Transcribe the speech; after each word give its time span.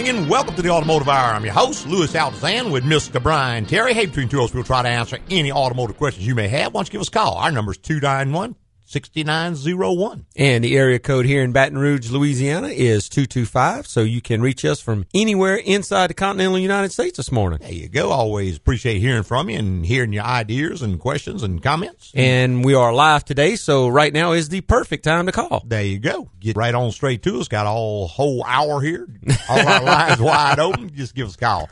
morning 0.00 0.22
and 0.22 0.30
welcome 0.30 0.54
to 0.54 0.62
the 0.62 0.70
Automotive 0.70 1.10
Hour. 1.10 1.34
I'm 1.34 1.44
your 1.44 1.52
host, 1.52 1.86
Louis 1.86 2.10
Altazan, 2.14 2.72
with 2.72 2.84
Mr. 2.84 3.22
Brian 3.22 3.66
Terry. 3.66 3.92
Hey, 3.92 4.06
between 4.06 4.30
two 4.30 4.38
of 4.38 4.44
us, 4.46 4.54
we'll 4.54 4.64
try 4.64 4.80
to 4.82 4.88
answer 4.88 5.18
any 5.28 5.52
automotive 5.52 5.98
questions 5.98 6.26
you 6.26 6.34
may 6.34 6.48
have. 6.48 6.72
Why 6.72 6.78
don't 6.78 6.88
you 6.88 6.92
give 6.92 7.00
us 7.02 7.08
a 7.08 7.10
call? 7.10 7.34
Our 7.34 7.50
number 7.50 7.72
is 7.72 7.78
291 7.78 8.54
6901. 8.90 10.26
And 10.34 10.64
the 10.64 10.76
area 10.76 10.98
code 10.98 11.24
here 11.24 11.44
in 11.44 11.52
Baton 11.52 11.78
Rouge, 11.78 12.10
Louisiana 12.10 12.68
is 12.68 13.08
225, 13.08 13.86
so 13.86 14.00
you 14.00 14.20
can 14.20 14.42
reach 14.42 14.64
us 14.64 14.80
from 14.80 15.06
anywhere 15.14 15.54
inside 15.54 16.10
the 16.10 16.14
continental 16.14 16.58
United 16.58 16.90
States 16.90 17.16
this 17.16 17.30
morning. 17.30 17.60
There 17.60 17.70
you 17.70 17.88
go. 17.88 18.10
Always 18.10 18.56
appreciate 18.56 18.98
hearing 18.98 19.22
from 19.22 19.48
you 19.48 19.60
and 19.60 19.86
hearing 19.86 20.12
your 20.12 20.24
ideas 20.24 20.82
and 20.82 20.98
questions 20.98 21.44
and 21.44 21.62
comments. 21.62 22.10
And 22.16 22.64
we 22.64 22.74
are 22.74 22.92
live 22.92 23.24
today, 23.24 23.54
so 23.54 23.86
right 23.86 24.12
now 24.12 24.32
is 24.32 24.48
the 24.48 24.60
perfect 24.62 25.04
time 25.04 25.26
to 25.26 25.32
call. 25.32 25.62
There 25.64 25.84
you 25.84 26.00
go. 26.00 26.28
Get 26.40 26.56
right 26.56 26.74
on 26.74 26.90
straight 26.90 27.22
to 27.22 27.38
us. 27.38 27.46
Got 27.46 27.66
a 27.66 27.70
whole, 27.70 28.08
whole 28.08 28.42
hour 28.44 28.80
here. 28.80 29.06
All 29.48 29.68
our 29.68 29.84
lines 29.84 30.20
wide 30.20 30.58
open. 30.58 30.92
Just 30.92 31.14
give 31.14 31.28
us 31.28 31.36
a 31.36 31.38
call. 31.38 31.70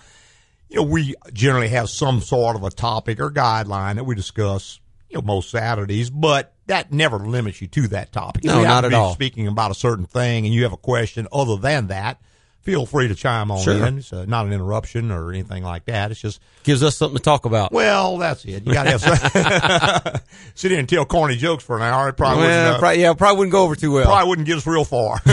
You 0.68 0.76
know, 0.76 0.82
we 0.84 1.16
generally 1.32 1.68
have 1.70 1.90
some 1.90 2.20
sort 2.20 2.54
of 2.54 2.62
a 2.62 2.70
topic 2.70 3.18
or 3.18 3.32
guideline 3.32 3.96
that 3.96 4.04
we 4.04 4.14
discuss, 4.14 4.78
you 5.10 5.16
know, 5.16 5.22
most 5.22 5.50
Saturdays, 5.50 6.10
but 6.10 6.54
that 6.68 6.92
never 6.92 7.18
limits 7.18 7.60
you 7.60 7.66
to 7.68 7.88
that 7.88 8.12
topic. 8.12 8.44
No, 8.44 8.62
not 8.62 8.84
at 8.86 8.94
all. 8.94 9.12
Speaking 9.12 9.46
about 9.48 9.70
a 9.70 9.74
certain 9.74 10.06
thing 10.06 10.46
and 10.46 10.54
you 10.54 10.62
have 10.62 10.72
a 10.72 10.76
question 10.78 11.26
other 11.32 11.56
than 11.56 11.88
that, 11.88 12.20
feel 12.60 12.86
free 12.86 13.08
to 13.08 13.14
chime 13.14 13.50
on 13.50 13.62
Sure. 13.62 13.86
in. 13.86 13.98
It's 13.98 14.12
uh, 14.12 14.24
not 14.26 14.46
an 14.46 14.52
interruption 14.52 15.10
or 15.10 15.30
anything 15.30 15.62
like 15.64 15.86
that. 15.86 16.10
It's 16.10 16.20
just, 16.20 16.40
Gives 16.64 16.82
us 16.82 16.96
something 16.96 17.16
to 17.16 17.22
talk 17.22 17.44
about. 17.46 17.72
well, 17.72 18.18
that's 18.18 18.44
it. 18.44 18.66
You 18.66 18.72
got 18.74 18.84
to 18.84 18.90
have 18.98 19.00
some, 19.00 20.20
sit 20.54 20.70
here 20.70 20.78
and 20.80 20.88
tell 20.88 21.04
corny 21.06 21.36
jokes 21.36 21.64
for 21.64 21.76
an 21.76 21.82
hour. 21.82 22.10
It 22.10 22.16
probably 22.18 22.42
wouldn't, 22.44 22.56
Well, 22.56 22.74
uh, 22.74 22.78
probably, 22.78 23.00
yeah, 23.02 23.12
probably 23.14 23.38
wouldn't 23.38 23.52
go 23.52 23.64
over 23.64 23.74
too 23.74 23.92
well. 23.92 24.04
probably 24.06 24.28
wouldn't 24.28 24.46
get 24.46 24.58
us 24.58 24.66
real 24.66 24.84
far. 24.84 25.20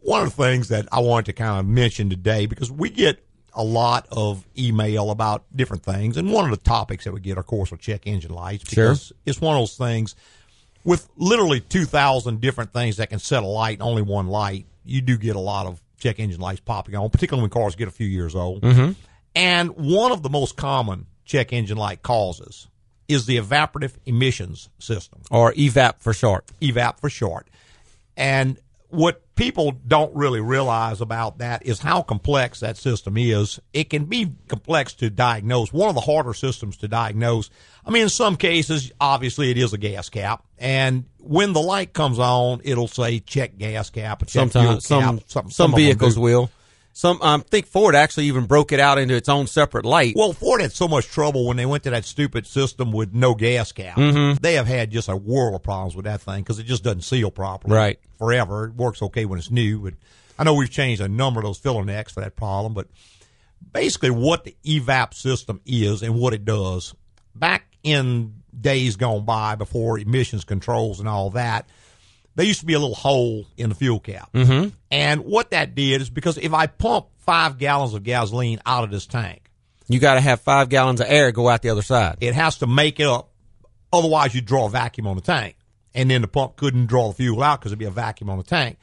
One 0.00 0.22
of 0.24 0.36
the 0.36 0.42
things 0.42 0.68
that 0.68 0.88
I 0.90 0.98
wanted 1.00 1.26
to 1.26 1.32
kind 1.32 1.60
of 1.60 1.66
mention 1.66 2.10
today, 2.10 2.46
because 2.46 2.70
we 2.72 2.90
get 2.90 3.24
a 3.54 3.62
lot 3.62 4.06
of 4.10 4.46
email 4.58 5.10
about 5.10 5.44
different 5.54 5.82
things, 5.82 6.16
and 6.16 6.32
one 6.32 6.44
of 6.44 6.50
the 6.50 6.56
topics 6.64 7.04
that 7.04 7.12
we 7.12 7.20
get, 7.20 7.38
of 7.38 7.46
course, 7.46 7.72
are 7.72 7.76
check 7.76 8.06
engine 8.06 8.32
lights, 8.32 8.72
Sure. 8.72 8.90
because 8.90 9.12
it's 9.26 9.40
one 9.40 9.56
of 9.56 9.60
those 9.60 9.76
things 9.76 10.14
with 10.84 11.08
literally 11.16 11.60
2,000 11.60 12.40
different 12.40 12.72
things 12.72 12.96
that 12.96 13.10
can 13.10 13.18
set 13.18 13.42
a 13.42 13.46
light, 13.46 13.80
only 13.80 14.02
one 14.02 14.26
light, 14.26 14.66
you 14.84 15.00
do 15.00 15.16
get 15.16 15.36
a 15.36 15.40
lot 15.40 15.66
of 15.66 15.80
check 15.98 16.18
engine 16.18 16.40
lights 16.40 16.60
popping 16.60 16.96
on, 16.96 17.08
particularly 17.10 17.42
when 17.42 17.50
cars 17.50 17.76
get 17.76 17.88
a 17.88 17.92
few 17.92 18.06
years 18.06 18.34
old. 18.34 18.62
Mm-hmm. 18.62 18.92
And 19.34 19.70
one 19.76 20.12
of 20.12 20.22
the 20.22 20.30
most 20.30 20.56
common 20.56 21.06
check 21.24 21.52
engine 21.52 21.78
light 21.78 22.02
causes 22.02 22.66
is 23.08 23.26
the 23.26 23.36
evaporative 23.36 23.92
emissions 24.06 24.68
system. 24.78 25.20
Or 25.30 25.52
EVAP 25.52 26.00
for 26.00 26.12
short. 26.12 26.46
EVAP 26.60 26.98
for 26.98 27.08
short. 27.10 27.48
And 28.16 28.58
what 28.92 29.34
people 29.36 29.72
don't 29.86 30.14
really 30.14 30.40
realize 30.40 31.00
about 31.00 31.38
that 31.38 31.64
is 31.64 31.78
how 31.78 32.02
complex 32.02 32.60
that 32.60 32.76
system 32.76 33.16
is. 33.16 33.58
It 33.72 33.88
can 33.88 34.04
be 34.04 34.32
complex 34.48 34.92
to 34.94 35.08
diagnose. 35.08 35.72
One 35.72 35.88
of 35.88 35.94
the 35.94 36.02
harder 36.02 36.34
systems 36.34 36.76
to 36.78 36.88
diagnose. 36.88 37.48
I 37.86 37.90
mean, 37.90 38.02
in 38.02 38.08
some 38.10 38.36
cases, 38.36 38.92
obviously 39.00 39.50
it 39.50 39.56
is 39.56 39.72
a 39.72 39.78
gas 39.78 40.10
cap. 40.10 40.44
And 40.58 41.06
when 41.18 41.54
the 41.54 41.62
light 41.62 41.94
comes 41.94 42.18
on, 42.18 42.60
it'll 42.64 42.86
say 42.86 43.18
check 43.20 43.56
gas 43.56 43.88
cap 43.88 44.20
check 44.20 44.28
Sometimes 44.28 44.86
some 44.86 45.18
cap. 45.18 45.24
Some, 45.26 45.50
some 45.50 45.70
of 45.70 45.76
them 45.76 45.86
vehicles 45.86 46.18
will. 46.18 46.50
Some 46.94 47.18
I 47.22 47.38
think 47.38 47.66
Ford 47.66 47.94
actually 47.94 48.26
even 48.26 48.44
broke 48.44 48.70
it 48.70 48.78
out 48.78 48.98
into 48.98 49.14
its 49.14 49.28
own 49.28 49.46
separate 49.46 49.86
light. 49.86 50.14
Well, 50.14 50.32
Ford 50.32 50.60
had 50.60 50.72
so 50.72 50.86
much 50.86 51.06
trouble 51.06 51.46
when 51.46 51.56
they 51.56 51.64
went 51.64 51.84
to 51.84 51.90
that 51.90 52.04
stupid 52.04 52.46
system 52.46 52.92
with 52.92 53.14
no 53.14 53.34
gas 53.34 53.72
cap. 53.72 53.96
Mm-hmm. 53.96 54.42
They 54.42 54.54
have 54.54 54.66
had 54.66 54.90
just 54.90 55.08
a 55.08 55.16
world 55.16 55.54
of 55.54 55.62
problems 55.62 55.96
with 55.96 56.04
that 56.04 56.20
thing 56.20 56.42
because 56.42 56.58
it 56.58 56.64
just 56.64 56.84
doesn't 56.84 57.02
seal 57.02 57.30
properly. 57.30 57.74
Right. 57.74 57.98
Forever. 58.18 58.66
It 58.66 58.74
works 58.74 59.00
okay 59.02 59.24
when 59.24 59.38
it's 59.38 59.50
new, 59.50 59.78
but 59.80 59.94
I 60.38 60.44
know 60.44 60.54
we've 60.54 60.70
changed 60.70 61.00
a 61.00 61.08
number 61.08 61.40
of 61.40 61.44
those 61.44 61.58
filler 61.58 61.84
necks 61.84 62.12
for 62.12 62.20
that 62.20 62.36
problem. 62.36 62.74
But 62.74 62.88
basically, 63.72 64.10
what 64.10 64.44
the 64.44 64.54
EVAP 64.64 65.14
system 65.14 65.60
is 65.64 66.02
and 66.02 66.14
what 66.14 66.34
it 66.34 66.44
does, 66.44 66.94
back 67.34 67.74
in 67.82 68.34
days 68.58 68.96
gone 68.96 69.24
by 69.24 69.54
before 69.54 69.98
emissions 69.98 70.44
controls 70.44 71.00
and 71.00 71.08
all 71.08 71.30
that, 71.30 71.66
there 72.34 72.46
used 72.46 72.60
to 72.60 72.66
be 72.66 72.74
a 72.74 72.78
little 72.78 72.94
hole 72.94 73.46
in 73.56 73.68
the 73.68 73.74
fuel 73.74 74.00
cap. 74.00 74.32
Mm-hmm. 74.32 74.68
And 74.90 75.20
what 75.24 75.50
that 75.50 75.74
did 75.74 76.00
is 76.00 76.10
because 76.10 76.38
if 76.38 76.52
I 76.52 76.66
pump 76.66 77.06
five 77.18 77.58
gallons 77.58 77.94
of 77.94 78.02
gasoline 78.02 78.60
out 78.64 78.84
of 78.84 78.90
this 78.90 79.06
tank, 79.06 79.50
you 79.88 79.98
got 79.98 80.14
to 80.14 80.20
have 80.20 80.40
five 80.40 80.68
gallons 80.68 81.00
of 81.00 81.06
air 81.08 81.32
go 81.32 81.48
out 81.48 81.62
the 81.62 81.70
other 81.70 81.82
side. 81.82 82.18
it 82.20 82.34
has 82.34 82.58
to 82.58 82.66
make 82.66 83.00
it 83.00 83.06
up. 83.06 83.30
Otherwise, 83.92 84.34
you 84.34 84.40
draw 84.40 84.66
a 84.66 84.70
vacuum 84.70 85.06
on 85.06 85.16
the 85.16 85.22
tank, 85.22 85.56
and 85.94 86.10
then 86.10 86.22
the 86.22 86.28
pump 86.28 86.56
couldn't 86.56 86.86
draw 86.86 87.08
the 87.08 87.14
fuel 87.14 87.42
out 87.42 87.60
because 87.60 87.72
it'd 87.72 87.78
be 87.78 87.84
a 87.84 87.90
vacuum 87.90 88.30
on 88.30 88.38
the 88.38 88.44
tank. 88.44 88.78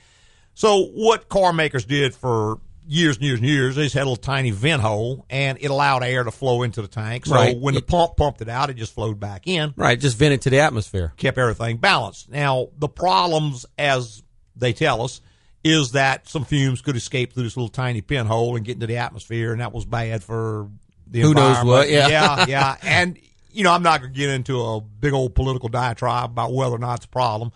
So, 0.53 0.83
what 0.83 1.29
car 1.29 1.51
makers 1.51 1.85
did 1.85 2.13
for 2.13 2.59
years 2.91 3.17
and 3.17 3.25
years 3.25 3.39
and 3.39 3.47
years, 3.47 3.75
they 3.75 3.83
just 3.83 3.94
had 3.94 4.01
a 4.01 4.09
little 4.09 4.16
tiny 4.16 4.50
vent 4.51 4.81
hole, 4.81 5.25
and 5.29 5.57
it 5.61 5.67
allowed 5.69 6.03
air 6.03 6.23
to 6.23 6.31
flow 6.31 6.63
into 6.63 6.81
the 6.81 6.88
tank. 6.88 7.25
So, 7.27 7.35
Right. 7.35 7.57
when 7.57 7.75
the 7.75 7.81
pump 7.81 8.17
pumped 8.17 8.41
it 8.41 8.50
out, 8.50 8.69
it 8.69 8.75
just 8.77 8.94
flowed 8.94 9.19
back 9.19 9.44
in, 9.45 9.73
Right, 9.77 10.00
just 10.00 10.17
vented 10.17 10.41
to 10.41 10.50
the 10.50 10.59
atmosphere. 10.59 11.13
kept 11.17 11.38
everything 11.38 11.77
balanced. 11.77 12.29
Now, 12.29 12.69
the 12.77 12.89
problems, 12.89 13.66
as 13.77 14.23
they 14.55 14.73
tell 14.73 15.03
us, 15.03 15.22
is 15.63 15.91
that 15.91 16.27
some 16.27 16.45
fumes 16.45 16.81
could 16.81 16.95
escape 16.95 17.33
through 17.33 17.44
this 17.44 17.55
little 17.57 17.69
tiny 17.69 18.01
pinhole 18.01 18.55
and 18.55 18.66
get 18.66 18.73
into 18.75 18.88
the 18.88 18.97
atmosphere, 18.97 19.51
and 19.51 19.61
that 19.61 19.71
was 19.73 19.85
bad 19.85 20.23
for 20.23 20.69
the 21.06 21.21
Who 21.21 21.33
knows 21.33 21.63
what, 21.63 21.89
yeah. 21.89 22.07
yeah, 22.07 22.45
yeah. 22.47 22.75
And 22.83 23.17
you 23.51 23.63
know, 23.63 23.71
I'm 23.71 23.81
not 23.83 24.00
going 24.01 24.13
to 24.13 24.17
get 24.17 24.29
into 24.29 24.61
a 24.61 24.79
big 24.79 25.11
old 25.11 25.33
political 25.35 25.69
diatribe 25.69 26.29
about 26.31 26.53
whether 26.53 26.75
or 26.75 26.79
not 26.79 26.97
it's 26.97 27.06
a 27.06 27.09
problem. 27.09 27.51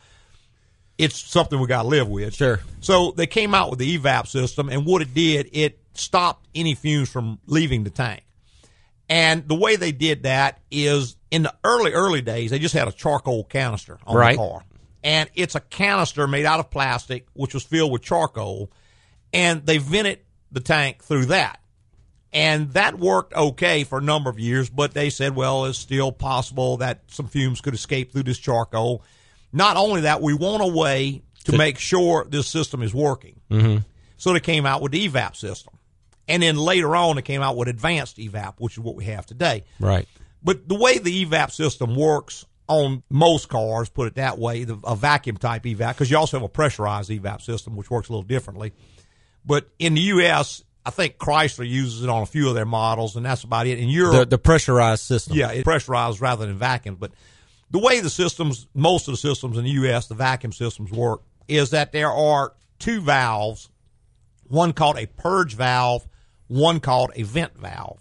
It's 0.97 1.19
something 1.19 1.59
we 1.59 1.67
got 1.67 1.83
to 1.83 1.87
live 1.87 2.07
with. 2.07 2.35
Sure. 2.35 2.59
So 2.79 3.11
they 3.15 3.25
came 3.27 3.53
out 3.55 3.69
with 3.69 3.79
the 3.79 3.97
evap 3.97 4.27
system, 4.27 4.69
and 4.69 4.85
what 4.85 5.01
it 5.01 5.13
did, 5.13 5.49
it 5.53 5.79
stopped 5.93 6.47
any 6.53 6.75
fumes 6.75 7.09
from 7.09 7.39
leaving 7.45 7.83
the 7.83 7.89
tank. 7.89 8.23
And 9.09 9.47
the 9.47 9.55
way 9.55 9.75
they 9.75 9.91
did 9.91 10.23
that 10.23 10.59
is 10.71 11.17
in 11.29 11.43
the 11.43 11.53
early, 11.63 11.91
early 11.93 12.21
days, 12.21 12.51
they 12.51 12.59
just 12.59 12.73
had 12.73 12.87
a 12.87 12.91
charcoal 12.91 13.43
canister 13.43 13.97
on 14.05 14.15
Right. 14.15 14.33
the 14.33 14.37
car. 14.37 14.63
And 15.03 15.29
it's 15.35 15.55
a 15.55 15.59
canister 15.59 16.27
made 16.27 16.45
out 16.45 16.59
of 16.59 16.71
plastic, 16.71 17.27
which 17.33 17.53
was 17.53 17.63
filled 17.63 17.91
with 17.91 18.01
charcoal. 18.01 18.71
And 19.33 19.65
they 19.65 19.79
vented 19.79 20.19
the 20.51 20.61
tank 20.61 21.03
through 21.03 21.25
that. 21.25 21.59
And 22.31 22.71
that 22.73 22.97
worked 22.97 23.33
okay 23.35 23.83
for 23.83 23.97
a 23.99 24.01
number 24.01 24.29
of 24.29 24.39
years, 24.39 24.69
but 24.69 24.93
they 24.93 25.09
said, 25.09 25.35
well, 25.35 25.65
it's 25.65 25.77
still 25.77 26.11
possible 26.11 26.77
that 26.77 27.01
some 27.07 27.27
fumes 27.27 27.61
could 27.61 27.73
escape 27.75 28.11
through 28.11 28.23
this 28.23 28.39
charcoal. 28.39 29.03
Not 29.53 29.77
only 29.77 30.01
that, 30.01 30.21
we 30.21 30.33
want 30.33 30.63
a 30.63 30.67
way 30.67 31.21
to 31.45 31.57
make 31.57 31.77
sure 31.77 32.25
this 32.27 32.47
system 32.47 32.81
is 32.81 32.93
working. 32.93 33.39
Mm-hmm. 33.51 33.77
So 34.17 34.33
they 34.33 34.39
came 34.39 34.65
out 34.65 34.81
with 34.81 34.91
the 34.91 35.07
evap 35.07 35.35
system. 35.35 35.73
And 36.27 36.41
then 36.41 36.55
later 36.55 36.95
on, 36.95 37.17
they 37.17 37.21
came 37.21 37.41
out 37.41 37.55
with 37.57 37.67
advanced 37.67 38.17
evap, 38.17 38.55
which 38.57 38.73
is 38.73 38.79
what 38.79 38.95
we 38.95 39.05
have 39.05 39.25
today. 39.25 39.65
Right. 39.79 40.07
But 40.41 40.67
the 40.67 40.75
way 40.75 40.97
the 40.97 41.25
evap 41.25 41.51
system 41.51 41.95
works 41.95 42.45
on 42.67 43.03
most 43.09 43.49
cars, 43.49 43.89
put 43.89 44.07
it 44.07 44.15
that 44.15 44.39
way, 44.39 44.63
the, 44.63 44.79
a 44.83 44.95
vacuum 44.95 45.37
type 45.37 45.63
evap, 45.63 45.89
because 45.89 46.09
you 46.09 46.17
also 46.17 46.37
have 46.37 46.45
a 46.45 46.49
pressurized 46.49 47.09
evap 47.09 47.41
system, 47.41 47.75
which 47.75 47.91
works 47.91 48.09
a 48.09 48.11
little 48.13 48.23
differently. 48.23 48.71
But 49.45 49.67
in 49.79 49.95
the 49.95 50.01
U.S., 50.01 50.63
I 50.85 50.89
think 50.89 51.17
Chrysler 51.17 51.67
uses 51.67 52.03
it 52.03 52.09
on 52.09 52.23
a 52.23 52.25
few 52.25 52.47
of 52.49 52.55
their 52.55 52.65
models, 52.65 53.15
and 53.15 53.25
that's 53.25 53.43
about 53.43 53.67
it. 53.67 53.79
In 53.79 53.89
Europe, 53.89 54.13
The 54.13 54.25
the 54.25 54.37
pressurized 54.37 55.03
system. 55.03 55.35
yeah, 55.35 55.51
it 55.51 55.63
pressurized 55.63 56.21
rather 56.21 56.45
than 56.45 56.57
vacuum. 56.57 56.95
But 56.99 57.11
the 57.73 57.79
way 57.79 57.99
the 57.99 58.09
systems, 58.09 58.67
most 58.75 59.07
of 59.07 59.13
the 59.13 59.17
systems 59.17 59.57
in 59.57 59.63
the 59.63 59.71
U.S., 59.71 60.05
the 60.05 60.13
vacuum 60.13 60.53
systems 60.53 60.91
work, 60.91 61.23
is 61.47 61.71
that 61.71 61.91
there 61.91 62.11
are 62.11 62.53
two 62.77 63.01
valves, 63.01 63.69
one 64.47 64.73
called 64.73 64.97
a 64.97 65.07
purge 65.07 65.55
valve, 65.55 66.07
one 66.47 66.79
called 66.79 67.11
a 67.15 67.23
vent 67.23 67.57
valve. 67.57 67.99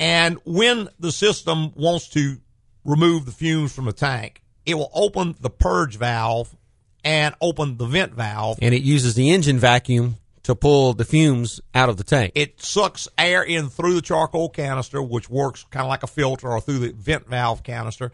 And 0.00 0.38
when 0.46 0.88
the 0.98 1.12
system 1.12 1.74
wants 1.74 2.08
to 2.08 2.38
remove 2.86 3.26
the 3.26 3.32
fumes 3.32 3.74
from 3.74 3.84
the 3.84 3.92
tank, 3.92 4.42
it 4.64 4.74
will 4.74 4.90
open 4.94 5.36
the 5.38 5.50
purge 5.50 5.96
valve 5.98 6.56
and 7.04 7.34
open 7.42 7.76
the 7.76 7.84
vent 7.84 8.14
valve. 8.14 8.58
And 8.62 8.74
it 8.74 8.82
uses 8.82 9.14
the 9.14 9.30
engine 9.30 9.58
vacuum 9.58 10.16
to 10.44 10.54
pull 10.54 10.94
the 10.94 11.04
fumes 11.04 11.60
out 11.74 11.90
of 11.90 11.98
the 11.98 12.04
tank. 12.04 12.32
It 12.34 12.62
sucks 12.62 13.08
air 13.18 13.42
in 13.42 13.68
through 13.68 13.92
the 13.92 14.00
charcoal 14.00 14.48
canister, 14.48 15.02
which 15.02 15.28
works 15.28 15.66
kind 15.70 15.84
of 15.84 15.90
like 15.90 16.02
a 16.02 16.06
filter, 16.06 16.48
or 16.48 16.62
through 16.62 16.78
the 16.78 16.92
vent 16.92 17.28
valve 17.28 17.62
canister, 17.62 18.10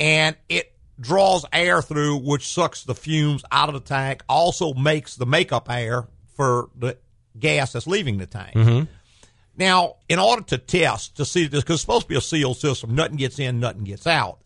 and 0.00 0.36
it 0.48 0.72
draws 1.00 1.44
air 1.52 1.82
through, 1.82 2.18
which 2.18 2.46
sucks 2.48 2.84
the 2.84 2.94
fumes 2.94 3.44
out 3.52 3.68
of 3.68 3.74
the 3.74 3.80
tank. 3.80 4.22
Also 4.28 4.74
makes 4.74 5.16
the 5.16 5.26
makeup 5.26 5.70
air 5.70 6.06
for 6.36 6.70
the 6.76 6.96
gas 7.38 7.72
that's 7.72 7.86
leaving 7.86 8.18
the 8.18 8.26
tank. 8.26 8.54
Mm-hmm. 8.54 8.84
Now, 9.56 9.96
in 10.08 10.18
order 10.18 10.42
to 10.42 10.58
test 10.58 11.16
to 11.16 11.24
see 11.24 11.46
this, 11.46 11.62
because 11.62 11.74
it's 11.74 11.80
supposed 11.82 12.02
to 12.02 12.08
be 12.08 12.16
a 12.16 12.20
sealed 12.20 12.58
system, 12.58 12.94
nothing 12.94 13.16
gets 13.16 13.38
in, 13.38 13.58
nothing 13.58 13.84
gets 13.84 14.06
out. 14.06 14.38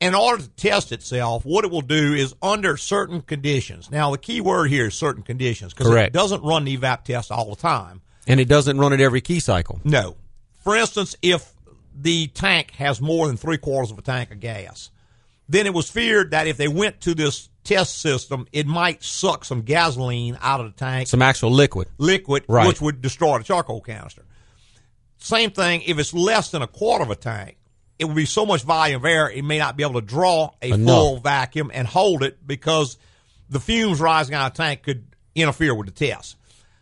In 0.00 0.14
order 0.14 0.42
to 0.42 0.48
test 0.50 0.92
itself, 0.92 1.44
what 1.44 1.64
it 1.64 1.70
will 1.70 1.80
do 1.80 2.12
is 2.12 2.34
under 2.42 2.76
certain 2.76 3.20
conditions. 3.22 3.90
Now, 3.90 4.10
the 4.10 4.18
key 4.18 4.40
word 4.40 4.70
here 4.70 4.86
is 4.86 4.94
certain 4.94 5.22
conditions 5.22 5.72
because 5.72 5.92
it 5.92 6.12
doesn't 6.12 6.42
run 6.42 6.64
the 6.64 6.76
evap 6.76 7.04
test 7.04 7.30
all 7.32 7.50
the 7.50 7.56
time. 7.56 8.02
and 8.26 8.38
it 8.40 8.48
doesn't 8.48 8.78
run 8.78 8.92
it 8.92 9.00
every 9.00 9.20
key 9.20 9.40
cycle. 9.40 9.80
No. 9.84 10.16
For 10.62 10.76
instance, 10.76 11.16
if 11.22 11.53
the 11.94 12.26
tank 12.28 12.72
has 12.72 13.00
more 13.00 13.26
than 13.26 13.36
three 13.36 13.58
quarters 13.58 13.90
of 13.90 13.98
a 13.98 14.02
tank 14.02 14.30
of 14.30 14.40
gas, 14.40 14.90
then 15.48 15.66
it 15.66 15.74
was 15.74 15.90
feared 15.90 16.30
that 16.32 16.46
if 16.46 16.56
they 16.56 16.68
went 16.68 17.00
to 17.02 17.14
this 17.14 17.48
test 17.64 17.98
system, 17.98 18.46
it 18.52 18.66
might 18.66 19.02
suck 19.02 19.44
some 19.44 19.62
gasoline 19.62 20.36
out 20.42 20.60
of 20.60 20.66
the 20.66 20.78
tank, 20.78 21.08
Some 21.08 21.22
actual 21.22 21.50
liquid. 21.50 21.88
liquid, 21.98 22.44
Right. 22.48 22.66
which 22.66 22.80
would 22.80 23.00
destroy 23.00 23.38
the 23.38 23.44
charcoal 23.44 23.80
canister. 23.80 24.24
Same 25.18 25.50
thing, 25.50 25.82
if 25.86 25.98
it's 25.98 26.12
less 26.12 26.50
than 26.50 26.62
a 26.62 26.66
quarter 26.66 27.04
of 27.04 27.10
a 27.10 27.16
tank, 27.16 27.56
it 27.98 28.04
would 28.06 28.16
be 28.16 28.26
so 28.26 28.44
much 28.44 28.62
volume 28.62 28.96
of 28.96 29.04
air, 29.04 29.30
it 29.30 29.42
may 29.44 29.58
not 29.58 29.76
be 29.76 29.82
able 29.82 30.00
to 30.00 30.06
draw 30.06 30.50
a 30.60 30.70
Enough. 30.70 30.86
full 30.94 31.16
vacuum 31.20 31.70
and 31.72 31.86
hold 31.86 32.22
it 32.22 32.46
because 32.46 32.98
the 33.48 33.60
fumes 33.60 34.00
rising 34.00 34.34
out 34.34 34.50
of 34.50 34.56
the 34.56 34.62
tank 34.62 34.82
could 34.82 35.06
interfere 35.34 35.74
with 35.74 35.86
the 35.86 35.92
test. 35.92 36.36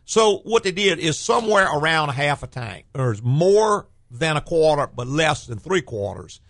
So 0.05 0.39
what 0.39 0.65
they 0.65 0.73
did 0.73 0.99
is 0.99 1.19
somewhere 1.19 1.67
around 1.73 2.09
half 2.11 2.43
a 2.43 2.47
tank. 2.47 2.87
There's 2.93 3.23
more 3.23 3.87
than 4.13 4.37
a 4.37 4.41
quarter, 4.41 4.87
but 4.95 5.07
less 5.07 5.47
than 5.47 5.59
three 5.59 5.83
quarters. 5.83 6.41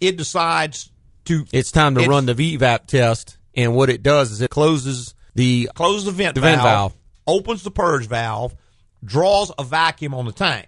It 0.00 0.16
decides 0.16 0.90
to 1.26 1.44
It's 1.52 1.70
time 1.70 1.94
to 1.94 2.00
It's- 2.00 2.08
run 2.10 2.26
the 2.26 2.34
evap 2.34 2.86
test, 2.86 3.36
and 3.54 3.74
what 3.74 3.90
it 3.90 4.02
does 4.02 4.30
is 4.30 4.40
it 4.40 4.50
closes 4.50 5.14
the 5.34 5.68
closes 5.74 6.06
the 6.06 6.12
vent, 6.12 6.34
The 6.34 6.40
vent 6.40 6.62
valve. 6.62 6.94
opens 7.26 7.62
the 7.62 7.70
purge 7.70 8.06
valve, 8.06 8.54
draws 9.04 9.52
a 9.58 9.64
vacuum 9.64 10.14
on 10.14 10.24
the 10.26 10.32
tank, 10.32 10.66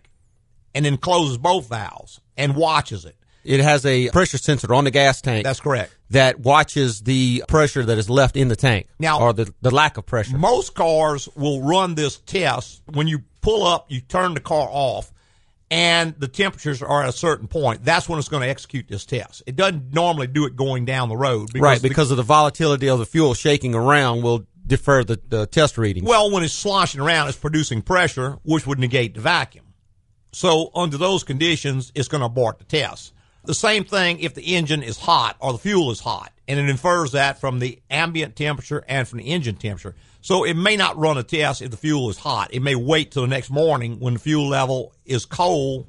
and 0.75 0.84
then 0.84 0.96
closes 0.99 1.38
both 1.38 1.69
valves 1.69 2.20
and 2.37 2.55
watches 2.56 3.05
it. 3.05 3.16
it 3.44 3.58
has 3.60 3.84
a 3.84 4.08
pressure 4.10 4.38
sensor 4.38 4.72
on 4.72 4.84
the 4.84 4.90
gas 4.93 5.20
tank 5.20 5.43
That's 5.44 5.58
correct. 5.58 5.93
that 6.10 6.38
watches 6.40 7.00
the 7.00 7.43
pressure 7.48 7.84
that 7.84 7.98
is 7.98 8.08
left 8.08 8.37
in 8.37 8.46
the 8.46 8.55
tank 8.55 8.87
Now- 9.00 9.19
or 9.20 9.32
the, 9.32 9.52
the 9.62 9.72
lack 9.72 9.96
of 9.96 10.06
pressure. 10.06 10.38
Most 10.38 10.75
cars 10.75 11.28
will 11.34 11.60
run 11.60 11.96
this 11.96 12.19
test 12.19 12.82
when 12.87 13.08
you 13.08 13.25
pull 13.40 13.66
up, 13.66 13.87
you 13.90 14.00
turn 14.00 14.34
the 14.34 14.40
car 14.40 14.69
off, 14.70 15.12
and 15.72 16.14
the 16.19 16.28
temperatures 16.28 16.82
are 16.82 17.02
at 17.02 17.08
a 17.08 17.12
certain 17.12 17.48
point. 17.48 17.82
That's 17.82 18.06
when 18.06 18.19
it's 18.19 18.28
going 18.28 18.42
to 18.42 18.48
execute 18.48 18.88
this 18.88 19.06
test. 19.06 19.42
It 19.46 19.56
doesn't 19.56 19.94
normally 19.94 20.26
do 20.26 20.44
it 20.44 20.54
going 20.54 20.84
down 20.84 21.08
the 21.08 21.16
road. 21.16 21.48
Because 21.50 21.62
right, 21.62 21.80
the- 21.80 21.88
because 21.88 22.10
of 22.10 22.19
the 22.19 22.22
volatility 22.22 22.90
of 22.90 22.98
the 22.98 23.06
fuel 23.06 23.32
shaking 23.32 23.74
around 23.74 24.20
will 24.22 24.46
defer 24.66 25.02
the, 25.02 25.19
the 25.28 25.46
test 25.46 25.78
reading. 25.78 26.04
Well, 26.04 26.30
when 26.30 26.42
it's 26.42 26.52
sloshing 26.52 27.00
around, 27.00 27.28
it's 27.28 27.38
producing 27.38 27.80
pressure, 27.80 28.38
which 28.42 28.66
would 28.66 28.78
negate 28.78 29.14
the 29.14 29.22
vacuum. 29.22 29.64
So, 30.32 30.70
under 30.74 30.98
those 30.98 31.24
conditions, 31.24 31.90
it's 31.94 32.08
going 32.08 32.20
to 32.20 32.26
abort 32.26 32.58
the 32.58 32.64
test. 32.64 33.14
The 33.44 33.54
same 33.54 33.84
thing 33.84 34.20
if 34.20 34.34
the 34.34 34.54
engine 34.54 34.82
is 34.82 34.98
hot 34.98 35.36
or 35.40 35.52
the 35.52 35.58
fuel 35.58 35.90
is 35.90 36.00
hot, 36.00 36.31
and 36.48 36.58
it 36.58 36.68
infers 36.68 37.12
that 37.12 37.38
from 37.40 37.58
the 37.58 37.80
ambient 37.90 38.36
temperature 38.36 38.84
and 38.88 39.06
from 39.06 39.18
the 39.18 39.24
engine 39.24 39.56
temperature. 39.56 39.94
So, 40.20 40.44
it 40.44 40.54
may 40.54 40.76
not 40.76 40.96
run 40.96 41.18
a 41.18 41.22
test 41.22 41.62
if 41.62 41.70
the 41.70 41.76
fuel 41.76 42.08
is 42.10 42.16
hot. 42.18 42.52
It 42.54 42.60
may 42.60 42.74
wait 42.76 43.10
till 43.10 43.22
the 43.22 43.28
next 43.28 43.50
morning 43.50 43.98
when 43.98 44.14
the 44.14 44.20
fuel 44.20 44.48
level 44.48 44.92
is 45.04 45.24
cold 45.24 45.86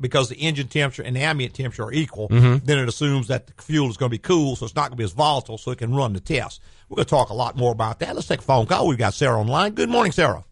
because 0.00 0.28
the 0.28 0.36
engine 0.36 0.68
temperature 0.68 1.02
and 1.02 1.14
the 1.16 1.20
ambient 1.20 1.54
temperature 1.54 1.84
are 1.84 1.92
equal. 1.92 2.28
Then 2.28 2.78
it 2.78 2.88
assumes 2.88 3.28
that 3.28 3.46
the 3.48 3.62
fuel 3.62 3.88
is 3.90 3.96
going 3.96 4.08
to 4.10 4.14
be 4.14 4.18
cool, 4.18 4.56
so 4.56 4.64
it's 4.66 4.74
not 4.74 4.82
going 4.90 4.92
to 4.92 4.96
be 4.96 5.04
as 5.04 5.12
volatile, 5.12 5.58
so 5.58 5.70
it 5.70 5.78
can 5.78 5.94
run 5.94 6.12
the 6.14 6.20
test. 6.20 6.60
We're 6.88 6.96
going 6.96 7.04
to 7.06 7.10
talk 7.10 7.30
a 7.30 7.34
lot 7.34 7.56
more 7.56 7.72
about 7.72 7.98
that. 8.00 8.14
Let's 8.14 8.28
take 8.28 8.40
a 8.40 8.42
phone 8.42 8.66
call. 8.66 8.86
We've 8.86 8.96
got 8.98 9.14
Sarah 9.14 9.38
online. 9.40 9.72
Good 9.72 9.88
morning, 9.88 10.12
Sarah. 10.12 10.44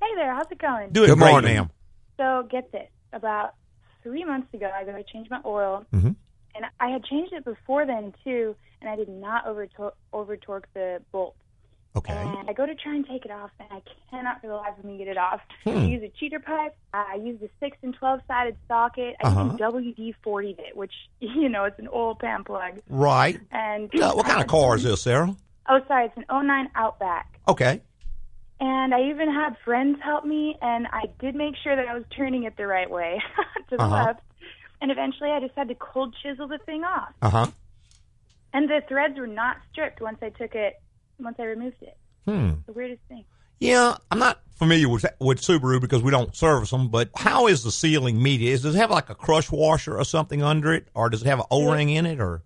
Hey 0.00 0.08
there, 0.16 0.34
how's 0.34 0.50
it 0.50 0.58
going? 0.58 0.90
Doing 0.90 1.10
Good 1.10 1.18
great, 1.18 1.30
morning. 1.30 1.54
ma'am. 1.54 1.70
So 2.16 2.46
get 2.50 2.70
this: 2.72 2.88
about 3.12 3.54
three 4.02 4.24
months 4.24 4.52
ago, 4.52 4.68
I 4.72 4.84
go 4.84 4.92
to 4.92 5.02
change 5.04 5.30
my 5.30 5.40
oil, 5.46 5.84
Mhm. 5.94 6.14
and 6.54 6.64
I 6.80 6.88
had 6.88 7.04
changed 7.04 7.32
it 7.32 7.44
before 7.44 7.86
then 7.86 8.12
too, 8.24 8.54
and 8.82 8.90
I 8.90 8.96
did 8.96 9.08
not 9.08 9.46
over 9.46 9.66
over 10.12 10.36
torque 10.36 10.68
the 10.74 11.00
bolt. 11.12 11.34
Okay. 11.94 12.14
And 12.14 12.48
I 12.48 12.54
go 12.54 12.64
to 12.64 12.74
try 12.74 12.94
and 12.94 13.06
take 13.06 13.26
it 13.26 13.30
off, 13.30 13.50
and 13.60 13.68
I 13.70 13.82
cannot 14.10 14.40
for 14.40 14.46
the 14.46 14.54
life 14.54 14.78
of 14.78 14.84
me 14.84 14.96
get 14.96 15.08
it 15.08 15.18
off. 15.18 15.40
Hmm. 15.64 15.70
I 15.76 15.84
use 15.84 16.02
a 16.02 16.08
cheater 16.18 16.40
pipe. 16.40 16.74
I 16.94 17.16
use 17.22 17.38
a 17.42 17.50
six 17.60 17.76
and 17.82 17.94
twelve 17.94 18.20
sided 18.26 18.56
socket. 18.66 19.16
I 19.22 19.28
Uh-huh. 19.28 19.56
WD 19.58 20.14
forty 20.22 20.56
it, 20.58 20.74
which 20.76 20.92
you 21.20 21.48
know 21.48 21.64
it's 21.64 21.78
an 21.78 21.88
oil 21.92 22.14
pan 22.14 22.44
plug. 22.44 22.80
Right. 22.88 23.38
And 23.50 23.90
Uh, 23.94 24.12
what 24.12 24.26
kind 24.26 24.40
of 24.40 24.46
car 24.46 24.74
is 24.76 24.82
this, 24.84 25.02
Sarah? 25.02 25.36
Oh, 25.68 25.80
sorry, 25.86 26.06
it's 26.06 26.16
an 26.16 26.24
09 26.28 26.70
Outback. 26.74 27.38
Okay. 27.46 27.82
And 28.58 28.94
I 28.94 29.10
even 29.10 29.32
had 29.32 29.56
friends 29.64 29.98
help 30.02 30.24
me, 30.24 30.56
and 30.62 30.86
I 30.92 31.04
did 31.20 31.34
make 31.36 31.54
sure 31.62 31.76
that 31.76 31.86
I 31.86 31.94
was 31.94 32.04
turning 32.16 32.44
it 32.44 32.56
the 32.56 32.66
right 32.66 32.90
way 32.90 33.22
to 33.70 33.76
the 33.76 33.82
Uh-huh. 33.82 33.94
left. 34.06 34.20
And 34.80 34.90
eventually, 34.90 35.30
I 35.30 35.38
just 35.40 35.54
had 35.56 35.68
to 35.68 35.74
cold 35.76 36.16
chisel 36.22 36.48
the 36.48 36.58
thing 36.58 36.82
off. 36.84 37.12
Uh 37.22 37.30
huh. 37.30 37.46
And 38.52 38.68
the 38.68 38.82
threads 38.88 39.18
were 39.18 39.26
not 39.26 39.56
stripped 39.70 40.00
once 40.00 40.18
I 40.22 40.28
took 40.30 40.54
it, 40.54 40.74
once 41.18 41.36
I 41.38 41.44
removed 41.44 41.76
it. 41.80 41.96
Hmm. 42.26 42.50
The 42.66 42.72
weirdest 42.72 43.02
thing. 43.08 43.24
Yeah, 43.58 43.96
I'm 44.10 44.18
not 44.18 44.40
familiar 44.56 44.88
with 44.88 45.06
with 45.20 45.40
Subaru 45.40 45.80
because 45.80 46.02
we 46.02 46.10
don't 46.10 46.34
service 46.34 46.70
them. 46.70 46.88
But 46.88 47.10
how 47.16 47.46
is 47.46 47.62
the 47.62 47.70
sealing 47.70 48.20
media? 48.22 48.52
Is 48.52 48.62
does 48.62 48.74
it 48.74 48.78
have 48.78 48.90
like 48.90 49.08
a 49.08 49.14
crush 49.14 49.50
washer 49.50 49.96
or 49.96 50.04
something 50.04 50.42
under 50.42 50.72
it, 50.72 50.88
or 50.94 51.08
does 51.10 51.22
it 51.22 51.26
have 51.26 51.38
an 51.40 51.46
O-ring 51.50 51.88
in 51.88 52.04
it, 52.06 52.20
or? 52.20 52.42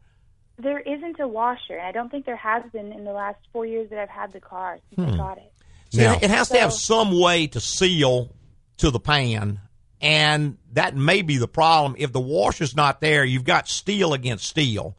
There 0.58 0.78
isn't 0.78 1.18
a 1.20 1.28
washer, 1.28 1.74
and 1.76 1.86
I 1.86 1.92
don't 1.92 2.10
think 2.10 2.24
there 2.26 2.36
has 2.36 2.62
been 2.72 2.92
in 2.92 3.04
the 3.04 3.12
last 3.12 3.38
four 3.52 3.66
years 3.66 3.90
that 3.90 3.98
I've 3.98 4.08
had 4.08 4.32
the 4.32 4.40
car 4.40 4.78
since 4.94 5.12
I 5.12 5.16
got 5.16 5.38
it. 5.38 5.52
See, 5.90 6.02
Now- 6.02 6.18
it 6.20 6.30
has 6.30 6.48
to 6.50 6.58
have 6.58 6.72
some 6.72 7.18
way 7.18 7.46
to 7.48 7.60
seal 7.60 8.34
to 8.78 8.90
the 8.90 9.00
pan, 9.00 9.60
and 10.00 10.56
that 10.72 10.96
may 10.96 11.22
be 11.22 11.36
the 11.38 11.48
problem. 11.48 11.94
If 11.98 12.12
the 12.12 12.20
washer's 12.20 12.74
not 12.76 13.00
there, 13.00 13.24
you've 13.24 13.44
got 13.44 13.68
steel 13.68 14.12
against 14.14 14.46
steel. 14.46 14.96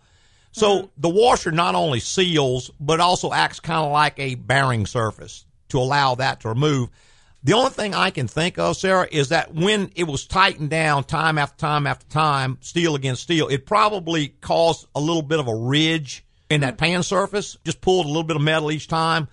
So 0.57 0.79
uh-huh. 0.79 0.87
the 0.97 1.09
washer 1.09 1.51
not 1.51 1.75
only 1.75 1.99
seals, 1.99 2.71
but 2.79 2.99
also 2.99 3.31
acts 3.31 3.59
kind 3.59 3.85
of 3.85 3.91
like 3.91 4.17
a 4.17 4.33
bearing 4.33 4.87
surface 4.87 5.45
to 5.69 5.77
allow 5.77 6.15
that 6.15 6.39
to 6.41 6.49
remove. 6.49 6.89
The 7.43 7.53
only 7.53 7.69
thing 7.69 7.93
I 7.93 8.09
can 8.09 8.27
think 8.27 8.57
of, 8.57 8.75
Sarah, 8.75 9.07
is 9.11 9.29
that 9.29 9.53
when 9.53 9.91
it 9.95 10.05
was 10.05 10.25
tightened 10.25 10.71
down 10.71 11.03
time 11.03 11.37
after 11.37 11.57
time 11.57 11.85
after 11.85 12.07
time, 12.07 12.57
steel 12.61 12.95
against 12.95 13.21
steel, 13.21 13.47
it 13.49 13.67
probably 13.67 14.29
caused 14.41 14.87
a 14.95 14.99
little 14.99 15.21
bit 15.21 15.39
of 15.39 15.47
a 15.47 15.55
ridge 15.55 16.25
in 16.49 16.61
that 16.61 16.77
mm-hmm. 16.77 16.85
pan 16.85 17.03
surface, 17.03 17.55
just 17.63 17.79
pulled 17.79 18.07
a 18.07 18.09
little 18.09 18.23
bit 18.23 18.35
of 18.35 18.41
metal 18.41 18.71
each 18.71 18.87
time. 18.87 19.27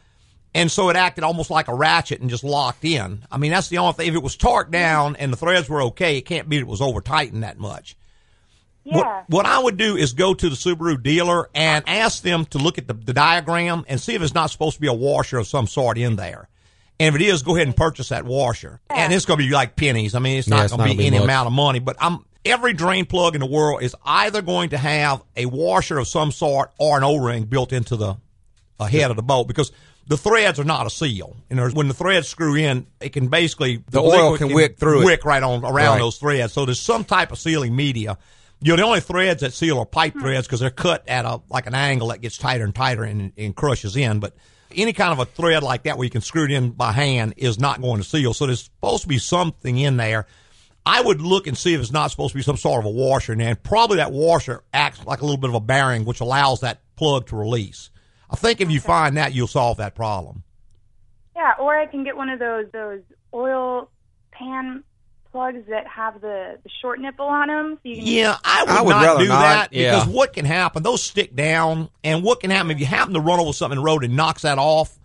And 0.55 0.71
so 0.71 0.91
it 0.91 0.97
acted 0.97 1.25
almost 1.25 1.51
like 1.51 1.69
a 1.69 1.75
ratchet 1.75 2.21
and 2.21 2.29
just 2.29 2.45
locked 2.45 2.85
in. 2.85 3.25
I 3.33 3.39
mean, 3.39 3.51
that's 3.51 3.69
the 3.69 3.79
only 3.79 3.95
thing. 3.95 4.09
If 4.09 4.15
it 4.15 4.23
was 4.23 4.37
torqued 4.37 4.65
mm-hmm. 4.65 4.73
down 4.73 5.17
and 5.17 5.33
the 5.33 5.39
threads 5.39 5.71
were 5.71 5.85
okay, 5.85 6.19
it 6.19 6.27
can't 6.27 6.51
be 6.51 6.59
that 6.59 6.65
it 6.65 6.69
was 6.69 6.83
over 6.83 7.01
tightened 7.01 7.45
that 7.45 7.59
much. 7.59 7.97
Yeah. 8.85 8.97
What, 8.97 9.25
what 9.31 9.47
I 9.47 9.59
would 9.59 9.77
do 9.77 9.97
is 9.97 10.13
go 10.13 10.35
to 10.35 10.49
the 10.49 10.57
Subaru 10.57 11.03
dealer 11.03 11.49
and 11.55 11.83
ask 11.89 12.23
them 12.23 12.45
to 12.47 12.59
look 12.59 12.77
at 12.79 12.87
the, 12.87 12.95
the 12.95 13.13
diagram 13.15 13.85
and 13.89 14.01
see 14.01 14.15
if 14.15 14.23
it's 14.23 14.35
not 14.35 14.51
supposed 14.51 14.75
to 14.77 14.81
be 14.81 14.89
a 14.89 14.93
washer 14.93 15.39
of 15.39 15.47
some 15.47 15.67
sort 15.67 15.97
in 15.99 16.17
there. 16.17 16.49
And 17.01 17.15
if 17.15 17.21
it 17.21 17.25
is, 17.25 17.43
go 17.43 17.57
ahead 17.57 17.67
and 17.67 17.77
purchase 17.77 18.11
that 18.11 18.25
washer. 18.25 18.81
And 18.91 19.13
it's 19.13 19.25
going 19.25 19.39
to 19.41 19.45
be 19.47 19.51
like 19.51 19.75
pennies. 19.75 20.15
I 20.15 20.19
mean, 20.21 20.39
it's 20.39 20.47
Yeah, 20.49 20.57
not 20.57 20.65
it's 20.67 20.77
going 20.77 20.89
to 20.91 20.95
be 20.97 20.99
be 21.03 21.07
any 21.07 21.17
much. 21.19 21.25
amount 21.25 21.47
of 21.47 21.53
money. 21.53 21.79
But 21.81 21.97
I'm 21.99 22.25
every 22.45 22.73
drain 22.75 23.07
plug 23.07 23.35
in 23.35 23.41
the 23.41 23.47
world 23.47 23.83
is 23.83 23.97
either 24.05 24.43
going 24.43 24.69
to 24.71 24.79
have 24.79 25.23
a 25.35 25.47
washer 25.47 25.99
of 25.99 26.07
some 26.07 26.31
sort 26.31 26.71
or 26.79 26.97
an 26.99 27.03
O-ring 27.05 27.45
built 27.45 27.73
into 27.73 27.97
the 27.97 28.17
uh, 28.79 28.85
head 28.85 29.11
of 29.11 29.17
the 29.17 29.23
bolt 29.23 29.49
because 29.49 29.73
the 30.07 30.19
threads 30.19 30.61
are 30.61 30.65
not 30.65 30.87
a 30.87 30.91
seal. 30.91 31.37
And 31.49 31.59
there's, 31.59 31.73
when 31.75 31.89
the 31.89 31.95
threads 31.95 32.29
screw 32.29 32.55
in, 32.55 32.87
it 33.01 33.15
can 33.15 33.29
basically 33.29 33.83
The 33.89 34.01
oil 34.01 34.33
liquid 34.33 34.49
can 34.51 34.55
wick 34.55 34.77
through 34.79 35.01
it. 35.03 35.05
wick 35.07 35.25
right 35.25 35.43
on 35.43 35.65
around 35.65 35.75
Right. 35.75 35.99
those 35.99 36.19
threads. 36.19 36.53
So 36.53 36.67
there's 36.67 36.79
some 36.81 37.03
type 37.05 37.33
of 37.33 37.39
sealing 37.39 37.75
media. 37.75 38.19
You 38.61 38.73
know, 38.73 38.77
the 38.77 38.83
only 38.83 39.01
threads 39.01 39.43
that 39.43 39.53
seal 39.53 39.79
are 39.79 39.87
pipe 39.87 40.15
hmm. 40.15 40.21
threads 40.21 40.47
because 40.47 40.61
they're 40.61 40.71
cut 40.71 41.09
at 41.09 41.25
a 41.25 41.41
like 41.51 41.67
an 41.67 41.75
angle 41.75 42.09
that 42.09 42.21
gets 42.21 42.39
tighter 42.39 42.65
and 42.65 42.75
tighter 42.75 43.05
and, 43.05 43.33
and 43.37 43.55
crushes 43.55 43.97
in. 43.97 44.21
But 44.21 44.35
any 44.75 44.93
kind 44.93 45.13
of 45.13 45.19
a 45.19 45.25
thread 45.25 45.63
like 45.63 45.85
that 45.85 45.99
where 45.99 46.05
you 46.05 46.11
can 46.11 46.21
screw 46.21 46.45
it 46.45 46.51
in 46.51 46.71
by 46.71 46.93
hand 46.93 47.35
is 47.37 47.59
not 47.59 47.81
going 47.81 47.99
to 47.99 48.05
seal. 48.05 48.35
So 48.35 48.47
there's 48.47 48.65
supposed 48.65 49.03
to 49.03 49.09
be 49.09 49.19
something 49.19 49.79
in 49.79 49.97
there. 49.97 50.27
I 50.87 51.01
would 51.01 51.21
look 51.21 51.47
and 51.47 51.57
see 51.57 51.75
if 51.75 51.81
it's 51.81 51.93
not 51.93 52.11
supposed 52.11 52.33
to 52.33 52.39
be 52.39 52.43
some 52.43 52.57
sort 52.57 52.81
of 52.81 52.87
a 52.87 52.91
washer 52.91 53.33
in 53.33 53.39
there. 53.39 53.49
And 53.49 53.63
probably 53.63 53.97
that 53.99 54.13
washer 54.13 54.65
acts 54.73 55.05
like 55.05 55.21
a 55.21 55.25
little 55.25 55.41
bit 55.41 55.51
of 55.51 55.57
a 55.57 55.61
bearing, 55.61 56.05
which 56.05 56.21
allows 56.21 56.61
that 56.61 56.81
plug 56.97 57.29
to 57.29 57.37
release. 57.37 57.91
I 58.31 58.37
think 58.37 58.61
if 58.61 58.71
you 58.71 58.81
find 58.81 59.17
that, 59.17 59.33
you'll 59.35 59.47
solve 59.47 59.79
that 59.79 59.95
problem. 59.95 60.43
Yeah, 61.37 61.53
or 61.59 61.77
I 61.77 61.87
can 61.87 62.05
get 62.05 62.17
one 62.17 62.29
of 62.29 62.39
those 62.39 62.67
those 62.73 63.01
oil 63.33 63.91
pan 64.33 64.85
plugs 65.35 65.67
that 65.69 65.85
have 65.89 66.21
the, 66.21 66.59
the 66.63 66.71
short 66.81 67.01
nipple 67.01 67.27
on 67.27 67.49
them. 67.49 67.75
So 67.83 67.89
you 67.89 67.97
can 67.97 68.07
Yeah, 68.07 68.37
I 68.45 68.63
would, 68.63 68.71
I 68.71 68.83
would 68.83 68.91
not 68.91 69.19
do 69.19 69.27
not, 69.27 69.41
that 69.41 69.73
yeah. 69.73 69.99
because 69.99 70.09
what 70.15 70.33
can 70.33 70.45
happen? 70.45 70.85
Those 70.85 71.03
stick 71.03 71.35
down, 71.35 71.91
and 72.05 72.23
what 72.23 72.39
can 72.39 72.53
happen 72.53 72.71
if 72.71 72.79
you 72.79 72.87
happen 72.87 73.15
to 73.15 73.21
run 73.21 73.41
over 73.41 73.53
something 73.53 73.77
in 73.77 73.83
the 73.83 73.85
road 73.85 74.05
and 74.05 74.15
knocks 74.15 74.43
that 74.43 74.59
off? 74.59 74.97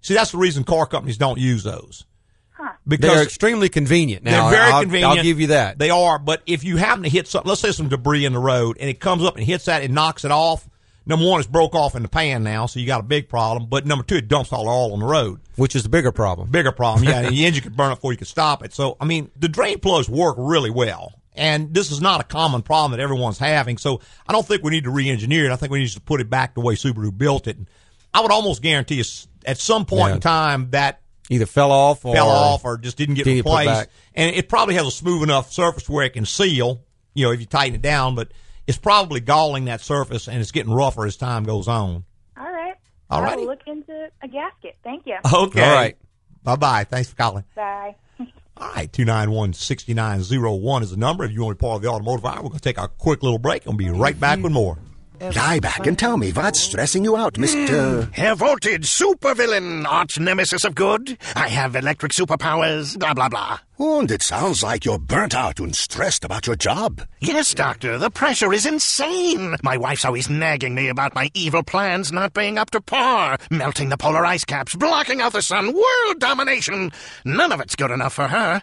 See, 0.00 0.14
that's 0.14 0.32
the 0.32 0.38
reason 0.38 0.64
car 0.64 0.86
companies 0.86 1.18
don't 1.18 1.38
use 1.38 1.62
those 1.62 2.04
Huh. 2.50 2.72
because 2.88 3.12
They're 3.12 3.22
extremely 3.22 3.68
convenient. 3.68 4.24
Now, 4.24 4.50
they're 4.50 4.58
very 4.58 4.72
I'll, 4.72 4.82
convenient. 4.82 5.18
I'll 5.18 5.22
give 5.22 5.40
you 5.40 5.46
that. 5.48 5.78
They 5.78 5.90
are, 5.90 6.18
but 6.18 6.42
if 6.46 6.64
you 6.64 6.78
happen 6.78 7.04
to 7.04 7.08
hit 7.08 7.28
something, 7.28 7.48
let's 7.48 7.60
say 7.60 7.70
some 7.70 7.88
debris 7.88 8.24
in 8.24 8.32
the 8.32 8.40
road, 8.40 8.78
and 8.80 8.90
it 8.90 8.98
comes 8.98 9.22
up 9.22 9.36
and 9.36 9.44
hits 9.46 9.66
that 9.66 9.82
and 9.84 9.94
knocks 9.94 10.24
it 10.24 10.32
off. 10.32 10.68
Number 11.08 11.24
one, 11.24 11.38
it's 11.40 11.48
broke 11.48 11.74
off 11.76 11.94
in 11.94 12.02
the 12.02 12.08
pan 12.08 12.42
now, 12.42 12.66
so 12.66 12.80
you 12.80 12.86
got 12.86 12.98
a 13.00 13.04
big 13.04 13.28
problem. 13.28 13.68
But 13.70 13.86
number 13.86 14.04
two, 14.04 14.16
it 14.16 14.26
dumps 14.26 14.52
all 14.52 14.64
the 14.64 14.70
oil 14.70 14.92
on 14.92 14.98
the 14.98 15.06
road. 15.06 15.40
which 15.54 15.76
is 15.76 15.84
the 15.84 15.88
bigger 15.88 16.10
problem. 16.10 16.50
Bigger 16.50 16.72
problem, 16.72 17.04
yeah. 17.08 17.20
and 17.20 17.28
the 17.34 17.46
engine 17.46 17.62
could 17.62 17.76
burn 17.76 17.92
up 17.92 17.98
before 17.98 18.12
you 18.12 18.18
could 18.18 18.26
stop 18.26 18.64
it. 18.64 18.74
So, 18.74 18.96
I 19.00 19.04
mean, 19.04 19.30
the 19.36 19.48
drain 19.48 19.78
plugs 19.78 20.08
work 20.08 20.34
really 20.38 20.70
well. 20.70 21.12
And 21.34 21.72
this 21.74 21.90
is 21.92 22.00
not 22.00 22.20
a 22.20 22.24
common 22.24 22.62
problem 22.62 22.98
that 22.98 23.02
everyone's 23.02 23.38
having. 23.38 23.76
So 23.76 24.00
I 24.26 24.32
don't 24.32 24.44
think 24.46 24.62
we 24.64 24.70
need 24.70 24.84
to 24.84 24.90
re-engineer 24.90 25.44
it. 25.44 25.52
I 25.52 25.56
think 25.56 25.70
we 25.70 25.80
need 25.80 25.90
to 25.90 26.00
put 26.00 26.20
it 26.22 26.30
back 26.30 26.54
the 26.54 26.62
way 26.62 26.74
Subaru 26.74 27.16
built 27.16 27.46
it. 27.46 27.58
And 27.58 27.68
I 28.14 28.22
would 28.22 28.30
almost 28.32 28.62
guarantee 28.62 29.00
us 29.00 29.28
at 29.44 29.58
some 29.58 29.84
point 29.84 30.08
Yeah. 30.08 30.14
in 30.14 30.20
time 30.20 30.70
that 30.70 31.02
Either 31.28 31.44
fell 31.44 31.72
off 31.72 32.04
or 32.06 32.14
fell 32.14 32.30
off 32.30 32.64
or 32.64 32.78
just 32.78 32.96
didn't 32.96 33.16
get 33.16 33.26
replaced. 33.26 33.90
And 34.14 34.34
it 34.34 34.48
probably 34.48 34.76
has 34.76 34.86
a 34.86 34.90
smooth 34.90 35.24
enough 35.24 35.52
surface 35.52 35.88
where 35.88 36.06
it 36.06 36.14
can 36.14 36.24
seal, 36.24 36.80
you 37.14 37.26
know, 37.26 37.32
if 37.32 37.40
you 37.40 37.46
tighten 37.46 37.74
it 37.74 37.82
down, 37.82 38.14
but 38.14 38.30
it's 38.66 38.78
probably 38.78 39.20
galling 39.20 39.66
that 39.66 39.80
surface 39.80 40.28
and 40.28 40.40
it's 40.40 40.50
getting 40.52 40.72
rougher 40.72 41.06
as 41.06 41.16
time 41.16 41.44
goes 41.44 41.68
on. 41.68 42.04
All 42.36 42.52
right. 42.52 42.74
All 43.10 43.20
right. 43.22 43.28
I 43.28 43.30
righty. 43.30 43.40
will 43.42 43.48
look 43.48 43.60
into 43.66 44.10
a 44.22 44.28
gasket. 44.28 44.76
Thank 44.82 45.06
you. 45.06 45.16
Okay. 45.32 45.62
All 45.62 45.74
right. 45.74 45.96
Bye 46.42 46.56
bye. 46.56 46.84
Thanks 46.84 47.10
for 47.10 47.16
calling. 47.16 47.44
Bye. 47.54 47.94
All 48.58 48.70
right, 48.74 48.90
291 48.90 49.52
6901 49.52 50.82
is 50.82 50.90
the 50.90 50.96
number. 50.96 51.24
If 51.24 51.32
you 51.32 51.42
want 51.42 51.58
to 51.58 51.62
be 51.62 51.66
part 51.66 51.76
of 51.76 51.82
the 51.82 51.88
automotive 51.88 52.24
hour, 52.24 52.36
we're 52.36 52.48
going 52.48 52.54
to 52.58 52.60
take 52.60 52.78
a 52.78 52.88
quick 52.88 53.22
little 53.22 53.38
break 53.38 53.66
and 53.66 53.76
we'll 53.76 53.92
be 53.92 53.98
right 53.98 54.18
back 54.18 54.40
with 54.42 54.52
more. 54.52 54.78
Lie 55.20 55.60
back 55.60 55.86
and 55.86 55.98
tell 55.98 56.16
me 56.16 56.30
what's 56.32 56.60
stressing 56.60 57.02
you 57.02 57.16
out, 57.16 57.34
Mr. 57.34 58.12
Hair 58.12 58.34
voltage, 58.34 58.84
supervillain, 58.84 59.86
arch 59.86 60.18
nemesis 60.20 60.64
of 60.64 60.74
good. 60.74 61.16
I 61.34 61.48
have 61.48 61.74
electric 61.74 62.12
superpowers, 62.12 62.98
blah, 62.98 63.14
blah, 63.14 63.28
blah. 63.28 63.58
Oh, 63.78 64.00
and 64.00 64.10
it 64.10 64.22
sounds 64.22 64.62
like 64.62 64.84
you're 64.84 64.98
burnt 64.98 65.34
out 65.34 65.58
and 65.58 65.74
stressed 65.74 66.24
about 66.24 66.46
your 66.46 66.56
job. 66.56 67.02
Yes, 67.20 67.54
Doctor, 67.54 67.98
the 67.98 68.10
pressure 68.10 68.52
is 68.52 68.66
insane. 68.66 69.56
My 69.62 69.76
wife's 69.76 70.04
always 70.04 70.28
nagging 70.28 70.74
me 70.74 70.88
about 70.88 71.14
my 71.14 71.30
evil 71.34 71.62
plans 71.62 72.12
not 72.12 72.34
being 72.34 72.58
up 72.58 72.70
to 72.70 72.80
par. 72.80 73.38
Melting 73.50 73.88
the 73.88 73.96
polar 73.96 74.24
ice 74.24 74.44
caps, 74.44 74.74
blocking 74.74 75.20
out 75.20 75.32
the 75.32 75.42
sun, 75.42 75.72
world 75.74 76.18
domination. 76.18 76.92
None 77.24 77.52
of 77.52 77.60
it's 77.60 77.76
good 77.76 77.90
enough 77.90 78.12
for 78.14 78.28
her. 78.28 78.62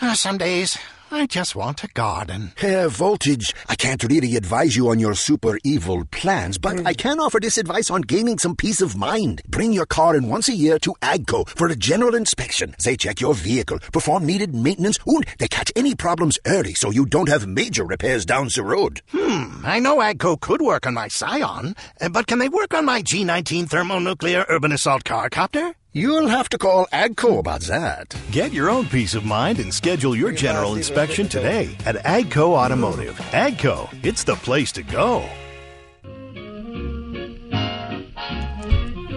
Uh, 0.00 0.14
some 0.14 0.36
days, 0.36 0.76
I 1.08 1.26
just 1.26 1.54
want 1.54 1.84
a 1.84 1.88
garden. 1.88 2.52
Hair 2.56 2.88
Voltage, 2.88 3.54
I 3.68 3.76
can't 3.76 4.02
really 4.02 4.34
advise 4.34 4.74
you 4.74 4.88
on 4.88 4.98
your 4.98 5.14
super 5.14 5.58
evil 5.64 6.04
plans, 6.06 6.58
but 6.58 6.84
I 6.84 6.94
can 6.94 7.20
offer 7.20 7.38
this 7.38 7.58
advice 7.58 7.90
on 7.90 8.02
gaining 8.02 8.38
some 8.38 8.56
peace 8.56 8.80
of 8.80 8.96
mind. 8.96 9.40
Bring 9.46 9.72
your 9.72 9.86
car 9.86 10.16
in 10.16 10.28
once 10.28 10.48
a 10.48 10.54
year 10.54 10.80
to 10.80 10.94
AGCO 11.02 11.48
for 11.50 11.68
a 11.68 11.76
general 11.76 12.16
inspection. 12.16 12.74
They 12.84 12.96
check 12.96 13.20
your 13.20 13.34
vehicle, 13.34 13.78
perform 13.92 14.26
needed 14.26 14.54
maintenance, 14.54 14.98
and 15.06 15.24
they 15.38 15.46
catch 15.46 15.70
any 15.76 15.94
problems 15.94 16.40
early 16.44 16.74
so 16.74 16.90
you 16.90 17.06
don't 17.06 17.28
have 17.28 17.46
major 17.46 17.84
repairs 17.84 18.26
down 18.26 18.48
the 18.54 18.64
road. 18.64 19.00
Hmm, 19.12 19.64
I 19.64 19.78
know 19.78 19.98
AGCO 19.98 20.40
could 20.40 20.60
work 20.60 20.86
on 20.86 20.94
my 20.94 21.06
Scion, 21.08 21.76
uh, 22.00 22.08
but 22.08 22.26
can 22.26 22.40
they 22.40 22.48
work 22.48 22.74
on 22.74 22.84
my 22.84 23.02
G19 23.02 23.68
thermonuclear 23.68 24.44
urban 24.48 24.72
assault 24.72 25.04
car 25.04 25.30
copter? 25.30 25.74
You'll 25.96 26.28
have 26.28 26.50
to 26.50 26.58
call 26.58 26.84
AGCO 26.92 27.38
about 27.38 27.62
that. 27.62 28.14
Get 28.30 28.52
your 28.52 28.68
own 28.68 28.84
peace 28.84 29.14
of 29.14 29.24
mind 29.24 29.60
and 29.60 29.72
schedule 29.72 30.14
your 30.14 30.30
general 30.30 30.74
inspection 30.74 31.26
today 31.26 31.74
at 31.86 31.96
Agco 32.04 32.50
Automotive. 32.50 33.16
Agco, 33.30 33.88
it's 34.04 34.22
the 34.22 34.34
place 34.34 34.70
to 34.72 34.82
go. 34.82 35.20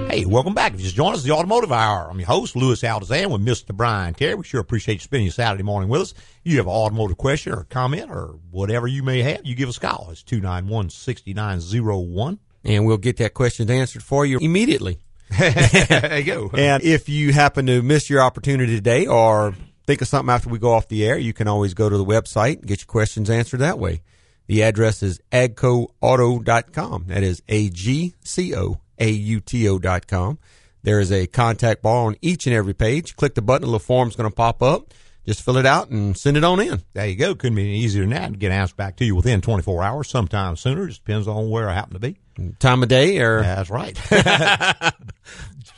Hey, 0.07 0.23
welcome 0.23 0.53
back. 0.53 0.73
If 0.73 0.79
you 0.79 0.85
just 0.85 0.95
joined 0.95 1.15
us, 1.15 1.23
the 1.23 1.31
Automotive 1.31 1.73
Hour. 1.73 2.07
I'm 2.09 2.17
your 2.17 2.27
host, 2.27 2.55
Louis 2.55 2.81
Altazan, 2.81 3.29
with 3.29 3.45
Mr. 3.45 3.75
Brian 3.75 4.13
Terry. 4.13 4.35
We 4.35 4.45
sure 4.45 4.61
appreciate 4.61 4.93
you 4.93 5.01
spending 5.01 5.25
your 5.25 5.33
Saturday 5.33 5.63
morning 5.63 5.89
with 5.89 5.99
us. 5.99 6.13
You 6.45 6.55
have 6.59 6.67
an 6.67 6.71
automotive 6.71 7.17
question 7.17 7.51
or 7.51 7.65
comment 7.65 8.09
or 8.09 8.39
whatever 8.51 8.87
you 8.87 9.03
may 9.03 9.21
have, 9.21 9.41
you 9.43 9.53
give 9.53 9.67
us 9.67 9.75
a 9.75 9.81
call. 9.81 10.07
It's 10.11 10.23
291 10.23 10.91
6901. 10.91 12.39
And 12.63 12.85
we'll 12.85 12.97
get 12.97 13.17
that 13.17 13.33
question 13.33 13.69
answered 13.69 14.01
for 14.01 14.25
you 14.25 14.37
immediately. 14.39 14.99
There 15.37 16.19
you 16.19 16.23
go. 16.23 16.51
And 16.57 16.83
if 16.83 17.09
you 17.09 17.33
happen 17.33 17.65
to 17.67 17.81
miss 17.81 18.09
your 18.09 18.21
opportunity 18.21 18.75
today 18.75 19.05
or 19.07 19.55
think 19.85 20.01
of 20.01 20.07
something 20.07 20.33
after 20.33 20.49
we 20.49 20.59
go 20.59 20.73
off 20.73 20.87
the 20.87 21.05
air, 21.05 21.17
you 21.17 21.33
can 21.33 21.47
always 21.47 21.73
go 21.73 21.89
to 21.89 21.97
the 21.97 22.05
website 22.05 22.59
and 22.59 22.67
get 22.67 22.81
your 22.81 22.87
questions 22.87 23.29
answered 23.29 23.59
that 23.59 23.79
way. 23.79 24.01
The 24.47 24.63
address 24.63 25.03
is 25.03 25.19
agcoauto.com. 25.31 27.05
That 27.07 27.23
is 27.23 27.43
A 27.47 27.69
G 27.69 28.15
C 28.23 28.55
O 28.55 28.81
A 28.97 29.09
U 29.09 29.39
T 29.39 29.69
O.com. 29.69 30.39
There 30.81 30.99
is 30.99 31.11
a 31.11 31.27
contact 31.27 31.81
bar 31.81 32.07
on 32.07 32.15
each 32.21 32.47
and 32.47 32.55
every 32.55 32.73
page. 32.73 33.15
Click 33.15 33.35
the 33.35 33.41
button, 33.41 33.63
a 33.63 33.67
little 33.67 33.79
form's 33.79 34.15
going 34.15 34.29
to 34.29 34.35
pop 34.35 34.63
up. 34.63 34.93
Just 35.25 35.43
fill 35.43 35.57
it 35.57 35.65
out 35.65 35.89
and 35.89 36.17
send 36.17 36.37
it 36.37 36.43
on 36.43 36.59
in. 36.59 36.81
There 36.93 37.05
you 37.05 37.15
go. 37.15 37.35
Couldn't 37.35 37.55
be 37.55 37.61
any 37.63 37.75
easier 37.77 38.01
than 38.01 38.11
that. 38.11 38.39
Get 38.39 38.51
answers 38.51 38.73
back 38.73 38.95
to 38.97 39.05
you 39.05 39.15
within 39.15 39.41
24 39.41 39.83
hours, 39.83 40.09
sometimes 40.09 40.59
sooner. 40.61 40.87
Just 40.87 41.05
depends 41.05 41.27
on 41.27 41.49
where 41.51 41.69
I 41.69 41.73
happen 41.73 41.93
to 41.93 41.99
be. 41.99 42.17
Time 42.59 42.81
of 42.81 42.89
day 42.89 43.19
or 43.19 43.41
That's 43.41 43.69
right. 43.69 43.95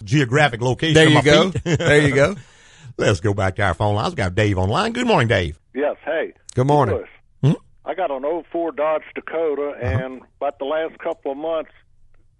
Geographic 0.04 0.62
location. 0.62 0.94
there 0.94 1.06
of 1.06 1.12
you 1.12 1.16
my 1.18 1.22
go. 1.22 1.52
feet. 1.52 1.64
there 1.78 2.08
you 2.08 2.16
go. 2.16 2.36
Let's 2.98 3.20
go 3.20 3.34
back 3.34 3.56
to 3.58 3.64
our 3.64 3.74
phone 3.74 3.96
lines. 3.96 4.10
We've 4.12 4.18
got 4.18 4.36
Dave 4.36 4.58
online. 4.58 4.94
Good 4.94 5.08
morning, 5.08 5.28
Dave. 5.28 5.60
Yes, 5.74 5.96
hey. 6.06 6.34
Good 6.56 6.68
morning. 6.68 7.04
Hmm? 7.44 7.54
I 7.86 7.94
got 7.94 8.12
an 8.12 8.24
04 8.52 8.72
Dodge 8.74 9.04
Dakota, 9.16 9.74
Uh-huh. 9.82 9.86
and 10.06 10.22
about 10.40 10.60
the 10.60 10.66
last 10.66 10.98
couple 11.00 11.32
of 11.32 11.38
months, 11.38 11.72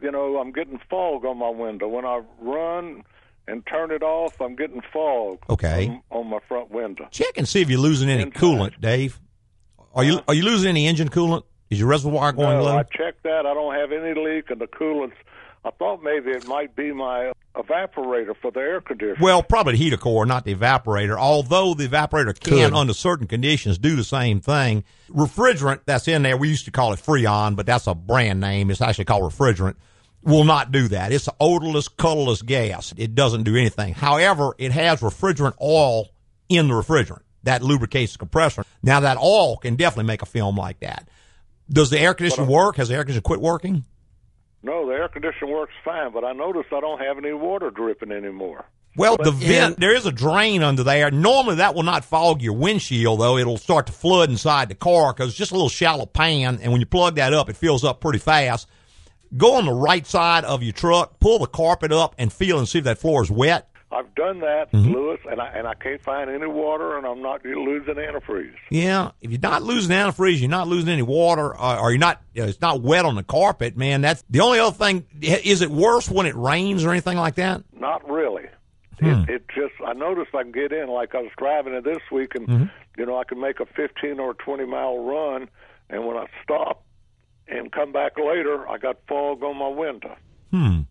you 0.02 0.12
know, 0.12 0.38
I'm 0.38 0.52
getting 0.52 0.80
fog 0.90 1.26
on 1.26 1.38
my 1.38 1.50
window. 1.50 1.88
When 1.88 2.06
I 2.06 2.22
run 2.40 3.04
and 3.48 3.66
turn 3.66 3.92
it 3.92 4.04
off, 4.04 4.40
I'm 4.40 4.56
getting 4.56 4.82
fog 4.94 5.40
Okay. 5.50 5.88
on, 6.12 6.20
on 6.20 6.28
my 6.30 6.40
front 6.48 6.72
window. 6.72 7.08
Check 7.12 7.38
and 7.38 7.48
see 7.48 7.62
if 7.62 7.70
you're 7.70 7.80
losing 7.80 8.10
any 8.10 8.24
Inside. 8.24 8.40
coolant, 8.42 8.82
Dave. 8.82 9.20
Are 9.94 10.04
you 10.04 10.22
are 10.28 10.34
you 10.34 10.44
losing 10.44 10.70
any 10.70 10.88
engine 10.88 11.10
coolant? 11.10 11.44
Is 11.70 11.80
your 11.80 11.88
reservoir 11.90 12.32
going 12.34 12.58
No, 12.58 12.64
low? 12.64 12.78
I 12.78 12.84
checked 12.84 13.24
that. 13.24 13.46
I 13.46 13.54
don't 13.54 13.74
have 13.76 13.92
any 13.92 14.14
leak, 14.20 14.50
and 14.50 14.60
the 14.62 14.68
coolant's. 14.68 15.16
I 15.64 15.70
thought 15.72 16.02
maybe 16.02 16.32
it 16.32 16.48
might 16.48 16.76
be 16.76 16.92
my 16.92 17.32
evaporator 17.56 18.36
for 18.42 18.50
the 18.52 18.60
air 18.62 18.82
conditioner. 18.82 19.18
Well, 19.22 19.44
probably 19.44 19.74
the 19.74 19.78
heater 19.78 19.98
core, 19.98 20.26
not 20.26 20.44
the 20.44 20.56
evaporator. 20.56 21.18
Although 21.18 21.74
the 21.76 21.88
evaporator 21.88 22.38
can, 22.40 22.54
Could. 22.72 22.74
under 22.74 22.94
certain 22.94 23.28
conditions, 23.28 23.78
do 23.78 23.96
the 23.96 24.04
same 24.04 24.42
thing. 24.42 24.84
Refrigerant 25.10 25.82
that's 25.86 26.08
in 26.08 26.24
there, 26.24 26.36
we 26.36 26.50
used 26.50 26.66
to 26.66 26.72
call 26.72 26.94
it 26.94 27.00
Freon, 27.00 27.56
but 27.56 27.66
that's 27.68 27.86
a 27.88 27.94
brand 27.94 28.40
name. 28.40 28.72
It's 28.72 28.82
actually 28.82 29.06
called 29.06 29.24
refrigerant. 29.32 29.76
Will 30.24 30.44
not 30.44 30.72
do 30.72 30.88
that. 30.90 31.12
It's 31.12 31.28
an 31.28 31.34
odorless, 31.40 31.88
colorless 31.88 32.42
gas. 32.42 32.94
It 32.96 33.16
doesn't 33.16 33.44
do 33.44 33.56
anything. 33.56 33.94
However, 33.94 34.54
it 34.58 34.72
has 34.72 35.02
refrigerant 35.02 35.56
oil 35.62 36.10
in 36.48 36.68
the 36.68 36.76
refrigerant 36.76 37.24
that 37.44 37.64
lubricates 37.64 38.14
the 38.14 38.20
compressor. 38.20 38.64
Now, 38.84 39.00
that 39.00 39.18
oil 39.18 39.58
can 39.58 39.76
definitely 39.76 40.08
make 40.08 40.22
a 40.22 40.28
film 40.28 40.58
like 40.58 40.80
that. 40.82 41.08
Does 41.70 41.90
the 41.90 42.00
air 42.00 42.14
conditioner 42.14 42.46
uh, 42.46 42.52
work? 42.52 42.76
Has 42.76 42.90
the 42.90 42.96
air 42.96 43.04
conditioner 43.04 43.22
quit 43.22 43.42
working? 43.42 43.86
no, 44.64 44.86
the 44.86 44.94
air 44.94 45.08
conditioner 45.08 45.52
works 45.52 45.74
fine, 45.84 46.12
but 46.14 46.24
I 46.24 46.34
noticed 46.34 46.72
I 46.72 46.82
don't 46.82 47.00
have 47.00 47.18
any 47.18 47.34
water 47.34 47.72
dripping 47.72 48.12
anymore. 48.12 48.66
Well, 48.98 49.16
the 49.18 49.32
vent, 49.32 49.80
there 49.80 49.96
is 49.96 50.06
a 50.06 50.12
drain 50.12 50.64
under 50.64 50.84
there. 50.84 51.10
Normally, 51.10 51.56
that 51.56 51.76
will 51.76 51.84
not 51.84 52.04
fog 52.04 52.42
your 52.42 52.54
windshield, 52.54 53.22
though. 53.22 53.38
It'll 53.38 53.58
start 53.58 53.88
to 53.88 53.94
flood 53.94 54.30
inside 54.30 54.68
the 54.68 54.76
car 54.76 55.14
because 55.14 55.30
it's 55.30 55.38
just 55.38 55.52
a 55.52 55.56
little 55.56 55.70
shallow 55.70 56.06
pan. 56.06 56.60
And 56.62 56.74
when 56.74 56.82
you 56.82 56.86
plug 56.86 57.16
that 57.16 57.34
up, 57.34 57.50
it 57.50 57.56
fills 57.56 57.86
up 57.86 58.02
pretty 58.02 58.20
fast. 58.20 58.68
Go 59.38 59.56
on 59.56 59.66
the 59.66 59.74
right 59.74 60.06
side 60.06 60.44
of 60.44 60.62
your 60.64 60.74
truck, 60.74 61.20
pull 61.20 61.40
the 61.40 61.48
carpet 61.48 61.92
up, 61.92 62.16
and 62.18 62.32
feel 62.34 62.58
and 62.60 62.68
see 62.68 62.80
if 62.80 62.84
that 62.86 62.98
floor 62.98 63.24
is 63.24 63.32
wet. 63.32 63.68
I've 63.94 64.14
done 64.16 64.40
that, 64.40 64.72
Mm-hmm. 64.72 64.94
Louis, 64.94 65.20
and 65.30 65.42
I 65.42 65.48
and 65.50 65.68
I 65.68 65.74
can't 65.74 66.02
find 66.02 66.30
any 66.30 66.48
water, 66.48 66.98
and 66.98 67.06
I'm 67.06 67.22
not 67.22 67.44
losing 67.44 67.96
antifreeze. 67.96 68.54
Yeah, 68.70 69.12
if 69.22 69.32
you're 69.32 69.40
not 69.42 69.64
losing 69.64 69.92
antifreeze, 69.96 70.40
you're 70.40 70.50
not 70.50 70.68
losing 70.70 70.90
any 70.90 71.02
water, 71.02 71.60
uh, 71.60 71.78
or 71.80 71.92
you're 71.92 72.00
not, 72.00 72.22
you 72.34 72.42
know, 72.44 72.48
it's 72.48 72.62
not 72.62 72.82
wet 72.82 73.04
on 73.04 73.16
the 73.16 73.24
carpet, 73.24 73.76
man. 73.76 74.00
That's 74.02 74.24
the 74.30 74.40
only 74.40 74.60
other 74.60 74.76
thing. 74.76 75.06
Is 75.22 75.62
it 75.62 75.70
worse 75.70 76.10
when 76.10 76.26
it 76.26 76.36
rains 76.36 76.86
or 76.86 76.92
anything 76.92 77.18
like 77.18 77.36
that? 77.36 77.64
Not 77.78 78.10
really. 78.10 78.46
Hmm. 79.02 79.08
It, 79.08 79.30
it 79.30 79.46
just 79.54 79.74
I 79.86 79.92
noticed 79.94 80.34
I 80.36 80.44
can 80.44 80.54
get 80.54 80.72
in 80.72 80.88
like 80.88 81.14
I 81.14 81.22
was 81.22 81.32
driving 81.38 81.74
it 81.74 81.84
this 81.84 82.00
week, 82.14 82.34
and 82.36 82.48
Mm-hmm. 82.48 82.66
you 82.98 83.06
know 83.06 83.18
I 83.18 83.26
can 83.26 83.42
make 83.42 83.60
a 83.60 83.66
15 83.66 84.20
or 84.22 84.36
20 84.36 84.66
mile 84.68 85.00
run, 85.04 85.50
and 85.90 86.06
when 86.06 86.16
I 86.16 86.28
stop 86.44 86.84
and 87.48 87.72
come 87.72 87.92
back 87.92 88.18
later, 88.18 88.68
I 88.68 88.78
got 88.78 88.98
fog 89.08 89.44
on 89.44 89.58
my 89.58 89.68
window. 89.68 90.16
Hmm. 90.52 90.82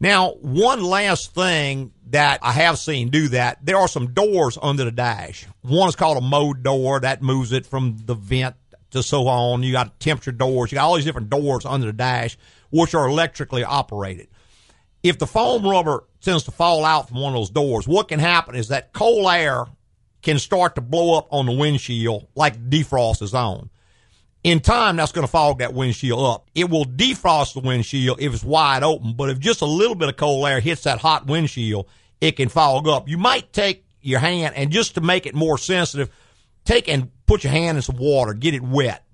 Now, 0.00 0.32
one 0.40 0.82
last 0.82 1.34
thing 1.34 1.92
that 2.10 2.38
I 2.42 2.52
have 2.52 2.78
seen 2.78 3.08
do 3.10 3.28
that, 3.28 3.64
there 3.64 3.76
are 3.76 3.88
some 3.88 4.12
doors 4.12 4.56
under 4.60 4.84
the 4.84 4.92
dash. 4.92 5.46
One 5.62 5.88
is 5.88 5.96
called 5.96 6.18
a 6.18 6.20
mode 6.20 6.62
door 6.62 7.00
that 7.00 7.20
moves 7.20 7.52
it 7.52 7.66
from 7.66 7.96
the 8.04 8.14
vent 8.14 8.54
to 8.92 9.02
so 9.02 9.26
on. 9.26 9.64
You 9.64 9.72
got 9.72 9.98
temperature 9.98 10.32
doors. 10.32 10.70
You 10.70 10.76
got 10.76 10.84
all 10.84 10.94
these 10.94 11.04
different 11.04 11.30
doors 11.30 11.64
under 11.66 11.86
the 11.86 11.92
dash, 11.92 12.38
which 12.70 12.94
are 12.94 13.08
electrically 13.08 13.64
operated. 13.64 14.28
If 15.02 15.18
the 15.18 15.26
foam 15.26 15.66
rubber 15.66 16.04
tends 16.20 16.44
to 16.44 16.52
fall 16.52 16.84
out 16.84 17.08
from 17.08 17.20
one 17.20 17.32
of 17.32 17.40
those 17.40 17.50
doors, 17.50 17.88
what 17.88 18.08
can 18.08 18.20
happen 18.20 18.54
is 18.54 18.68
that 18.68 18.92
cold 18.92 19.28
air 19.28 19.66
can 20.22 20.38
start 20.38 20.76
to 20.76 20.80
blow 20.80 21.18
up 21.18 21.28
on 21.30 21.46
the 21.46 21.52
windshield 21.52 22.28
like 22.34 22.70
defrost 22.70 23.22
is 23.22 23.34
on 23.34 23.70
in 24.48 24.60
time, 24.60 24.96
that's 24.96 25.12
going 25.12 25.26
to 25.26 25.30
fog 25.30 25.58
that 25.58 25.74
windshield 25.74 26.24
up. 26.24 26.48
It 26.54 26.70
will 26.70 26.84
defrost 26.84 27.54
the 27.54 27.60
windshield 27.60 28.20
if 28.20 28.32
it's 28.32 28.44
wide 28.44 28.82
open, 28.82 29.14
but 29.14 29.30
if 29.30 29.38
just 29.38 29.62
a 29.62 29.66
little 29.66 29.94
bit 29.94 30.08
of 30.08 30.16
cold 30.16 30.46
air 30.46 30.60
hits 30.60 30.82
that 30.84 30.98
hot 30.98 31.26
windshield, 31.26 31.88
it 32.20 32.32
can 32.32 32.48
fog 32.48 32.88
up. 32.88 33.08
You 33.08 33.18
might 33.18 33.52
take 33.52 33.84
your 34.00 34.20
hand 34.20 34.54
and 34.56 34.70
just 34.70 34.94
to 34.94 35.00
make 35.00 35.26
it 35.26 35.34
more 35.34 35.58
sensitive, 35.58 36.10
take 36.64 36.88
and 36.88 37.10
put 37.26 37.44
your 37.44 37.52
hand 37.52 37.78
in 37.78 37.82
some 37.82 37.96
water, 37.96 38.32
get 38.32 38.54
it 38.54 38.62
wet, 38.62 39.04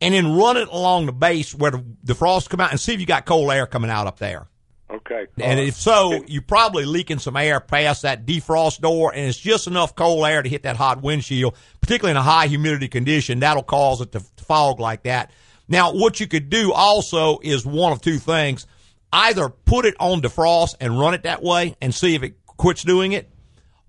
and 0.00 0.14
then 0.14 0.34
run 0.34 0.56
it 0.56 0.68
along 0.68 1.06
the 1.06 1.12
base 1.12 1.54
where 1.54 1.70
the, 1.70 1.84
the 2.04 2.14
frost 2.14 2.50
come 2.50 2.60
out 2.60 2.70
and 2.70 2.80
see 2.80 2.94
if 2.94 3.00
you 3.00 3.06
got 3.06 3.26
cold 3.26 3.50
air 3.50 3.66
coming 3.66 3.90
out 3.90 4.06
up 4.06 4.18
there. 4.18 4.48
Okay. 4.90 5.26
And 5.36 5.60
if 5.60 5.74
so, 5.74 6.24
you're 6.26 6.40
probably 6.40 6.86
leaking 6.86 7.18
some 7.18 7.36
air 7.36 7.60
past 7.60 8.02
that 8.02 8.24
defrost 8.24 8.80
door, 8.80 9.12
and 9.14 9.26
it's 9.26 9.36
just 9.36 9.66
enough 9.66 9.94
cold 9.94 10.24
air 10.24 10.42
to 10.42 10.48
hit 10.48 10.62
that 10.62 10.76
hot 10.76 11.02
windshield, 11.02 11.54
particularly 11.80 12.12
in 12.12 12.16
a 12.16 12.22
high 12.22 12.46
humidity 12.46 12.88
condition. 12.88 13.40
That'll 13.40 13.62
cause 13.62 14.00
it 14.00 14.12
to 14.12 14.20
fog 14.48 14.80
like 14.80 15.04
that. 15.04 15.30
Now, 15.68 15.92
what 15.92 16.18
you 16.18 16.26
could 16.26 16.50
do 16.50 16.72
also 16.72 17.38
is 17.42 17.64
one 17.64 17.92
of 17.92 18.00
two 18.00 18.18
things. 18.18 18.66
Either 19.12 19.48
put 19.48 19.84
it 19.84 19.94
on 20.00 20.20
defrost 20.22 20.74
and 20.80 20.98
run 20.98 21.14
it 21.14 21.22
that 21.22 21.42
way 21.42 21.76
and 21.80 21.94
see 21.94 22.14
if 22.14 22.22
it 22.22 22.34
quits 22.46 22.82
doing 22.82 23.12
it, 23.12 23.30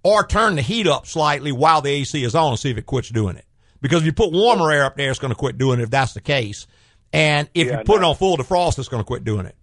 or 0.03 0.25
turn 0.25 0.55
the 0.55 0.61
heat 0.61 0.87
up 0.87 1.07
slightly 1.07 1.51
while 1.51 1.81
the 1.81 1.89
AC 1.89 2.23
is 2.23 2.35
on 2.35 2.51
and 2.51 2.59
see 2.59 2.69
if 2.69 2.77
it 2.77 2.85
quits 2.85 3.09
doing 3.09 3.35
it. 3.35 3.45
Because 3.81 4.01
if 4.01 4.05
you 4.05 4.13
put 4.13 4.31
warmer 4.31 4.71
air 4.71 4.85
up 4.85 4.95
there, 4.97 5.09
it's 5.09 5.19
going 5.19 5.31
to 5.33 5.35
quit 5.39 5.57
doing 5.57 5.79
it 5.79 5.83
if 5.83 5.89
that's 5.89 6.13
the 6.13 6.21
case. 6.21 6.67
And 7.11 7.49
if 7.53 7.67
Yeah, 7.67 7.79
you 7.79 7.83
put 7.85 8.01
no. 8.01 8.07
it 8.07 8.09
on 8.11 8.15
full 8.15 8.37
defrost, 8.37 8.77
it's 8.77 8.87
going 8.89 9.01
to 9.01 9.07
quit 9.07 9.23
doing 9.23 9.45
it. 9.45 9.55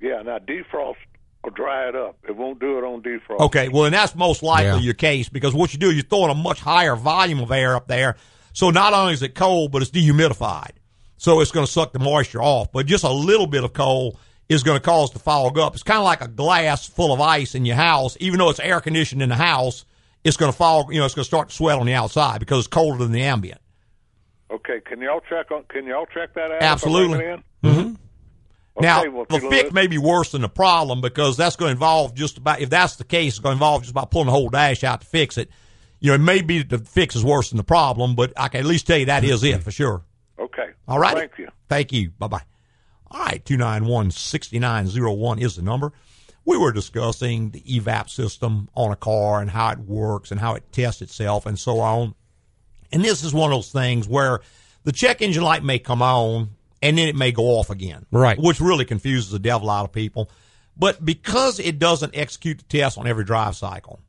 Yeah, 0.00 0.22
now 0.22 0.38
defrost 0.38 0.96
will 1.42 1.50
dry 1.52 1.88
it 1.88 1.96
up. 1.96 2.16
It 2.28 2.36
won't 2.36 2.60
do 2.60 2.78
it 2.78 2.84
on 2.84 3.02
defrost. 3.02 3.40
Okay, 3.46 3.68
well, 3.68 3.84
and 3.86 3.94
that's 3.94 4.14
most 4.14 4.42
likely 4.42 4.66
Yeah. 4.66 4.78
your 4.78 4.94
case 4.94 5.28
because 5.28 5.54
what 5.54 5.72
you 5.72 5.78
do, 5.78 5.90
you're 5.90 6.04
throwing 6.04 6.30
a 6.30 6.34
much 6.34 6.60
higher 6.60 6.96
volume 6.96 7.40
of 7.40 7.50
air 7.50 7.74
up 7.76 7.86
there. 7.88 8.16
So 8.52 8.70
not 8.70 8.92
only 8.92 9.12
is 9.12 9.22
it 9.22 9.34
cold, 9.34 9.72
but 9.72 9.82
it's 9.82 9.90
dehumidified. 9.90 10.72
So 11.16 11.40
it's 11.40 11.50
going 11.50 11.66
to 11.66 11.70
suck 11.70 11.92
the 11.92 11.98
moisture 11.98 12.42
off. 12.42 12.72
But 12.72 12.86
just 12.86 13.04
a 13.04 13.10
little 13.10 13.46
bit 13.46 13.62
of 13.62 13.72
cold 13.72 14.18
is 14.48 14.62
going 14.62 14.78
to 14.78 14.82
cause 14.82 15.12
the 15.12 15.18
fog 15.18 15.58
up. 15.58 15.74
It's 15.74 15.82
kind 15.82 15.98
of 15.98 16.04
like 16.04 16.22
a 16.22 16.28
glass 16.28 16.86
full 16.86 17.12
of 17.12 17.20
ice 17.20 17.54
in 17.54 17.64
your 17.64 17.76
house. 17.76 18.16
Even 18.20 18.38
though 18.38 18.50
it's 18.50 18.58
air 18.58 18.80
conditioned 18.80 19.22
in 19.22 19.28
the 19.28 19.36
house, 19.36 19.84
it's 20.24 20.36
going 20.36 20.50
to 20.50 20.56
fog, 20.56 20.92
you 20.92 20.98
know, 20.98 21.04
it's 21.04 21.14
going 21.14 21.24
to 21.24 21.28
start 21.28 21.50
to 21.50 21.54
sweat 21.54 21.78
on 21.78 21.86
the 21.86 21.94
outside 21.94 22.40
because 22.40 22.60
it's 22.60 22.66
colder 22.68 22.98
than 22.98 23.12
the 23.12 23.22
ambient. 23.22 23.60
Okay, 24.50 24.80
can 24.80 25.00
y'all 25.00 25.20
check 25.28 25.50
on? 25.52 25.62
Can 25.68 25.86
y'all 25.86 26.06
check 26.06 26.34
that 26.34 26.50
out? 26.50 26.62
Absolutely. 26.62 27.18
bring? 27.18 27.44
Mm-hmm. 27.62 27.94
now, 28.80 29.08
well, 29.10 29.26
the 29.28 29.36
if 29.36 29.42
fix 29.42 29.64
look- 29.64 29.72
may 29.72 29.86
be 29.86 29.98
worse 29.98 30.32
than 30.32 30.42
the 30.42 30.48
problem 30.48 31.00
because 31.00 31.36
that's 31.36 31.56
going 31.56 31.68
to 31.68 31.72
involve 31.72 32.14
just 32.14 32.38
about, 32.38 32.60
if 32.60 32.70
that's 32.70 32.96
the 32.96 33.04
case, 33.04 33.34
it's 33.34 33.38
going 33.38 33.52
to 33.52 33.56
involve 33.56 33.82
just 33.82 33.92
about 33.92 34.10
pulling 34.10 34.26
the 34.26 34.32
whole 34.32 34.48
dash 34.48 34.82
out 34.82 35.02
to 35.02 35.06
fix 35.06 35.38
it. 35.38 35.50
You 36.00 36.08
know, 36.08 36.14
it 36.14 36.18
may 36.18 36.40
be 36.42 36.62
that 36.62 36.68
the 36.70 36.78
fix 36.78 37.14
is 37.14 37.24
worse 37.24 37.50
than 37.50 37.58
the 37.58 37.64
problem, 37.64 38.16
but 38.16 38.32
I 38.36 38.48
can 38.48 38.60
at 38.60 38.66
least 38.66 38.86
tell 38.86 38.98
you 38.98 39.06
that 39.06 39.22
is 39.22 39.44
it 39.44 39.62
for 39.62 39.70
sure. 39.70 40.02
Okay. 40.38 40.70
All 40.88 40.98
right. 40.98 41.16
Thank 41.16 41.38
you. 41.38 41.48
Thank 41.68 41.92
you. 41.92 42.10
Bye 42.18 42.28
bye. 42.28 42.42
All 43.10 43.20
right. 43.20 43.44
291 43.44 44.10
6901 44.10 45.38
is 45.38 45.56
the 45.56 45.62
number. 45.62 45.92
We 46.46 46.56
were 46.56 46.72
discussing 46.72 47.50
the 47.50 47.60
EVAP 47.60 48.08
system 48.08 48.70
on 48.74 48.90
a 48.90 48.96
car 48.96 49.40
and 49.40 49.50
how 49.50 49.70
it 49.70 49.78
works 49.78 50.30
and 50.30 50.40
how 50.40 50.54
it 50.54 50.72
tests 50.72 51.02
itself 51.02 51.44
and 51.44 51.58
so 51.58 51.80
on. 51.80 52.14
And 52.90 53.04
this 53.04 53.22
is 53.22 53.34
one 53.34 53.52
of 53.52 53.56
those 53.56 53.70
things 53.70 54.08
where 54.08 54.40
the 54.84 54.92
check 54.92 55.20
engine 55.20 55.42
light 55.42 55.62
may 55.62 55.78
come 55.78 56.00
on 56.00 56.50
and 56.82 56.96
then 56.96 57.08
it 57.08 57.14
may 57.14 57.30
go 57.30 57.44
off 57.58 57.68
again. 57.68 58.06
Right. 58.10 58.38
Which 58.38 58.60
really 58.60 58.86
confuses 58.86 59.30
the 59.30 59.38
devil 59.38 59.68
out 59.68 59.84
of 59.84 59.92
people. 59.92 60.30
But 60.76 61.04
because 61.04 61.60
it 61.60 61.78
doesn't 61.78 62.16
execute 62.16 62.58
the 62.58 62.64
test 62.64 62.96
on 62.96 63.06
every 63.06 63.24
drive 63.24 63.54
cycle, 63.54 64.00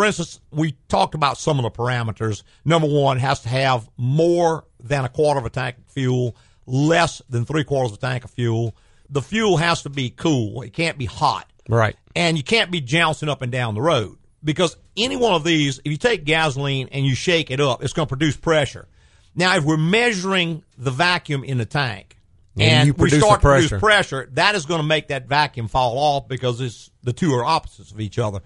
for 0.00 0.06
instance, 0.06 0.40
we 0.50 0.78
talked 0.88 1.14
about 1.14 1.36
some 1.36 1.58
of 1.58 1.62
the 1.62 1.70
parameters. 1.70 2.42
Number 2.64 2.88
one 2.88 3.18
has 3.18 3.40
to 3.40 3.50
have 3.50 3.86
more 3.98 4.64
than 4.82 5.04
a 5.04 5.10
quarter 5.10 5.38
of 5.38 5.44
a 5.44 5.50
tank 5.50 5.76
of 5.76 5.84
fuel, 5.92 6.34
less 6.64 7.20
than 7.28 7.44
three 7.44 7.64
quarters 7.64 7.92
of 7.92 7.98
a 7.98 8.00
tank 8.00 8.24
of 8.24 8.30
fuel. 8.30 8.74
The 9.10 9.20
fuel 9.20 9.58
has 9.58 9.82
to 9.82 9.90
be 9.90 10.08
cool. 10.08 10.62
It 10.62 10.72
can't 10.72 10.96
be 10.96 11.04
hot 11.04 11.52
Right. 11.68 11.96
and 12.16 12.38
you 12.38 12.42
can't 12.42 12.70
be 12.70 12.80
jouncing 12.80 13.28
up 13.28 13.42
and 13.42 13.52
down 13.52 13.74
the 13.74 13.82
road 13.82 14.16
because 14.42 14.74
any 14.96 15.16
one 15.16 15.34
of 15.34 15.44
these, 15.44 15.80
if 15.80 15.92
you 15.92 15.98
take 15.98 16.24
gasoline 16.24 16.88
and 16.92 17.04
you 17.04 17.14
shake 17.14 17.50
it 17.50 17.60
up, 17.60 17.84
it's 17.84 17.92
going 17.92 18.06
to 18.06 18.08
produce 18.10 18.38
pressure. 18.38 18.88
Now, 19.34 19.54
if 19.56 19.64
we're 19.64 19.76
measuring 19.76 20.64
the 20.78 20.92
vacuum 20.92 21.44
in 21.44 21.58
the 21.58 21.66
tank 21.66 22.16
And 22.58 22.62
and, 22.70 22.86
you 22.86 22.94
we 22.94 23.10
start 23.10 23.42
to 23.42 23.46
produce 23.46 23.68
pressure. 23.68 23.80
pressure, 23.80 24.28
that 24.32 24.54
is 24.54 24.64
going 24.64 24.80
to 24.80 24.86
make 24.86 25.08
that 25.08 25.26
vacuum 25.26 25.68
fall 25.68 25.98
off 25.98 26.26
because 26.26 26.58
it's 26.62 26.90
the 27.02 27.12
two 27.12 27.34
are 27.34 27.44
opposites 27.44 27.92
of 27.92 28.00
each 28.00 28.18
other. 28.18 28.40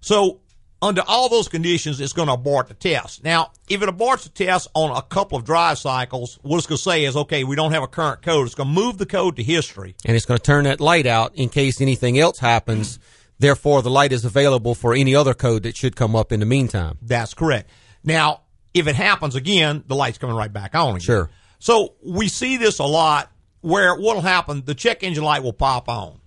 So, 0.00 0.40
under 0.80 1.02
all 1.06 1.28
those 1.28 1.48
conditions, 1.48 2.00
it's 2.00 2.12
going 2.12 2.28
to 2.28 2.34
abort 2.34 2.68
the 2.68 2.74
test. 2.74 3.24
Now, 3.24 3.50
if 3.68 3.82
it 3.82 3.88
aborts 3.88 4.22
the 4.22 4.28
test 4.28 4.68
on 4.74 4.96
a 4.96 5.02
couple 5.02 5.38
of 5.38 5.44
drive 5.44 5.78
cycles, 5.78 6.38
what 6.42 6.58
it's 6.58 6.66
going 6.66 6.76
to 6.76 6.82
say 6.82 7.04
is, 7.04 7.16
okay, 7.16 7.44
we 7.44 7.56
don't 7.56 7.72
have 7.72 7.82
a 7.82 7.88
current 7.88 8.22
code. 8.22 8.46
It's 8.46 8.54
going 8.54 8.68
to 8.68 8.74
move 8.74 8.98
the 8.98 9.06
code 9.06 9.36
to 9.36 9.42
history. 9.42 9.96
and 10.04 10.16
it's 10.16 10.26
going 10.26 10.38
to 10.38 10.42
turn 10.42 10.64
that 10.64 10.80
light 10.80 11.06
out 11.06 11.34
in 11.34 11.48
case 11.48 11.80
anything 11.80 12.18
else 12.18 12.38
happens. 12.38 12.98
Therefore, 13.40 13.82
the 13.82 13.90
light 13.90 14.12
is 14.12 14.24
available 14.24 14.74
for 14.74 14.94
any 14.94 15.14
other 15.14 15.34
code 15.34 15.62
that 15.64 15.76
should 15.76 15.96
come 15.96 16.16
up 16.16 16.32
in 16.32 16.40
the 16.40 16.46
meantime. 16.46 16.98
That's 17.02 17.34
correct. 17.34 17.70
Now, 18.04 18.42
if 18.74 18.86
it 18.86 18.94
happens 18.94 19.34
again, 19.34 19.84
the 19.86 19.94
light's 19.94 20.18
coming 20.18 20.36
right 20.36 20.52
back 20.52 20.74
on 20.74 20.90
again. 20.90 21.00
Sure. 21.00 21.30
So 21.58 21.94
we 22.04 22.28
see 22.28 22.56
this 22.56 22.78
a 22.78 22.84
lot 22.84 23.30
where 23.60 23.94
what'll 23.94 24.22
happen, 24.22 24.64
the 24.64 24.74
check 24.74 25.02
engine 25.02 25.24
light 25.24 25.42
will 25.42 25.52
pop 25.52 25.88
on. 25.88 26.20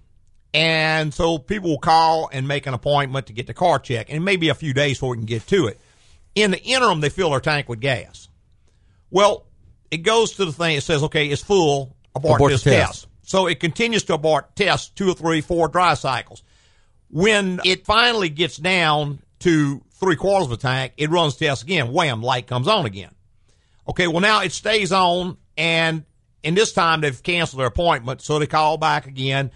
And 0.54 1.14
so 1.14 1.38
people 1.38 1.70
will 1.70 1.80
call 1.80 2.30
and 2.32 2.48
make 2.48 2.68
an 2.68 2.74
appointment 2.74 3.28
to 3.28 3.34
get 3.34 3.48
the 3.48 3.54
car 3.54 3.80
checked. 3.80 4.10
And 4.10 4.18
it 4.18 4.22
may 4.22 4.36
be 4.36 4.50
a 4.50 4.56
few 4.56 4.74
days 4.74 4.98
before 4.98 5.12
we 5.12 5.18
can 5.18 5.26
get 5.26 5.48
to 5.48 5.68
it. 5.68 5.80
In 6.36 6.52
the 6.52 6.62
interim, 6.62 7.00
they 7.00 7.10
fill 7.10 7.32
their 7.32 7.40
tank 7.40 7.70
with 7.70 7.80
gas. 7.80 8.28
Well, 9.10 9.46
it 9.90 9.98
goes 9.98 10.34
to 10.34 10.46
the 10.46 10.52
thing, 10.54 10.78
it 10.78 10.84
says, 10.84 11.04
okay, 11.04 11.28
it's 11.28 11.42
full, 11.42 11.96
abort, 12.16 12.38
Abort 12.38 12.52
this 12.52 12.64
test. 12.64 13.04
test. 13.04 13.08
So 13.24 13.48
it 13.48 13.60
continues 13.60 14.04
to 14.06 14.14
abort 14.14 14.56
tests 14.56 14.90
two 14.90 15.10
or 15.10 15.14
three, 15.14 15.42
four 15.42 15.68
dry 15.68 15.94
cycles. 15.94 16.44
When 17.10 17.60
it 17.66 17.86
finally 17.86 18.30
gets 18.30 18.58
down 18.58 19.20
to 19.40 19.82
three 19.92 20.16
quarters 20.16 20.48
of 20.48 20.54
a 20.54 20.58
tank, 20.58 20.94
it 20.98 21.10
runs 21.10 21.36
tests 21.36 21.64
again. 21.64 21.92
Wham, 21.92 22.22
light 22.24 22.48
comes 22.48 22.68
on 22.68 22.86
again. 22.86 23.12
Okay, 23.88 24.08
well 24.08 24.22
now 24.22 24.42
it 24.42 24.52
stays 24.54 24.92
on, 24.92 25.38
and 25.58 26.06
in 26.44 26.56
this 26.56 26.72
time 26.72 27.02
they've 27.02 27.22
canceled 27.22 27.60
their 27.60 27.68
appointment, 27.68 28.22
so 28.22 28.40
they 28.40 28.48
call 28.48 28.78
back 28.78 29.08
again, 29.08 29.52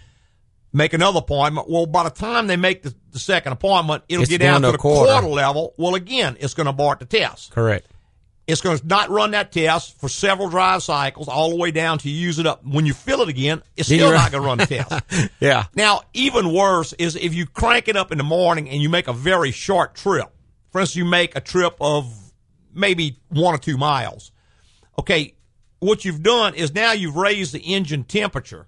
make 0.76 0.92
another 0.92 1.18
appointment. 1.18 1.68
Well, 1.68 1.86
by 1.86 2.04
the 2.04 2.10
time 2.10 2.46
they 2.46 2.56
make 2.56 2.82
the, 2.82 2.94
the 3.10 3.18
second 3.18 3.52
appointment, 3.52 4.04
it'll 4.08 4.22
It's 4.22 4.30
get 4.30 4.38
down, 4.40 4.60
down 4.60 4.70
to 4.70 4.72
the 4.72 4.78
quarter. 4.78 5.10
quarter 5.10 5.26
level. 5.28 5.74
Well, 5.78 5.94
again, 5.94 6.36
it's 6.38 6.54
going 6.54 6.66
to 6.66 6.70
abort 6.70 6.98
the 7.00 7.06
test. 7.06 7.50
Correct. 7.52 7.86
It's 8.46 8.60
going 8.60 8.78
to 8.78 8.86
not 8.86 9.10
run 9.10 9.32
that 9.32 9.50
test 9.50 9.98
for 10.00 10.08
several 10.08 10.48
drive 10.48 10.82
cycles, 10.82 11.26
all 11.26 11.50
the 11.50 11.56
way 11.56 11.72
down 11.72 11.98
to 11.98 12.10
use 12.10 12.38
it 12.38 12.46
up. 12.46 12.64
When 12.64 12.86
you 12.86 12.94
fill 12.94 13.22
it 13.22 13.28
again, 13.28 13.60
it's 13.76 13.88
still 13.88 14.12
not 14.12 14.30
going 14.30 14.42
to 14.42 14.46
run 14.46 14.58
the 14.58 14.66
test. 14.66 15.30
Yeah. 15.40 15.64
Now, 15.74 16.02
even 16.14 16.52
worse 16.52 16.92
is 16.92 17.16
if 17.16 17.34
you 17.34 17.46
crank 17.46 17.88
it 17.88 17.96
up 17.96 18.12
in 18.12 18.18
the 18.18 18.24
morning 18.24 18.68
and 18.70 18.80
you 18.80 18.88
make 18.88 19.08
a 19.08 19.12
very 19.12 19.50
short 19.50 19.96
trip. 19.96 20.26
For 20.70 20.80
instance, 20.80 20.96
you 20.96 21.04
make 21.06 21.34
a 21.34 21.40
trip 21.40 21.76
of 21.80 22.14
maybe 22.72 23.18
one 23.30 23.54
or 23.54 23.58
two 23.58 23.76
miles. 23.78 24.30
Okay, 24.98 25.34
what 25.80 26.04
you've 26.04 26.22
done 26.22 26.54
is 26.54 26.72
now 26.74 26.92
you've 26.92 27.16
raised 27.16 27.52
the 27.52 27.58
engine 27.60 28.04
temperature. 28.04 28.66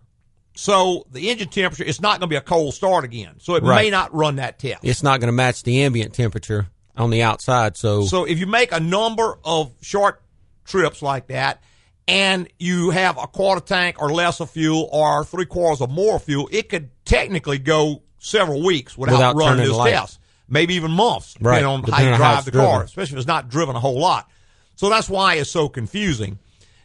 So 0.58 1.06
the 1.12 1.30
engine 1.30 1.50
temperature, 1.50 1.84
it's 1.84 2.00
not 2.00 2.18
going 2.18 2.22
to 2.22 2.26
be 2.26 2.36
a 2.36 2.40
cold 2.40 2.74
start 2.74 3.04
again. 3.04 3.36
So 3.38 3.54
it 3.54 3.62
may 3.62 3.90
not 3.90 4.12
run 4.12 4.36
that 4.36 4.58
test. 4.58 4.80
It's 4.82 5.04
not 5.04 5.20
going 5.20 5.28
to 5.28 5.32
match 5.32 5.62
the 5.62 5.82
ambient 5.82 6.14
temperature 6.14 6.66
on 6.96 7.10
the 7.10 7.22
outside. 7.22 7.76
So, 7.76 8.06
So 8.06 8.24
if 8.24 8.40
you 8.40 8.48
make 8.48 8.72
a 8.72 8.80
number 8.80 9.38
of 9.44 9.70
short 9.82 10.20
trips 10.64 11.00
like 11.00 11.28
that, 11.28 11.62
and 12.08 12.48
you 12.58 12.90
have 12.90 13.18
a 13.18 13.28
quarter 13.28 13.60
tank 13.60 14.02
or 14.02 14.10
less 14.10 14.40
of 14.40 14.50
fuel, 14.50 14.88
or 14.90 15.24
three 15.24 15.44
quarters 15.44 15.80
or 15.80 15.86
more 15.86 16.18
fuel, 16.18 16.48
it 16.50 16.68
could 16.68 16.90
technically 17.04 17.58
go 17.58 18.02
several 18.18 18.64
weeks 18.64 18.98
without, 18.98 19.12
Without 19.12 19.36
running 19.36 19.64
this 19.64 19.78
test. 19.78 20.18
Maybe 20.48 20.74
even 20.74 20.90
months, 20.90 21.36
Right, 21.40 21.60
depending 21.60 21.68
on 21.68 21.84
how 21.92 22.00
you 22.00 22.06
on 22.08 22.12
how 22.14 22.18
drive 22.18 22.38
it's 22.38 22.44
the 22.46 22.50
car, 22.50 22.82
especially 22.82 23.14
if 23.14 23.18
it's 23.18 23.28
not 23.28 23.48
driven 23.48 23.76
a 23.76 23.80
whole 23.80 24.00
lot. 24.00 24.28
So 24.74 24.88
that's 24.88 25.08
why 25.08 25.34
it's 25.34 25.50
so 25.50 25.68
confusing. 25.68 26.40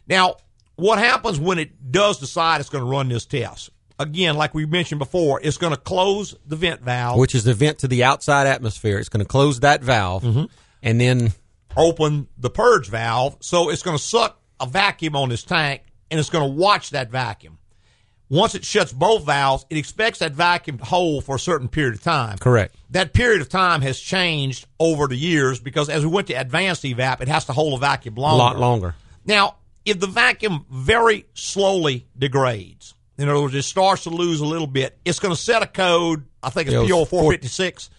Now, 0.06 0.36
what 0.76 0.98
happens 0.98 1.38
when 1.38 1.58
it 1.58 1.90
does 1.92 2.18
decide 2.18 2.60
it's 2.60 2.70
going 2.70 2.84
to 2.84 2.90
run 2.90 3.08
this 3.08 3.26
test? 3.26 3.70
Again, 3.98 4.36
like 4.36 4.54
we 4.54 4.66
mentioned 4.66 4.98
before, 4.98 5.40
it's 5.42 5.56
going 5.56 5.72
to 5.74 5.80
close 5.80 6.34
the 6.46 6.56
vent 6.56 6.80
valve. 6.80 7.18
which 7.18 7.34
is 7.34 7.44
the 7.44 7.54
vent 7.54 7.78
to 7.78 7.88
the 7.88 8.02
outside 8.02 8.46
atmosphere. 8.48 8.98
It's 8.98 9.08
going 9.08 9.24
to 9.24 9.28
close 9.28 9.60
that 9.60 9.82
valve, 9.82 10.24
Mm-hmm. 10.24 10.44
and 10.82 11.00
then 11.00 11.32
open 11.76 12.26
the 12.36 12.50
purge 12.50 12.88
valve. 12.88 13.36
So 13.40 13.68
it's 13.70 13.82
going 13.82 13.96
to 13.96 14.02
suck 14.02 14.40
a 14.60 14.66
vacuum 14.66 15.14
on 15.16 15.28
this 15.28 15.42
tank 15.44 15.82
and 16.10 16.18
it's 16.20 16.30
going 16.30 16.48
to 16.48 16.54
watch 16.60 16.90
that 16.90 17.10
vacuum. 17.10 17.58
Once 18.30 18.54
it 18.54 18.64
shuts 18.64 18.92
both 18.92 19.24
valves, 19.26 19.66
it 19.70 19.76
expects 19.76 20.18
that 20.20 20.32
vacuum 20.32 20.78
to 20.78 20.84
hold 20.84 21.24
for 21.24 21.36
a 21.36 21.38
certain 21.38 21.68
period 21.68 21.94
of 21.94 22.02
time. 22.02 22.38
correct. 22.38 22.74
That 22.90 23.12
period 23.12 23.42
of 23.42 23.48
time 23.48 23.80
has 23.82 24.00
changed 24.00 24.66
over 24.80 25.06
the 25.06 25.16
years 25.16 25.60
because 25.60 25.88
as 25.88 26.04
we 26.04 26.10
went 26.10 26.28
to 26.28 26.34
advanced 26.34 26.82
evap, 26.84 27.20
it 27.20 27.28
has 27.28 27.44
to 27.46 27.52
hold 27.52 27.74
a 27.74 27.78
vacuum 27.78 28.16
A 28.16 28.20
lot 28.20 28.58
longer. 28.58 28.94
Now, 29.26 29.56
if 29.84 30.00
the 30.00 30.06
vacuum 30.06 30.64
very 30.70 31.26
slowly 31.34 32.06
degrades, 32.18 32.94
in 33.18 33.28
other 33.28 33.40
words, 33.42 33.54
it 33.54 33.62
starts 33.62 34.04
to 34.04 34.10
lose 34.10 34.40
a 34.40 34.46
little 34.46 34.66
bit, 34.66 34.98
it's 35.04 35.18
going 35.18 35.34
to 35.34 35.40
set 35.40 35.62
a 35.62 35.66
code. 35.66 36.24
I 36.42 36.50
think 36.50 36.68
it's 36.68 36.74
it 36.74 36.88
PO 36.88 37.04
four- 37.04 37.20
456. 37.22 37.90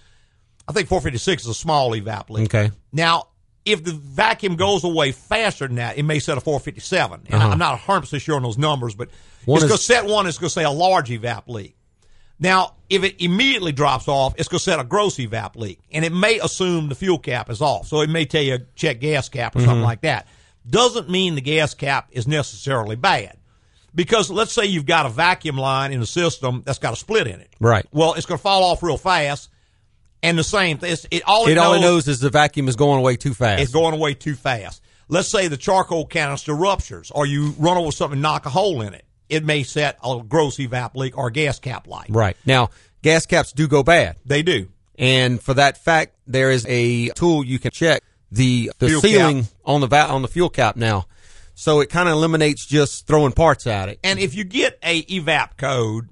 I 0.67 0.74
think 0.74 0.88
456 0.89 1.43
is 1.43 1.50
a 1.50 1.54
small 1.54 1.91
evap 1.91 2.30
leak. 2.30 2.54
Okay. 2.54 2.71
Now, 2.91 3.28
if 3.65 3.84
the 3.84 3.93
vacuum 3.93 4.56
goes 4.56 4.84
away 4.84 5.12
faster 5.12 5.67
than 5.67 5.78
that, 5.78 5.98
it 5.98 6.04
may 6.04 6.19
set 6.19 6.38
a 6.38 6.41
457. 6.41 7.21
And 7.28 7.34
Uh-huh. 7.36 7.50
I'm 7.50 7.58
not 7.60 7.80
100% 7.80 8.19
sure 8.21 8.36
on 8.36 8.43
those 8.43 8.58
numbers, 8.58 8.93
but 8.95 9.10
One 9.45 9.58
it's 9.58 9.65
is- 9.65 9.69
going 9.69 9.78
to 9.78 9.84
set 9.84 10.06
one, 10.06 10.28
it's 10.28 10.38
going 10.38 10.50
to 10.50 10.54
say 10.54 10.63
a 10.63 10.71
large 10.71 11.10
evap 11.10 11.43
leak. 11.48 11.76
Now, 12.39 12.74
if 12.89 13.04
it 13.04 13.24
immediately 13.24 13.71
drops 13.71 14.08
off, 14.10 14.34
it's 14.38 14.50
going 14.50 14.60
to 14.60 14.63
set 14.63 14.80
a 14.80 14.84
gross 14.84 15.15
evap 15.17 15.56
leak. 15.56 15.80
And 15.91 16.04
it 16.04 16.12
may 16.12 16.39
assume 16.39 16.89
the 16.89 16.95
fuel 16.95 17.17
cap 17.17 17.50
is 17.50 17.62
off. 17.62 17.88
So 17.88 18.02
it 18.02 18.10
may 18.10 18.26
tell 18.26 18.41
you 18.43 18.60
check 18.76 19.00
gas 19.00 19.30
cap 19.30 19.56
or 19.56 19.60
Mm-hmm. 19.60 19.67
something 19.67 19.84
like 19.84 20.02
that. 20.02 20.28
Doesn't 20.69 21.10
mean 21.10 21.36
the 21.36 21.41
gas 21.41 21.73
cap 21.73 22.08
is 22.12 22.28
necessarily 22.28 22.95
bad. 22.95 23.38
Because 23.93 24.30
let's 24.30 24.51
say 24.51 24.65
you've 24.65 24.86
got 24.86 25.06
a 25.06 25.10
vacuum 25.10 25.58
line 25.58 25.93
in 25.93 25.99
the 26.01 26.06
system 26.06 26.63
that's 26.65 26.80
got 26.80 26.93
a 26.93 26.97
split 26.97 27.28
in 27.28 27.39
it. 27.39 27.49
Right. 27.62 27.86
Well, 27.93 28.13
it's 28.15 28.25
going 28.25 28.38
to 28.38 28.41
fall 28.41 28.63
off 28.65 28.84
real 28.84 28.97
fast. 28.97 29.49
And 30.21 30.38
the 30.38 30.43
same 30.43 30.80
thing, 30.80 30.95
it, 31.12 31.23
all 31.25 31.45
it, 31.47 31.51
It 31.51 31.56
knows, 31.56 31.65
all 31.65 31.73
it 31.75 31.82
knows 31.82 32.08
is 32.08 32.19
the 32.19 32.30
vacuum 32.30 32.67
is 32.67 32.75
going 32.75 32.99
away 32.99 33.15
too 33.15 33.34
fast. 33.34 33.62
it's 33.62 33.71
going 33.71 33.93
away 33.93 34.15
too 34.15 34.36
fast. 34.36 34.82
Let's 35.08 35.28
say 35.30 35.47
the 35.47 35.56
charcoal 35.58 36.06
canister 36.06 36.54
ruptures 36.54 37.12
or 37.12 37.25
you 37.28 37.54
run 37.60 37.78
over 37.78 37.91
something 37.91 38.15
and 38.15 38.21
knock 38.23 38.45
a 38.47 38.49
hole 38.49 38.82
in 38.82 38.93
it. 38.95 39.06
It 39.30 39.45
may 39.45 39.63
set 39.63 39.97
a 40.04 40.21
gross 40.28 40.58
evap 40.58 40.95
leak 40.95 41.17
or 41.17 41.28
a 41.28 41.32
gas 41.32 41.60
cap 41.60 41.88
light. 41.88 42.08
right 42.10 42.36
now, 42.45 42.69
gas 43.04 43.25
caps 43.28 43.51
do 43.54 43.67
go 43.67 43.82
bad, 43.84 44.17
They 44.25 44.41
do. 44.43 44.67
and 44.97 45.41
for 45.41 45.54
that 45.54 45.78
fact, 45.78 46.15
there 46.28 46.49
is 46.51 46.65
a 46.67 47.10
tool 47.10 47.43
you 47.45 47.60
can 47.60 47.71
check 47.71 48.01
the 48.36 48.71
the 48.80 48.88
Fuel 48.89 49.02
sealing 49.02 49.43
cap. 49.43 49.52
on 49.65 49.82
the 49.82 49.88
va- 49.88 50.08
on 50.10 50.21
the 50.21 50.28
fuel 50.28 50.50
cap 50.50 50.76
now. 50.76 51.06
So 51.54 51.80
it 51.80 51.89
kind 51.89 52.10
of 52.10 52.13
eliminates 52.13 52.65
just 52.65 53.08
throwing 53.08 53.32
parts 53.32 53.65
at 53.65 53.88
it. 53.89 54.00
And 54.04 54.19
if 54.19 54.36
you 54.36 54.43
get 54.43 54.78
a 54.84 55.04
evap 55.04 55.58
code 55.58 56.10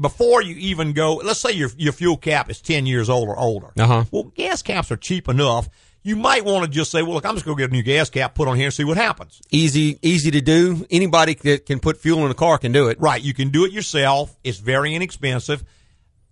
before 0.00 0.42
you 0.42 0.54
even 0.56 0.92
go, 0.94 1.16
let's 1.16 1.40
say 1.40 1.52
your 1.52 1.70
your 1.76 1.92
fuel 1.92 2.16
cap 2.16 2.50
is 2.50 2.60
ten 2.60 2.86
years 2.86 3.10
old 3.10 3.28
or 3.28 3.38
older. 3.38 3.72
Uh-huh. 3.78 4.04
Well, 4.10 4.24
gas 4.34 4.62
caps 4.62 4.90
are 4.90 4.96
cheap 4.96 5.28
enough. 5.28 5.68
You 6.02 6.16
might 6.16 6.46
want 6.46 6.64
to 6.64 6.70
just 6.70 6.90
say, 6.90 7.02
well, 7.02 7.12
look, 7.12 7.26
I'm 7.26 7.34
just 7.34 7.44
going 7.44 7.58
to 7.58 7.62
get 7.62 7.68
a 7.68 7.74
new 7.74 7.82
gas 7.82 8.08
cap, 8.08 8.34
put 8.34 8.48
on 8.48 8.56
here, 8.56 8.64
and 8.68 8.72
see 8.74 8.84
what 8.84 8.96
happens. 8.96 9.42
Easy, 9.50 9.98
easy 10.00 10.30
to 10.30 10.40
do. 10.40 10.86
Anybody 10.90 11.34
that 11.34 11.66
can 11.66 11.78
put 11.78 11.98
fuel 11.98 12.24
in 12.24 12.30
a 12.30 12.34
car 12.34 12.56
can 12.56 12.72
do 12.72 12.88
it. 12.88 12.98
Right. 12.98 13.20
You 13.20 13.34
can 13.34 13.50
do 13.50 13.66
it 13.66 13.72
yourself. 13.72 14.34
It's 14.42 14.56
very 14.56 14.94
inexpensive. 14.94 15.62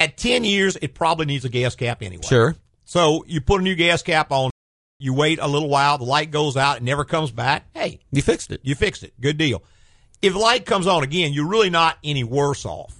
At 0.00 0.16
10 0.16 0.44
years, 0.44 0.78
it 0.80 0.94
probably 0.94 1.26
needs 1.26 1.44
a 1.44 1.50
gas 1.50 1.74
cap 1.76 2.02
anyway. 2.02 2.22
Sure. 2.26 2.56
So 2.86 3.26
you 3.28 3.42
put 3.42 3.60
a 3.60 3.62
new 3.64 3.74
gas 3.74 4.00
cap 4.02 4.32
on, 4.32 4.50
you 4.98 5.14
wait 5.14 5.38
a 5.40 5.46
little 5.46 5.68
while, 5.68 5.98
the 5.98 6.04
light 6.04 6.30
goes 6.30 6.56
out, 6.56 6.78
it 6.78 6.82
never 6.82 7.04
comes 7.04 7.30
back. 7.30 7.66
Hey, 7.72 8.00
You 8.10 8.22
fixed 8.22 8.50
it. 8.50 8.60
you 8.64 8.74
fixed 8.74 9.04
it. 9.04 9.12
Good 9.20 9.38
deal. 9.38 9.62
If 10.20 10.32
the 10.32 10.38
light 10.40 10.66
comes 10.66 10.86
on 10.88 11.04
again, 11.04 11.32
you're 11.32 11.46
really 11.46 11.70
not 11.70 11.96
any 12.02 12.24
worse 12.24 12.66
off 12.66 12.94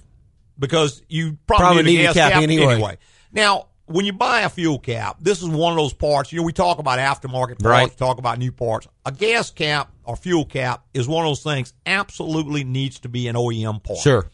because 0.57 1.01
you 1.09 1.37
probably, 1.45 1.65
Probably 1.65 1.83
need 1.83 1.89
a 1.89 1.97
need 1.97 1.99
a 1.99 2.03
gas 2.05 2.13
cap 2.15 2.31
cap, 2.33 2.43
anyway. 2.43 2.97
Now, 3.33 3.67
when 3.87 4.05
you 4.05 4.13
buy 4.13 4.41
a 4.41 4.49
fuel 4.49 4.79
cap, 4.79 5.17
this 5.19 5.41
is 5.41 5.49
one 5.49 5.73
of 5.73 5.77
those 5.77 5.93
parts. 5.93 6.31
You 6.31 6.39
know, 6.39 6.43
we 6.45 6.53
talk 6.53 6.79
about 6.79 6.99
aftermarket 6.99 7.61
parts, 7.61 7.63
Right. 7.63 7.97
talk 7.97 8.17
about 8.19 8.37
new 8.39 8.51
parts. 8.53 8.87
A 9.05 9.11
gas 9.11 9.51
cap 9.51 9.91
or 10.05 10.15
fuel 10.15 10.45
cap 10.45 10.85
is 10.93 11.07
one 11.07 11.25
of 11.25 11.29
those 11.29 11.43
things. 11.43 11.73
Absolutely 11.85 12.63
needs 12.63 12.99
to 13.01 13.09
be 13.09 13.27
an 13.27 13.35
OEM 13.35 13.83
part 13.83 13.99
Sure. 13.99 14.29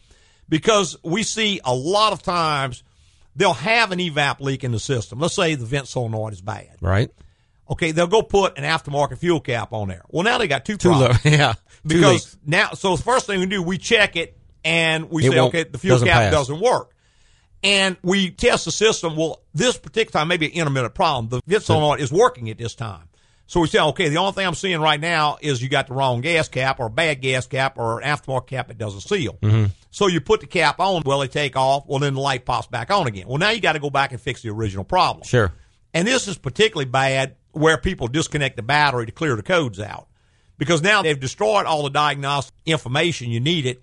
because 0.48 0.96
we 1.02 1.24
see 1.24 1.60
a 1.64 1.74
lot 1.74 2.12
of 2.12 2.22
times 2.22 2.84
they'll 3.34 3.52
have 3.54 3.90
an 3.90 3.98
evap 3.98 4.38
leak 4.40 4.62
in 4.62 4.70
the 4.70 4.78
system. 4.78 5.18
Let's 5.18 5.34
say 5.34 5.56
the 5.56 5.66
vent 5.66 5.88
solenoid 5.88 6.32
is 6.34 6.40
bad. 6.42 6.76
Right. 6.80 7.10
Okay, 7.68 7.90
they'll 7.92 8.06
go 8.06 8.22
put 8.22 8.58
an 8.58 8.64
aftermarket 8.64 9.18
fuel 9.18 9.40
cap 9.40 9.72
on 9.72 9.88
there. 9.88 10.02
Well, 10.08 10.22
now 10.22 10.38
they 10.38 10.46
got 10.48 10.64
two 10.64 10.76
Too 10.76 10.90
low. 10.90 11.08
problems 11.08 11.24
yeah. 11.38 11.54
Because 11.84 12.12
leaks. 12.12 12.36
now, 12.46 12.70
so 12.72 12.96
the 12.96 13.02
first 13.02 13.26
thing 13.26 13.40
we 13.40 13.46
do, 13.46 13.62
we 13.62 13.78
check 13.78 14.16
it 14.16 14.36
and 14.64 15.10
we 15.10 15.26
It 15.26 15.32
say, 15.32 15.38
okay, 15.40 15.64
the 15.64 15.78
fuel 15.78 15.94
doesn't 15.96 16.08
cap 16.08 16.22
pass. 16.22 16.32
doesn't 16.32 16.60
work. 16.60 16.92
And 17.62 17.96
we 18.02 18.30
test 18.30 18.66
the 18.66 18.70
system. 18.72 19.16
Well, 19.16 19.42
this 19.54 19.76
particular 19.78 20.12
time, 20.20 20.28
maybe 20.28 20.46
an 20.46 20.52
intermittent 20.52 20.94
problem. 20.94 21.40
The 21.46 21.60
solenoid 21.60 22.00
is 22.00 22.12
working 22.12 22.50
at 22.50 22.58
this 22.58 22.74
time. 22.74 23.08
So 23.48 23.60
we 23.60 23.68
say, 23.68 23.78
okay, 23.80 24.08
the 24.08 24.16
only 24.18 24.32
thing 24.32 24.46
I'm 24.46 24.54
seeing 24.54 24.80
right 24.80 25.00
now 25.00 25.38
is 25.40 25.62
you 25.62 25.68
got 25.68 25.86
the 25.86 25.94
wrong 25.94 26.20
gas 26.20 26.48
cap 26.48 26.80
or 26.80 26.86
a 26.86 26.90
bad 26.90 27.20
gas 27.20 27.46
cap 27.46 27.78
or 27.78 28.00
an 28.00 28.06
aftermarket 28.08 28.46
cap 28.48 28.68
that 28.68 28.78
doesn't 28.78 29.00
seal. 29.02 29.34
Mm-hmm. 29.40 29.66
So 29.90 30.08
you 30.08 30.20
put 30.20 30.40
the 30.40 30.46
cap 30.48 30.80
on, 30.80 31.02
well, 31.06 31.20
they 31.20 31.28
take 31.28 31.56
off. 31.56 31.84
Well, 31.86 32.00
then 32.00 32.14
the 32.14 32.20
light 32.20 32.44
pops 32.44 32.66
back 32.66 32.90
on 32.90 33.06
again. 33.06 33.26
Well, 33.28 33.38
now 33.38 33.50
you 33.50 33.60
got 33.60 33.72
to 33.74 33.78
go 33.78 33.88
back 33.90 34.10
and 34.12 34.20
fix 34.20 34.42
the 34.42 34.50
original 34.50 34.84
problem. 34.84 35.24
Sure. 35.24 35.52
And 35.94 36.06
this 36.06 36.26
is 36.28 36.36
particularly 36.36 36.90
bad 36.90 37.36
where 37.56 37.78
people 37.78 38.06
disconnect 38.08 38.56
the 38.56 38.62
battery 38.62 39.06
to 39.06 39.12
clear 39.12 39.34
the 39.36 39.42
codes 39.42 39.80
out. 39.80 40.08
Because 40.58 40.82
now 40.82 41.02
they've 41.02 41.18
destroyed 41.18 41.66
all 41.66 41.82
the 41.82 41.90
diagnostic 41.90 42.54
information 42.64 43.30
you 43.30 43.40
needed. 43.40 43.78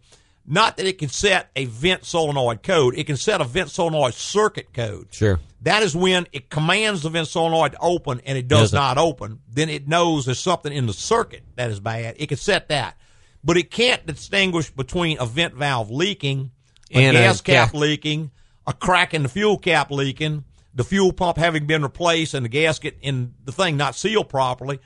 Not 0.46 0.78
that 0.78 0.86
it 0.86 0.98
can 0.98 1.08
set 1.10 1.50
a 1.56 1.66
vent 1.66 2.04
solenoid 2.04 2.64
code, 2.64 2.96
it 2.98 3.06
can 3.06 3.16
set 3.16 3.40
a 3.42 3.44
vent 3.46 3.70
solenoid 3.70 4.14
circuit 4.14 4.74
code. 4.74 5.08
Sure. 5.12 5.40
That 5.62 5.84
is 5.84 5.96
when 5.96 6.28
it 6.34 6.50
commands 6.50 7.04
the 7.04 7.10
vent 7.10 7.28
solenoid 7.30 7.74
to 7.74 7.78
open 7.80 8.22
and 8.26 8.38
it 8.38 8.48
does 8.50 8.72
Doesn't. 8.72 8.78
not 8.78 8.98
open. 8.98 9.40
Then 9.48 9.70
it 9.70 9.88
knows 9.88 10.26
there's 10.26 10.40
something 10.40 10.74
in 10.74 10.86
the 10.88 10.94
circuit 10.94 11.44
that 11.56 11.70
is 11.72 11.80
bad. 11.80 12.16
It 12.18 12.28
can 12.28 12.38
set 12.38 12.68
that. 12.70 12.98
But 13.44 13.56
it 13.58 13.72
can't 13.72 14.06
distinguish 14.06 14.70
between 14.72 15.20
a 15.20 15.26
vent 15.26 15.54
valve 15.54 15.90
leaking, 15.92 16.52
a 16.92 16.96
And 16.98 17.16
a 17.18 17.22
gas 17.22 17.40
cap 17.42 17.72
ga- 17.72 17.78
leaking, 17.78 18.32
a 18.68 18.74
crack 18.74 19.14
in 19.14 19.24
the 19.24 19.30
fuel 19.30 19.58
cap 19.58 19.92
leaking, 19.92 20.44
the 20.74 20.84
fuel 20.84 21.14
pump 21.14 21.38
having 21.38 21.66
been 21.66 21.82
replaced 21.84 22.34
and 22.34 22.44
the 22.46 22.50
gasket 22.50 22.98
in 23.02 23.34
the 23.46 23.52
thing 23.52 23.78
not 23.78 23.96
sealed 23.96 24.30
properly. 24.30 24.80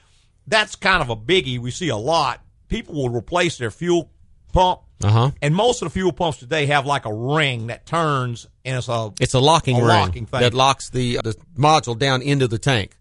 That's 0.47 0.75
kind 0.75 1.01
of 1.01 1.09
a 1.09 1.15
biggie 1.15 1.59
we 1.59 1.71
see 1.71 1.89
a 1.89 1.97
lot. 1.97 2.41
People 2.69 2.95
will 2.95 3.09
replace 3.09 3.57
their 3.57 3.71
fuel 3.71 4.11
pump. 4.53 4.81
Uh-huh. 5.03 5.31
And 5.41 5.53
most 5.55 5.81
of 5.81 5.85
the 5.87 5.89
fuel 5.91 6.11
pumps 6.11 6.39
today 6.39 6.65
have 6.67 6.85
like 6.85 7.05
a 7.05 7.13
ring 7.13 7.67
that 7.67 7.85
turns 7.85 8.47
and 8.65 8.77
it's 8.77 8.89
a 8.89 9.11
It's 9.21 9.33
a 9.35 9.39
locking 9.39 9.75
A 9.75 9.79
ring 9.79 9.87
locking 9.87 10.25
thing. 10.25 10.39
that 10.41 10.53
locks 10.53 10.89
the 10.89 11.17
the 11.23 11.35
module 11.57 11.97
down 11.97 12.21
into 12.23 12.47
the 12.47 12.57
tank, 12.57 12.97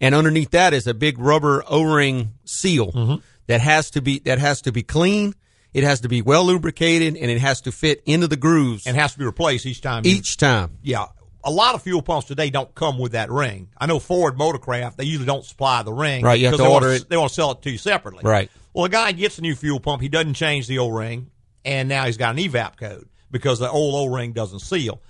and 0.00 0.14
underneath 0.14 0.50
that 0.52 0.72
is 0.72 0.86
a 0.86 0.94
big 0.94 1.18
rubber 1.18 1.64
O-ring 1.68 2.34
seal 2.44 2.92
Mm-hmm. 2.92 3.14
that 3.48 3.60
has 3.60 3.90
to 3.90 4.00
be 4.00 4.20
that 4.20 4.38
has 4.38 4.62
to 4.62 4.72
be 4.72 4.82
clean. 4.84 5.34
It 5.74 5.82
has 5.84 6.00
to 6.02 6.08
be 6.08 6.22
well 6.22 6.44
lubricated, 6.44 7.16
and 7.16 7.30
it 7.30 7.40
has 7.40 7.60
to 7.62 7.72
fit 7.72 8.02
into 8.06 8.26
the 8.28 8.36
grooves 8.36 8.86
and 8.86 8.96
has 8.96 9.12
to 9.12 9.18
be 9.18 9.24
replaced 9.24 9.66
each 9.66 9.80
time. 9.80 10.02
each 10.06 10.36
time. 10.36 10.78
yeah, 10.82 11.06
a 11.44 11.50
lot 11.50 11.74
of 11.74 11.82
fuel 11.82 12.02
pumps 12.02 12.26
today 12.26 12.50
don't 12.50 12.74
come 12.74 12.98
with 12.98 13.12
that 13.12 13.30
ring. 13.30 13.68
I 13.78 13.86
know 13.86 13.98
Ford 13.98 14.36
Motorcraft 14.36 14.96
they 14.96 15.04
usually 15.04 15.26
don't 15.26 15.44
supply 15.44 15.82
the 15.82 15.92
ring. 15.92 16.24
Right, 16.24 16.38
you 16.38 16.46
have 16.46 16.52
because 16.52 16.64
to 16.64 16.68
they 16.68 16.74
order 16.74 16.86
wanna, 16.88 16.96
it. 16.96 17.08
They 17.08 17.16
want 17.16 17.28
to 17.30 17.34
sell 17.34 17.50
it 17.52 17.62
to 17.62 17.70
you 17.70 17.78
separately. 17.78 18.22
Right. 18.24 18.50
Well, 18.74 18.84
a 18.84 18.88
guy 18.88 19.12
gets 19.12 19.38
a 19.38 19.42
new 19.42 19.54
fuel 19.54 19.80
pump, 19.80 20.00
he 20.02 20.08
doesn't 20.08 20.34
change 20.34 20.66
the 20.66 20.78
old 20.78 20.94
ring, 20.94 21.30
and 21.64 21.88
now 21.88 22.06
he's 22.06 22.16
got 22.16 22.36
an 22.38 22.44
evap 22.44 22.76
code 22.76 23.08
because 23.30 23.58
the 23.58 23.70
old 23.70 23.94
O 23.94 24.14
ring 24.14 24.32
doesn't 24.32 24.60
seal. 24.60 25.00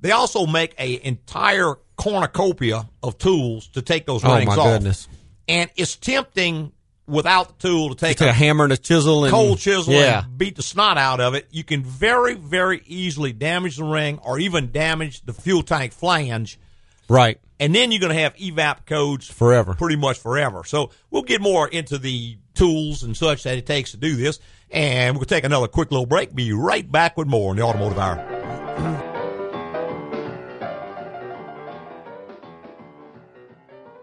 They 0.00 0.10
also 0.10 0.46
make 0.46 0.74
a 0.78 1.04
entire 1.06 1.74
cornucopia 1.96 2.88
of 3.02 3.18
tools 3.18 3.68
to 3.68 3.82
take 3.82 4.06
those 4.06 4.24
Oh, 4.24 4.34
rings 4.34 4.48
my 4.48 4.56
off. 4.56 4.64
goodness. 4.78 5.08
And 5.48 5.70
it's 5.76 5.96
tempting 5.96 6.72
without 7.06 7.58
the 7.58 7.68
tool 7.68 7.88
to 7.90 7.94
take 7.94 8.20
a 8.20 8.28
a 8.28 8.32
hammer 8.32 8.64
and 8.64 8.72
a 8.72 8.76
chisel 8.76 9.24
and 9.24 9.30
cold 9.32 9.58
chisel 9.58 9.92
Yeah, 9.94 10.24
and 10.24 10.38
beat 10.38 10.56
the 10.56 10.62
snot 10.62 10.96
out 10.98 11.20
of 11.20 11.34
it, 11.34 11.46
you 11.50 11.62
can 11.64 11.82
very, 11.82 12.34
very 12.34 12.82
easily 12.86 13.32
damage 13.32 13.76
the 13.76 13.84
ring 13.84 14.18
or 14.22 14.38
even 14.38 14.72
damage 14.72 15.22
the 15.22 15.32
fuel 15.32 15.62
tank 15.62 15.92
flange. 15.92 16.58
right. 17.08 17.38
And 17.60 17.72
then 17.72 17.92
you're 17.92 18.00
going 18.00 18.12
to 18.14 18.20
have 18.20 18.34
evap 18.36 18.84
codes 18.84 19.28
Forever. 19.28 19.74
pretty 19.74 19.94
much 19.96 20.18
forever. 20.18 20.64
So 20.64 20.90
we'll 21.10 21.22
get 21.22 21.40
more 21.40 21.68
into 21.68 21.98
the 21.98 22.36
tools 22.54 23.04
and 23.04 23.16
such 23.16 23.44
that 23.44 23.56
it 23.56 23.64
takes 23.64 23.92
to 23.92 23.96
do 23.96 24.16
this. 24.16 24.40
And 24.72 25.16
we'll 25.16 25.24
take 25.24 25.44
another 25.44 25.68
quick 25.68 25.92
little 25.92 26.04
break. 26.06 26.34
Be 26.34 26.52
right 26.52 26.90
back 26.90 27.16
with 27.16 27.28
more 27.28 27.52
in 27.52 27.58
the 27.58 27.62
Automotive 27.62 27.96
Hour. 27.98 29.13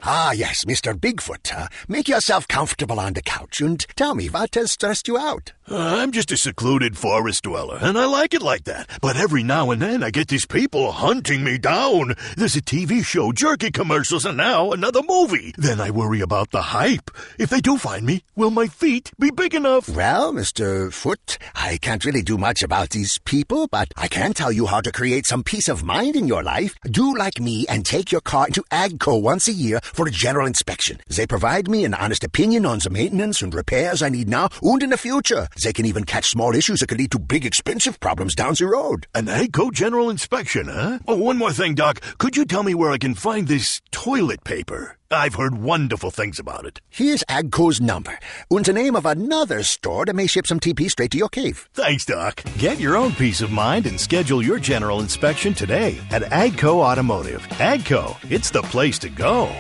Ah, 0.03 0.31
yes, 0.31 0.65
Mr. 0.65 0.93
Bigfoot. 0.93 1.53
Uh, 1.55 1.67
make 1.87 2.07
yourself 2.07 2.47
comfortable 2.47 2.99
on 2.99 3.13
the 3.13 3.21
couch 3.21 3.61
and 3.61 3.85
tell 3.95 4.15
me 4.15 4.27
what 4.29 4.55
has 4.55 4.71
stressed 4.71 5.07
you 5.07 5.17
out. 5.17 5.53
I'm 5.67 6.11
just 6.11 6.31
a 6.31 6.37
secluded 6.37 6.97
forest 6.97 7.43
dweller, 7.43 7.77
and 7.79 7.97
I 7.97 8.05
like 8.05 8.33
it 8.33 8.41
like 8.41 8.65
that. 8.65 8.89
But 9.01 9.15
every 9.15 9.41
now 9.43 9.71
and 9.71 9.81
then 9.81 10.03
I 10.03 10.09
get 10.09 10.27
these 10.27 10.45
people 10.45 10.91
hunting 10.91 11.43
me 11.45 11.57
down. 11.57 12.15
There's 12.35 12.57
a 12.57 12.61
TV 12.61 13.05
show, 13.05 13.31
jerky 13.31 13.71
commercials, 13.71 14.25
and 14.25 14.35
now 14.37 14.71
another 14.71 15.01
movie. 15.07 15.53
Then 15.57 15.79
I 15.79 15.91
worry 15.91 16.19
about 16.19 16.51
the 16.51 16.61
hype. 16.61 17.09
If 17.37 17.49
they 17.51 17.61
do 17.61 17.77
find 17.77 18.05
me, 18.05 18.23
will 18.35 18.49
my 18.49 18.67
feet 18.67 19.11
be 19.17 19.31
big 19.31 19.53
enough? 19.53 19.87
Well, 19.87 20.33
Mr. 20.33 20.91
Foot, 20.91 21.37
I 21.55 21.77
can't 21.77 22.03
really 22.03 22.23
do 22.23 22.37
much 22.37 22.63
about 22.63 22.89
these 22.89 23.17
people, 23.19 23.67
but 23.67 23.93
I 23.95 24.07
can 24.09 24.33
tell 24.33 24.51
you 24.51 24.65
how 24.65 24.81
to 24.81 24.91
create 24.91 25.25
some 25.25 25.43
peace 25.43 25.69
of 25.69 25.83
mind 25.83 26.15
in 26.17 26.27
your 26.27 26.43
life. 26.43 26.75
Do 26.83 27.15
like 27.15 27.39
me 27.39 27.65
and 27.69 27.85
take 27.85 28.11
your 28.11 28.21
car 28.21 28.47
into 28.47 28.63
AGCO 28.71 29.21
once 29.21 29.47
a 29.47 29.53
year 29.53 29.79
for 29.93 30.08
a 30.08 30.12
general 30.12 30.47
inspection. 30.47 30.99
They 31.08 31.27
provide 31.27 31.69
me 31.69 31.86
an 31.86 31.93
honest 31.93 32.23
opinion 32.23 32.65
on 32.65 32.80
the 32.80 32.89
maintenance 32.89 33.41
and 33.41 33.54
repairs 33.54 34.01
I 34.01 34.10
need 34.10 34.30
now 34.30 34.49
and 34.62 34.82
in 34.84 34.89
the 34.89 34.97
future. 34.97 35.47
They 35.63 35.73
can 35.73 35.86
even 35.86 36.04
catch 36.04 36.30
small 36.30 36.56
issues 36.56 36.80
that 36.80 36.88
could 36.88 36.99
lead 36.99 37.12
to 37.12 37.19
big 37.19 37.45
expensive 37.45 37.99
problems 37.99 38.36
down 38.36 38.56
the 38.58 38.65
road. 38.65 39.08
An 39.13 39.25
AGCO 39.27 39.71
general 39.71 40.10
inspection, 40.10 40.67
huh? 40.67 40.99
Oh, 41.08 41.15
one 41.15 41.38
more 41.38 41.51
thing, 41.54 41.75
Doc. 41.75 42.01
Could 42.17 42.36
you 42.36 42.45
tell 42.45 42.63
me 42.63 42.75
where 42.75 42.91
I 42.91 42.97
can 42.97 43.13
find 43.15 43.47
this 43.47 43.82
toilet 43.91 44.43
paper? 44.43 44.97
I've 45.12 45.36
heard 45.36 45.62
wonderful 45.62 46.10
things 46.10 46.39
about 46.39 46.65
it. 46.65 46.80
Here's 46.89 47.23
AGCO's 47.30 47.82
number 47.82 48.17
and 48.49 48.63
the 48.63 48.71
name 48.71 48.95
of 48.95 49.06
another 49.06 49.62
store 49.63 50.06
that 50.06 50.15
may 50.15 50.25
ship 50.27 50.47
some 50.47 50.60
TP 50.60 50.89
straight 50.89 51.12
to 51.12 51.17
your 51.17 51.27
cave. 51.30 51.67
Thanks, 51.73 52.06
Doc. 52.06 52.41
Get 52.58 52.80
your 52.80 52.95
own 52.95 53.12
peace 53.13 53.41
of 53.41 53.51
mind 53.51 53.88
and 53.88 53.99
schedule 53.99 54.41
your 54.41 54.60
general 54.60 55.01
inspection 55.01 55.54
today 55.54 55.99
at 56.12 56.21
Agco 56.23 56.75
Automotive. 56.75 57.41
Agco, 57.60 58.15
it's 58.32 58.51
the 58.51 58.62
place 58.63 58.97
to 58.99 59.10
go. 59.10 59.54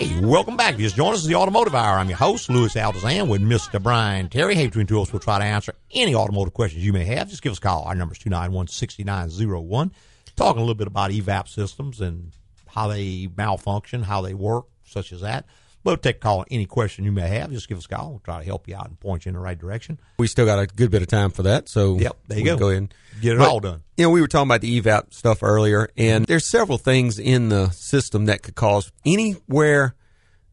Hey, 0.00 0.18
welcome 0.20 0.56
back. 0.56 0.72
If 0.72 0.80
you 0.80 0.86
just 0.86 0.96
joined 0.96 1.12
us, 1.12 1.18
it's 1.18 1.28
the 1.28 1.34
Automotive 1.34 1.74
Hour. 1.74 1.98
I'm 1.98 2.08
your 2.08 2.16
host, 2.16 2.48
Louis 2.48 2.72
Altazan, 2.72 3.28
with 3.28 3.42
Mr. 3.42 3.82
Brian 3.82 4.30
Terry. 4.30 4.54
Hey, 4.54 4.66
between 4.66 4.86
us, 4.98 5.12
we'll 5.12 5.20
try 5.20 5.38
to 5.38 5.44
answer 5.44 5.74
any 5.90 6.14
automotive 6.14 6.54
questions 6.54 6.82
you 6.82 6.94
may 6.94 7.04
have. 7.04 7.28
Just 7.28 7.42
give 7.42 7.52
us 7.52 7.58
a 7.58 7.60
call. 7.60 7.82
Our 7.82 7.94
number 7.94 8.14
is 8.14 8.18
291 8.20 8.68
6901. 8.68 9.92
Talking 10.36 10.56
a 10.56 10.62
little 10.62 10.74
bit 10.74 10.86
about 10.86 11.10
EVAP 11.10 11.48
systems 11.48 12.00
and 12.00 12.32
how 12.66 12.88
they 12.88 13.28
malfunction, 13.36 14.02
how 14.02 14.22
they 14.22 14.32
work, 14.32 14.64
such 14.84 15.12
as 15.12 15.20
that. 15.20 15.44
We'll 15.82 15.96
take 15.96 16.16
a 16.16 16.18
call 16.18 16.44
any 16.50 16.66
question 16.66 17.04
you 17.04 17.12
may 17.12 17.28
have. 17.28 17.50
Just 17.50 17.68
give 17.68 17.78
us 17.78 17.86
a 17.86 17.88
call. 17.88 18.10
We'll 18.10 18.18
try 18.20 18.38
to 18.38 18.44
help 18.44 18.68
you 18.68 18.76
out 18.76 18.86
and 18.86 19.00
point 19.00 19.24
you 19.24 19.30
in 19.30 19.34
the 19.34 19.40
right 19.40 19.58
direction. 19.58 19.98
We 20.18 20.26
still 20.26 20.44
got 20.44 20.58
a 20.58 20.66
good 20.66 20.90
bit 20.90 21.00
of 21.00 21.08
time 21.08 21.30
for 21.30 21.42
that, 21.44 21.68
so 21.68 21.98
Yep, 21.98 22.16
there 22.28 22.38
you 22.38 22.44
go. 22.44 22.56
Go 22.56 22.68
ahead 22.68 22.78
and 22.78 22.94
Get 23.20 23.34
it 23.34 23.38
But, 23.38 23.48
all 23.48 23.60
done. 23.60 23.82
You 23.96 24.04
know, 24.04 24.10
we 24.10 24.20
were 24.20 24.28
talking 24.28 24.48
about 24.48 24.60
the 24.60 24.80
evap 24.80 25.12
stuff 25.14 25.42
earlier, 25.42 25.88
and 25.96 26.26
there's 26.26 26.46
several 26.46 26.78
things 26.78 27.18
in 27.18 27.48
the 27.48 27.70
system 27.70 28.26
that 28.26 28.42
could 28.42 28.54
cause 28.54 28.92
anywhere 29.06 29.94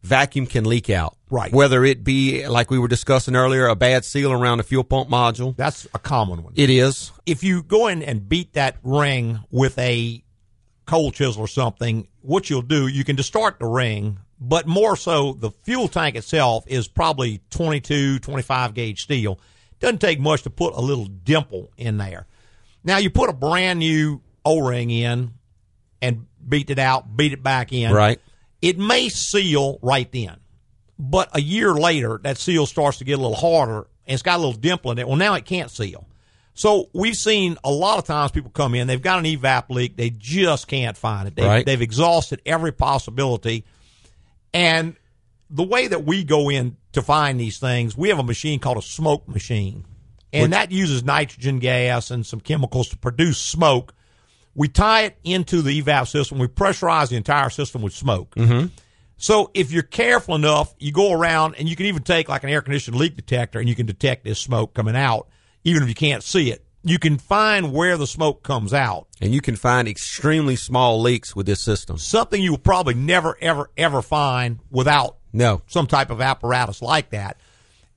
vacuum 0.04 0.46
can 0.48 0.64
leak 0.64 0.90
out. 0.90 1.18
Right. 1.30 1.52
Whether 1.52 1.84
it 1.84 2.04
be 2.04 2.48
like 2.48 2.72
we 2.72 2.80
were 2.80 2.88
discussing 2.88 3.36
earlier, 3.36 3.68
a 3.68 3.76
bad 3.76 4.06
seal 4.06 4.32
around 4.32 4.60
the 4.60 4.64
fuel 4.64 4.84
pump 4.86 5.10
module. 5.10 5.56
That's 5.58 5.86
a 5.94 6.00
common 6.00 6.44
one. 6.44 6.54
It 6.56 6.70
is. 6.70 7.12
if 7.26 7.44
you 7.44 7.64
go 7.64 7.88
in 7.88 8.02
and 8.02 8.30
beat 8.30 8.54
that 8.54 8.78
ring 8.84 9.40
with 9.52 9.78
a 9.78 10.24
cold 10.86 11.14
chisel 11.16 11.42
or 11.42 11.48
something, 11.48 12.08
what 12.22 12.50
you'll 12.50 12.62
do, 12.62 12.88
you 12.88 13.04
can 13.04 13.18
distort 13.18 13.60
the 13.60 13.66
ring, 13.66 14.20
but 14.40 14.68
more 14.68 14.96
so, 14.96 15.34
the 15.34 15.52
fuel 15.64 15.88
tank 15.88 16.16
itself 16.16 16.66
is 16.68 16.88
probably 16.88 17.42
22, 17.50 18.20
25 18.20 18.74
gauge 18.74 19.02
steel. 19.02 19.40
Doesn't 19.80 20.00
take 20.00 20.20
much 20.20 20.44
to 20.44 20.50
put 20.50 20.74
a 20.74 20.82
little 20.82 21.06
dimple 21.06 21.72
in 21.78 21.98
there. 21.98 22.28
Now 22.84 22.98
you 22.98 23.10
put 23.10 23.30
a 23.30 23.34
brand 23.34 23.80
new 23.80 24.22
O-ring 24.46 24.90
in 24.90 25.34
and 26.02 26.26
beat 26.48 26.70
it 26.70 26.80
out, 26.80 27.16
beat 27.18 27.34
it 27.34 27.44
back 27.44 27.74
in. 27.74 27.92
Right. 27.92 28.20
It 28.62 28.78
may 28.78 29.10
seal 29.10 29.80
right 29.82 30.12
then, 30.12 30.38
but 30.98 31.30
a 31.36 31.42
year 31.42 31.74
later 31.74 32.20
that 32.24 32.38
seal 32.38 32.66
starts 32.66 33.00
to 33.00 33.04
get 33.04 33.20
a 33.20 33.22
little 33.22 33.36
harder 33.36 33.88
and 34.06 34.14
it's 34.14 34.24
got 34.24 34.38
a 34.38 34.42
little 34.42 34.54
dimple 34.54 34.92
in 34.92 35.00
it. 35.00 35.08
Well, 35.08 35.18
now 35.18 35.34
it 35.36 35.46
can't 35.46 35.70
seal. 35.70 36.08
So 36.54 36.90
we've 36.92 37.16
seen 37.16 37.58
a 37.64 37.70
lot 37.72 38.00
of 38.00 38.06
times 38.06 38.32
people 38.32 38.50
come 38.50 38.74
in, 38.74 38.88
they've 38.88 39.02
got 39.02 39.20
an 39.20 39.26
evap 39.26 39.70
leak, 39.70 39.96
they 39.96 40.10
just 40.10 40.68
can't 40.68 40.98
find 40.98 41.28
it. 41.28 41.36
They, 41.36 41.46
Right. 41.46 41.66
They've 41.66 41.82
exhausted 41.82 42.42
every 42.48 42.72
possibility. 42.72 43.64
And 44.54 44.96
the 45.50 45.64
way 45.64 45.88
that 45.88 46.04
we 46.06 46.24
go 46.24 46.50
in 46.50 46.78
to 46.94 47.02
find 47.02 47.40
these 47.40 47.60
things, 47.60 47.98
we 47.98 48.10
have 48.10 48.20
a 48.20 48.24
machine 48.24 48.60
called 48.60 48.78
a 48.78 48.82
smoke 48.82 49.28
machine. 49.28 49.86
And 50.34 50.54
that 50.54 50.72
uses 50.72 51.04
nitrogen 51.04 51.60
gas 51.60 52.12
and 52.12 52.26
some 52.26 52.40
chemicals 52.40 52.90
to 52.90 52.98
produce 52.98 53.40
smoke. 53.40 53.94
We 54.54 54.68
tie 54.68 55.04
it 55.04 55.18
into 55.24 55.62
the 55.62 55.82
evap 55.82 56.08
system. 56.08 56.38
We 56.38 56.48
pressurize 56.48 57.10
the 57.10 57.16
entire 57.16 57.50
system 57.50 57.82
with 57.82 57.94
smoke. 57.94 58.36
Mm-hmm. 58.36 58.68
So 59.18 59.50
if 59.54 59.72
you're 59.72 59.84
careful 59.84 60.36
enough, 60.36 60.76
you 60.80 60.92
go 60.92 61.12
around 61.12 61.56
and 61.56 61.68
you 61.68 61.76
can 61.76 61.88
even 61.88 62.04
take 62.04 62.30
like 62.30 62.44
an 62.44 62.50
air 62.50 62.62
conditioned 62.62 62.98
leak 62.98 63.16
detector 63.16 63.60
and 63.60 63.68
you 63.68 63.76
can 63.76 63.86
detect 63.86 64.24
this 64.24 64.40
smoke 64.40 64.74
coming 64.74 64.96
out, 64.96 65.28
even 65.64 65.82
if 65.82 65.90
you 65.90 65.96
can't 65.96 66.24
see 66.24 66.52
it. 66.52 66.64
You 66.90 67.00
can 67.00 67.18
find 67.18 67.74
where 67.74 67.98
the 67.98 68.08
smoke 68.08 68.44
comes 68.44 68.74
out. 68.74 69.08
And 69.22 69.34
you 69.34 69.42
can 69.42 69.56
find 69.56 69.88
extremely 69.88 70.56
small 70.56 71.02
leaks 71.02 71.36
with 71.36 71.46
this 71.46 71.62
system. 71.62 71.98
Something 71.98 72.42
you 72.42 72.52
will 72.52 72.58
probably 72.60 72.94
never, 72.94 73.38
ever, 73.42 73.70
ever 73.78 74.02
find 74.02 74.60
without 74.72 75.18
No. 75.34 75.62
some 75.68 75.88
type 75.88 76.10
of 76.10 76.22
apparatus 76.22 76.82
like 76.82 77.10
that. 77.12 77.38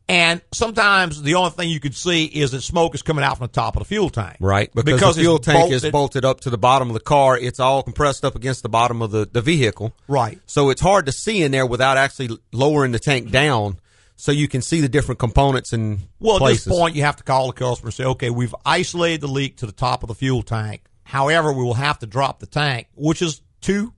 And 0.09 0.41
sometimes 0.53 1.23
the 1.23 1.37
only 1.37 1.51
thing 1.51 1.69
you 1.71 1.79
can 1.79 1.93
see 1.93 2.25
is 2.25 2.51
that 2.51 2.63
smoke 2.63 2.97
is 2.97 3.03
coming 3.03 3.25
out 3.25 3.39
from 3.39 3.47
the 3.47 3.53
top 3.53 3.77
of 3.77 3.81
the 3.83 3.85
fuel 3.85 4.11
tank. 4.11 4.39
Right, 4.41 4.69
because, 4.75 4.95
Because 4.95 5.15
the 5.17 5.23
fuel 5.23 5.39
tank 5.39 5.71
is 5.71 5.83
bolted- 5.83 5.93
bolted 5.93 6.25
up 6.25 6.41
to 6.41 6.51
the 6.51 6.59
bottom 6.59 6.89
of 6.89 6.95
the 6.95 7.01
car. 7.01 7.39
It's 7.39 7.61
all 7.61 7.85
compressed 7.85 8.25
up 8.25 8.35
against 8.35 8.65
the 8.65 8.69
bottom 8.69 9.03
of 9.03 9.13
the, 9.13 9.29
the 9.31 9.41
vehicle. 9.41 9.95
Right. 10.09 10.41
So 10.47 10.71
it's 10.71 10.81
hard 10.81 11.07
to 11.07 11.13
see 11.13 11.43
in 11.43 11.53
there 11.53 11.65
without 11.65 11.97
actually 11.97 12.37
lowering 12.53 12.91
the 12.91 12.99
tank 12.99 13.31
down 13.31 13.79
so 14.21 14.33
you 14.33 14.49
can 14.49 14.61
see 14.61 14.83
the 14.83 14.89
different 14.89 15.19
components 15.19 15.73
and 15.73 16.01
Well, 16.19 16.39
places. 16.39 16.67
at 16.67 16.71
this 16.71 16.79
point, 16.79 16.95
you 16.95 17.03
have 17.05 17.17
to 17.17 17.25
call 17.25 17.47
the 17.47 17.55
customer 17.55 17.89
and 17.89 17.95
say, 17.95 18.05
okay, 18.05 18.29
we've 18.29 18.55
isolated 18.67 19.23
the 19.23 19.29
leak 19.29 19.57
to 19.59 19.67
the 19.67 19.73
top 19.73 20.03
of 20.03 20.09
the 20.09 20.15
fuel 20.15 20.43
tank. 20.43 20.83
However, 21.05 21.53
we 21.55 21.65
will 21.65 21.75
have 21.75 21.99
to 22.01 22.07
drop 22.07 22.39
the 22.39 22.47
tank, 22.47 22.89
which 22.95 23.23
is 23.23 23.41
two, 23.63 23.95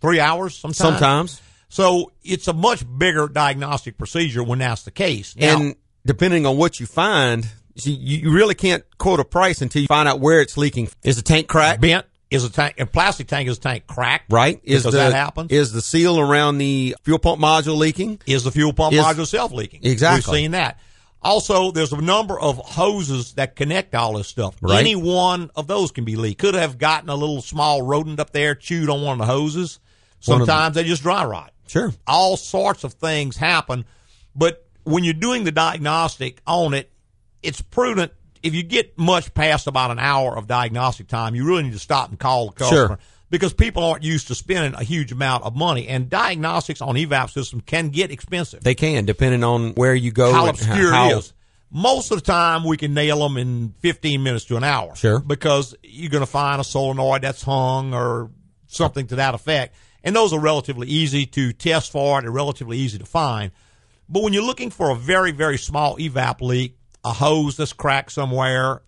three 0.00 0.20
hours 0.20 0.56
sometimes. 0.56 0.76
Sometimes. 0.76 1.42
So 1.68 2.12
it's 2.22 2.46
a 2.46 2.52
much 2.52 2.84
bigger 2.98 3.26
diagnostic 3.26 3.98
procedure 3.98 4.44
when 4.44 4.60
that's 4.60 4.84
the 4.84 4.92
case. 4.92 5.34
Now, 5.34 5.60
and 5.60 5.74
depending 6.06 6.46
on 6.46 6.56
what 6.56 6.78
you 6.78 6.86
find, 6.86 7.46
you 7.74 8.30
really 8.32 8.54
can't 8.54 8.84
quote 8.96 9.18
a 9.18 9.24
price 9.24 9.60
until 9.60 9.82
you 9.82 9.88
find 9.88 10.08
out 10.08 10.20
where 10.20 10.40
it's 10.40 10.56
leaking. 10.56 10.88
Is 11.02 11.16
the 11.16 11.22
tank 11.22 11.48
cracked? 11.48 11.80
bent 11.80 12.06
is 12.30 12.44
a 12.44 12.50
tank, 12.50 12.78
a 12.78 12.86
plastic 12.86 13.26
tank 13.26 13.48
is 13.48 13.58
a 13.58 13.60
tank 13.60 13.86
cracked. 13.86 14.32
Right? 14.32 14.60
Is 14.62 14.82
the, 14.82 14.90
that 14.90 15.12
happens. 15.12 15.50
Is 15.50 15.72
the 15.72 15.80
seal 15.80 16.20
around 16.20 16.58
the 16.58 16.96
fuel 17.02 17.18
pump 17.18 17.40
module 17.40 17.76
leaking? 17.76 18.20
is 18.26 18.44
the 18.44 18.50
fuel 18.52 18.72
pump 18.72 18.94
Is- 18.94 19.04
module 19.04 19.26
self 19.26 19.52
leaking. 19.52 19.80
Exactly. 19.82 20.32
We've 20.32 20.42
seen 20.42 20.50
that. 20.52 20.78
Also, 21.20 21.72
there's 21.72 21.92
a 21.92 22.00
number 22.00 22.38
of 22.38 22.58
hoses 22.58 23.32
that 23.34 23.56
connect 23.56 23.92
all 23.94 24.12
this 24.16 24.28
stuff. 24.28 24.54
Right. 24.60 24.78
Any 24.78 24.94
one 24.94 25.50
of 25.56 25.66
those 25.66 25.90
can 25.90 26.04
be 26.04 26.14
leaked. 26.14 26.40
Could 26.40 26.54
have 26.54 26.78
gotten 26.78 27.08
a 27.08 27.16
little 27.16 27.42
small 27.42 27.82
rodent 27.82 28.20
up 28.20 28.30
there, 28.30 28.54
chewed 28.54 28.88
on 28.88 29.02
one 29.02 29.20
of 29.20 29.26
the 29.26 29.32
hoses. 29.32 29.76
Of 29.76 29.80
the- 29.80 30.24
Sometimes 30.46 30.74
they 30.76 30.84
just 30.84 31.02
dry 31.02 31.24
rot. 31.24 31.52
Sure. 31.66 31.92
All 32.06 32.36
sorts 32.36 32.84
of 32.84 32.94
things 32.94 33.36
happen. 33.36 33.84
But 34.36 34.64
when 34.84 35.02
you're 35.02 35.12
doing 35.14 35.42
the 35.44 35.50
diagnostic 35.52 36.40
on 36.46 36.72
it, 36.72 36.90
it's 37.42 37.60
prudent. 37.60 38.12
If 38.42 38.54
you 38.54 38.62
get 38.62 38.98
much 38.98 39.32
past 39.34 39.66
about 39.66 39.90
an 39.90 39.98
hour 39.98 40.36
of 40.36 40.46
diagnostic 40.46 41.08
time, 41.08 41.34
you 41.34 41.44
really 41.44 41.64
need 41.64 41.72
to 41.72 41.78
stop 41.78 42.10
and 42.10 42.18
call 42.18 42.46
the 42.46 42.52
customer 42.52 42.86
Sure. 42.88 42.98
because 43.30 43.52
people 43.52 43.82
aren't 43.84 44.04
used 44.04 44.28
to 44.28 44.34
spending 44.34 44.74
a 44.78 44.84
huge 44.84 45.12
amount 45.12 45.44
of 45.44 45.56
money. 45.56 45.88
And 45.88 46.08
diagnostics 46.08 46.80
on 46.80 46.94
evap 46.94 47.30
systems 47.30 47.62
can 47.66 47.88
get 47.90 48.10
expensive 48.10 48.62
They 48.62 48.74
can, 48.74 49.04
depending 49.04 49.44
on 49.44 49.72
where 49.74 49.94
you 49.94 50.10
go. 50.12 50.32
how 50.32 50.46
and 50.46 50.50
obscure 50.50 50.92
how- 50.92 51.10
it 51.10 51.18
is. 51.18 51.32
Most 51.70 52.10
of 52.12 52.18
the 52.18 52.24
time, 52.24 52.64
we 52.64 52.78
can 52.78 52.94
nail 52.94 53.18
them 53.18 53.36
in 53.36 53.74
15 53.80 54.22
minutes 54.22 54.46
to 54.46 54.56
an 54.56 54.64
hour. 54.64 54.96
Sure. 54.96 55.18
Because 55.20 55.74
you're 55.82 56.08
going 56.08 56.22
to 56.22 56.26
find 56.26 56.62
a 56.62 56.64
solenoid 56.64 57.20
that's 57.20 57.42
hung 57.42 57.92
or 57.92 58.30
something 58.68 59.06
to 59.08 59.16
that 59.16 59.34
effect. 59.34 59.74
And 60.02 60.16
those 60.16 60.32
are 60.32 60.40
relatively 60.40 60.86
easy 60.88 61.26
to 61.26 61.52
test 61.52 61.92
for. 61.92 62.22
They're 62.22 62.30
relatively 62.30 62.78
easy 62.78 62.96
to 62.98 63.04
find. 63.04 63.50
But 64.08 64.22
when 64.22 64.32
you're 64.32 64.44
looking 64.44 64.70
for 64.70 64.88
a 64.88 64.94
very, 64.94 65.32
very 65.32 65.58
small 65.58 65.98
evap 65.98 66.40
leak, 66.40 66.77
a 67.08 67.12
hose 67.12 67.56
that's 67.56 67.72
cracked 67.72 68.12
somewhere, 68.12 68.82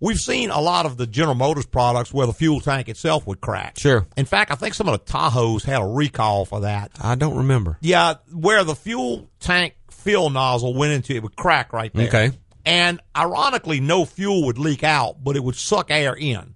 we've 0.00 0.20
seen 0.20 0.50
a 0.50 0.60
lot 0.60 0.86
of 0.86 0.96
the 0.96 1.06
General 1.06 1.34
Motors 1.34 1.66
products 1.66 2.12
where 2.12 2.26
the 2.26 2.32
fuel 2.32 2.60
tank 2.60 2.88
itself 2.88 3.26
would 3.26 3.40
crack. 3.40 3.78
Sure. 3.78 4.06
In 4.16 4.24
fact, 4.24 4.50
I 4.50 4.54
think 4.54 4.74
some 4.74 4.88
of 4.88 4.92
the 5.04 5.12
Tahoes 5.12 5.64
had 5.64 5.80
a 5.82 5.86
recall 5.86 6.44
for 6.44 6.60
that. 6.60 6.92
I 7.00 7.14
don't 7.14 7.36
remember. 7.36 7.78
Yeah, 7.80 8.14
where 8.32 8.64
the 8.64 8.74
fuel 8.74 9.28
tank 9.40 9.74
fill 9.90 10.30
nozzle 10.30 10.74
went 10.74 10.92
into 10.92 11.14
it 11.14 11.22
would 11.22 11.36
crack 11.36 11.72
right 11.72 11.92
there. 11.92 12.08
Okay. 12.08 12.30
And 12.64 13.00
ironically, 13.16 13.80
no 13.80 14.04
fuel 14.04 14.44
would 14.46 14.58
leak 14.58 14.84
out, 14.84 15.22
but 15.24 15.36
it 15.36 15.42
would 15.42 15.56
suck 15.56 15.90
air 15.90 16.14
in 16.14 16.54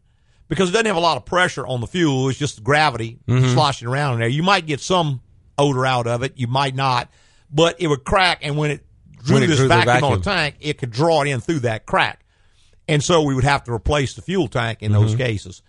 because 0.48 0.68
it 0.68 0.72
doesn't 0.72 0.86
have 0.86 0.96
a 0.96 1.00
lot 1.00 1.16
of 1.16 1.24
pressure 1.24 1.66
on 1.66 1.80
the 1.80 1.86
fuel. 1.86 2.28
It's 2.28 2.38
just 2.38 2.62
gravity 2.62 3.18
Mm-hmm. 3.26 3.52
sloshing 3.54 3.88
around 3.88 4.14
in 4.14 4.20
there. 4.20 4.28
You 4.28 4.42
might 4.42 4.66
get 4.66 4.80
some 4.80 5.20
odor 5.58 5.86
out 5.86 6.06
of 6.06 6.22
it, 6.22 6.34
you 6.36 6.46
might 6.46 6.74
not, 6.74 7.10
but 7.50 7.80
it 7.80 7.86
would 7.86 8.04
crack. 8.04 8.40
And 8.42 8.56
when 8.56 8.70
it 8.72 8.84
drew 9.22 9.38
When 9.40 9.48
this 9.48 9.58
drew 9.58 9.68
the 9.68 9.74
vacuum, 9.76 10.04
on 10.04 10.18
the 10.18 10.24
tank, 10.24 10.56
it 10.60 10.78
could 10.78 10.90
draw 10.90 11.22
it 11.22 11.28
in 11.28 11.40
through 11.40 11.60
that 11.60 11.86
crack. 11.86 12.24
And 12.88 13.02
so 13.02 13.22
we 13.22 13.34
would 13.34 13.44
have 13.44 13.64
to 13.64 13.72
replace 13.72 14.14
the 14.14 14.22
fuel 14.22 14.48
tank 14.48 14.82
in 14.82 14.92
Mm-hmm. 14.92 15.00
those 15.00 15.14
cases. 15.14 15.62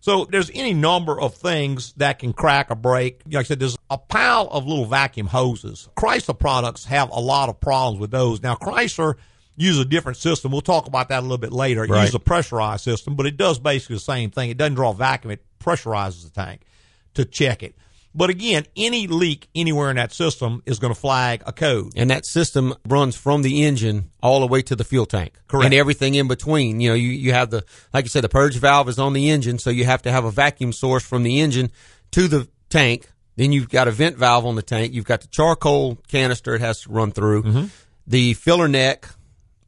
So 0.00 0.24
there's 0.24 0.50
any 0.54 0.72
number 0.74 1.18
of 1.20 1.34
things 1.34 1.92
that 1.94 2.18
can 2.20 2.32
crack 2.32 2.70
or 2.70 2.74
break. 2.76 3.22
Like 3.26 3.36
I 3.36 3.42
said, 3.44 3.58
there's 3.58 3.76
a 3.90 3.98
pile 3.98 4.46
of 4.50 4.66
little 4.66 4.84
vacuum 4.84 5.26
hoses. 5.26 5.88
Chrysler 5.96 6.38
products 6.38 6.84
have 6.84 7.10
a 7.10 7.20
lot 7.20 7.48
of 7.48 7.60
problems 7.60 7.98
with 8.00 8.10
those. 8.10 8.42
Now 8.42 8.54
Chrysler 8.54 9.14
uses 9.56 9.80
a 9.80 9.84
different 9.84 10.18
system. 10.18 10.52
We'll 10.52 10.60
talk 10.60 10.86
about 10.86 11.08
that 11.08 11.20
a 11.20 11.22
little 11.22 11.38
bit 11.38 11.52
later. 11.52 11.82
It 11.84 11.90
Right. 11.90 12.00
uses 12.02 12.14
a 12.14 12.20
pressurized 12.20 12.84
system, 12.84 13.16
but 13.16 13.26
it 13.26 13.36
does 13.36 13.58
basically 13.58 13.96
the 13.96 14.00
same 14.00 14.30
thing. 14.30 14.50
It 14.50 14.58
doesn't 14.58 14.74
draw 14.74 14.92
vacuum. 14.92 15.30
It 15.32 15.42
pressurizes 15.58 16.24
the 16.24 16.30
tank 16.30 16.60
to 17.14 17.24
check 17.24 17.62
it. 17.62 17.74
But 18.16 18.30
again, 18.30 18.64
any 18.76 19.06
leak 19.06 19.48
anywhere 19.54 19.90
in 19.90 19.96
that 19.96 20.10
system 20.10 20.62
is 20.64 20.78
going 20.78 20.92
to 20.92 20.98
flag 20.98 21.42
a 21.44 21.52
code. 21.52 21.92
And 21.96 22.08
that 22.08 22.24
system 22.24 22.74
runs 22.88 23.14
from 23.14 23.42
the 23.42 23.64
engine 23.64 24.10
all 24.22 24.40
the 24.40 24.46
way 24.46 24.62
to 24.62 24.74
the 24.74 24.84
fuel 24.84 25.04
tank. 25.04 25.34
Correct. 25.48 25.66
And 25.66 25.74
everything 25.74 26.14
in 26.14 26.26
between. 26.26 26.80
You 26.80 26.88
know, 26.88 26.94
you, 26.94 27.10
you 27.10 27.32
have 27.32 27.50
the, 27.50 27.62
like 27.92 28.06
you 28.06 28.08
said, 28.08 28.24
the 28.24 28.30
purge 28.30 28.56
valve 28.56 28.88
is 28.88 28.98
on 28.98 29.12
the 29.12 29.28
engine, 29.28 29.58
so 29.58 29.68
you 29.68 29.84
have 29.84 30.00
to 30.02 30.10
have 30.10 30.24
a 30.24 30.30
vacuum 30.30 30.72
source 30.72 31.04
from 31.04 31.24
the 31.24 31.40
engine 31.40 31.70
to 32.12 32.26
the 32.26 32.48
tank. 32.70 33.10
Then 33.36 33.52
you've 33.52 33.68
got 33.68 33.86
a 33.86 33.90
vent 33.90 34.16
valve 34.16 34.46
on 34.46 34.54
the 34.54 34.62
tank. 34.62 34.94
You've 34.94 35.04
got 35.04 35.20
the 35.20 35.28
charcoal 35.28 35.96
canister 36.08 36.54
it 36.54 36.62
has 36.62 36.80
to 36.82 36.90
run 36.90 37.12
through. 37.12 37.42
Mm-hmm. 37.42 37.66
The 38.06 38.32
filler 38.32 38.68
neck 38.68 39.10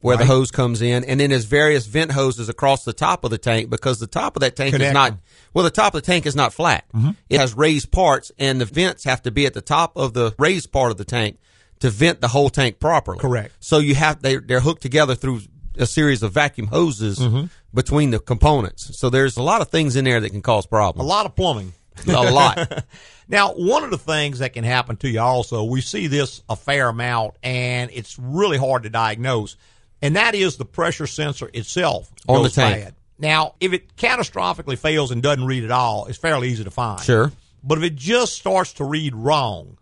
where 0.01 0.15
the 0.17 0.23
Mm-hmm. 0.23 0.31
Hose 0.31 0.51
comes 0.51 0.81
in. 0.81 1.03
And 1.03 1.19
then 1.19 1.29
there's 1.31 1.45
various 1.45 1.85
vent 1.85 2.11
hoses 2.11 2.49
across 2.49 2.85
the 2.85 2.93
top 2.93 3.23
of 3.23 3.31
the 3.31 3.37
tank 3.37 3.69
because 3.69 3.99
the 3.99 4.07
top 4.07 4.35
of 4.35 4.41
that 4.41 4.55
tank 4.55 4.73
Connect 4.73 4.89
is 4.89 4.93
not, 4.93 5.17
well, 5.53 5.63
the 5.63 5.69
top 5.71 5.93
of 5.93 6.01
the 6.01 6.05
tank 6.05 6.25
is 6.25 6.35
not 6.35 6.53
flat. 6.53 6.85
It 7.29 7.39
has 7.39 7.53
raised 7.53 7.91
parts 7.91 8.31
and 8.39 8.61
the 8.61 8.65
vents 8.65 9.03
have 9.03 9.21
to 9.23 9.31
be 9.31 9.45
at 9.45 9.53
the 9.53 9.61
top 9.61 9.97
of 9.97 10.13
the 10.13 10.33
raised 10.39 10.71
part 10.71 10.91
of 10.91 10.97
the 10.97 11.05
tank 11.05 11.37
to 11.79 11.89
vent 11.89 12.21
the 12.21 12.27
whole 12.29 12.49
tank 12.49 12.79
properly. 12.79 13.19
Correct. 13.19 13.53
So 13.59 13.77
you 13.79 13.95
have 13.95 14.21
they 14.21 14.35
they're 14.37 14.59
hooked 14.59 14.81
together 14.81 15.15
through 15.15 15.41
a 15.77 15.85
series 15.85 16.23
of 16.23 16.33
vacuum 16.33 16.67
hoses 16.67 17.19
Mm-hmm. 17.19 17.45
between 17.73 18.11
the 18.11 18.19
components. 18.19 18.97
So 18.97 19.09
there's 19.09 19.37
a 19.37 19.43
lot 19.43 19.61
of 19.61 19.69
things 19.69 19.95
in 19.95 20.03
there 20.05 20.19
that 20.19 20.29
can 20.31 20.41
cause 20.41 20.65
problems. 20.65 21.05
A 21.05 21.07
lot 21.09 21.25
of 21.25 21.35
plumbing. 21.35 21.73
A 22.07 22.11
lot. 22.31 22.85
Now, 23.31 23.53
one 23.53 23.83
of 23.83 23.91
the 23.91 23.97
things 23.99 24.39
that 24.39 24.53
can 24.53 24.63
happen 24.63 24.95
to 24.97 25.07
you 25.07 25.19
also, 25.19 25.63
we 25.63 25.81
see 25.81 26.07
this 26.07 26.41
a 26.49 26.55
fair 26.55 26.89
amount, 26.89 27.35
and 27.43 27.91
it's 27.93 28.17
really 28.17 28.57
hard 28.57 28.81
to 28.83 28.89
diagnose, 28.89 29.55
and 30.01 30.15
that 30.15 30.35
is 30.35 30.57
the 30.57 30.65
pressure 30.65 31.07
sensor 31.07 31.49
itself 31.53 32.11
On 32.27 32.43
the 32.43 32.49
tank. 32.49 32.83
bad. 32.83 32.95
Now, 33.17 33.55
if 33.59 33.73
it 33.73 33.95
catastrophically 33.97 34.77
fails 34.77 35.11
and 35.11 35.21
doesn't 35.21 35.45
read 35.45 35.63
at 35.65 35.71
all, 35.71 36.05
it's 36.05 36.17
fairly 36.17 36.49
easy 36.49 36.63
to 36.63 36.71
find. 36.71 37.01
Sure. 37.01 37.31
But 37.63 37.77
if 37.77 37.83
it 37.83 37.95
just 37.95 38.33
starts 38.33 38.73
to 38.73 38.85
read 38.85 39.13
wrong, 39.13 39.77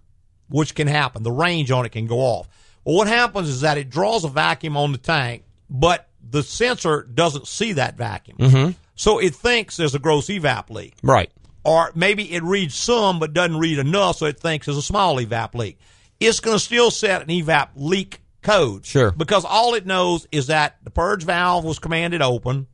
which 0.50 0.74
can 0.74 0.88
happen, 0.88 1.22
the 1.24 1.32
range 1.32 1.70
on 1.70 1.86
it 1.86 1.90
can 1.92 2.08
go 2.08 2.20
off. 2.20 2.48
Well, 2.84 2.96
what 2.96 3.08
happens 3.08 3.50
is 3.50 3.62
that 3.62 3.78
it 3.78 3.90
draws 3.92 4.24
a 4.24 4.30
vacuum 4.30 4.76
on 4.78 4.92
the 4.92 4.98
tank, 4.98 5.44
but 5.70 6.08
the 6.28 6.42
sensor 6.42 7.04
doesn't 7.04 7.48
see 7.48 7.74
that 7.74 7.96
vacuum. 7.96 8.38
Mm-hmm. 8.38 8.72
So 8.96 9.20
it 9.20 9.36
thinks 9.36 9.78
there's 9.78 9.94
a 9.94 10.00
gross 10.00 10.28
evap 10.28 10.72
leak 10.72 10.96
Right. 11.04 11.30
or 11.64 11.92
maybe 11.94 12.34
it 12.34 12.42
reads 12.42 12.74
some 12.74 13.20
but 13.20 13.34
doesn't 13.34 13.60
read 13.60 13.78
enough, 13.78 14.18
so 14.18 14.26
it 14.26 14.40
thinks 14.40 14.66
there's 14.66 14.78
a 14.78 14.82
small 14.82 15.18
evap 15.18 15.54
leak. 15.54 15.78
It's 16.20 16.40
going 16.40 16.56
to 16.58 16.64
still 16.64 16.90
set 16.90 17.22
an 17.22 17.28
evap 17.28 17.70
leak 17.76 18.22
code. 18.41 18.86
Sure. 18.86 19.12
Because 19.12 19.45
all 19.45 19.73
it 19.73 19.86
knows 19.86 20.28
is 20.32 20.47
that 20.47 20.78
the 20.84 20.89
purge 20.89 21.23
valve 21.23 21.65
was 21.65 21.80
commanded 21.80 22.21
open, 22.21 22.67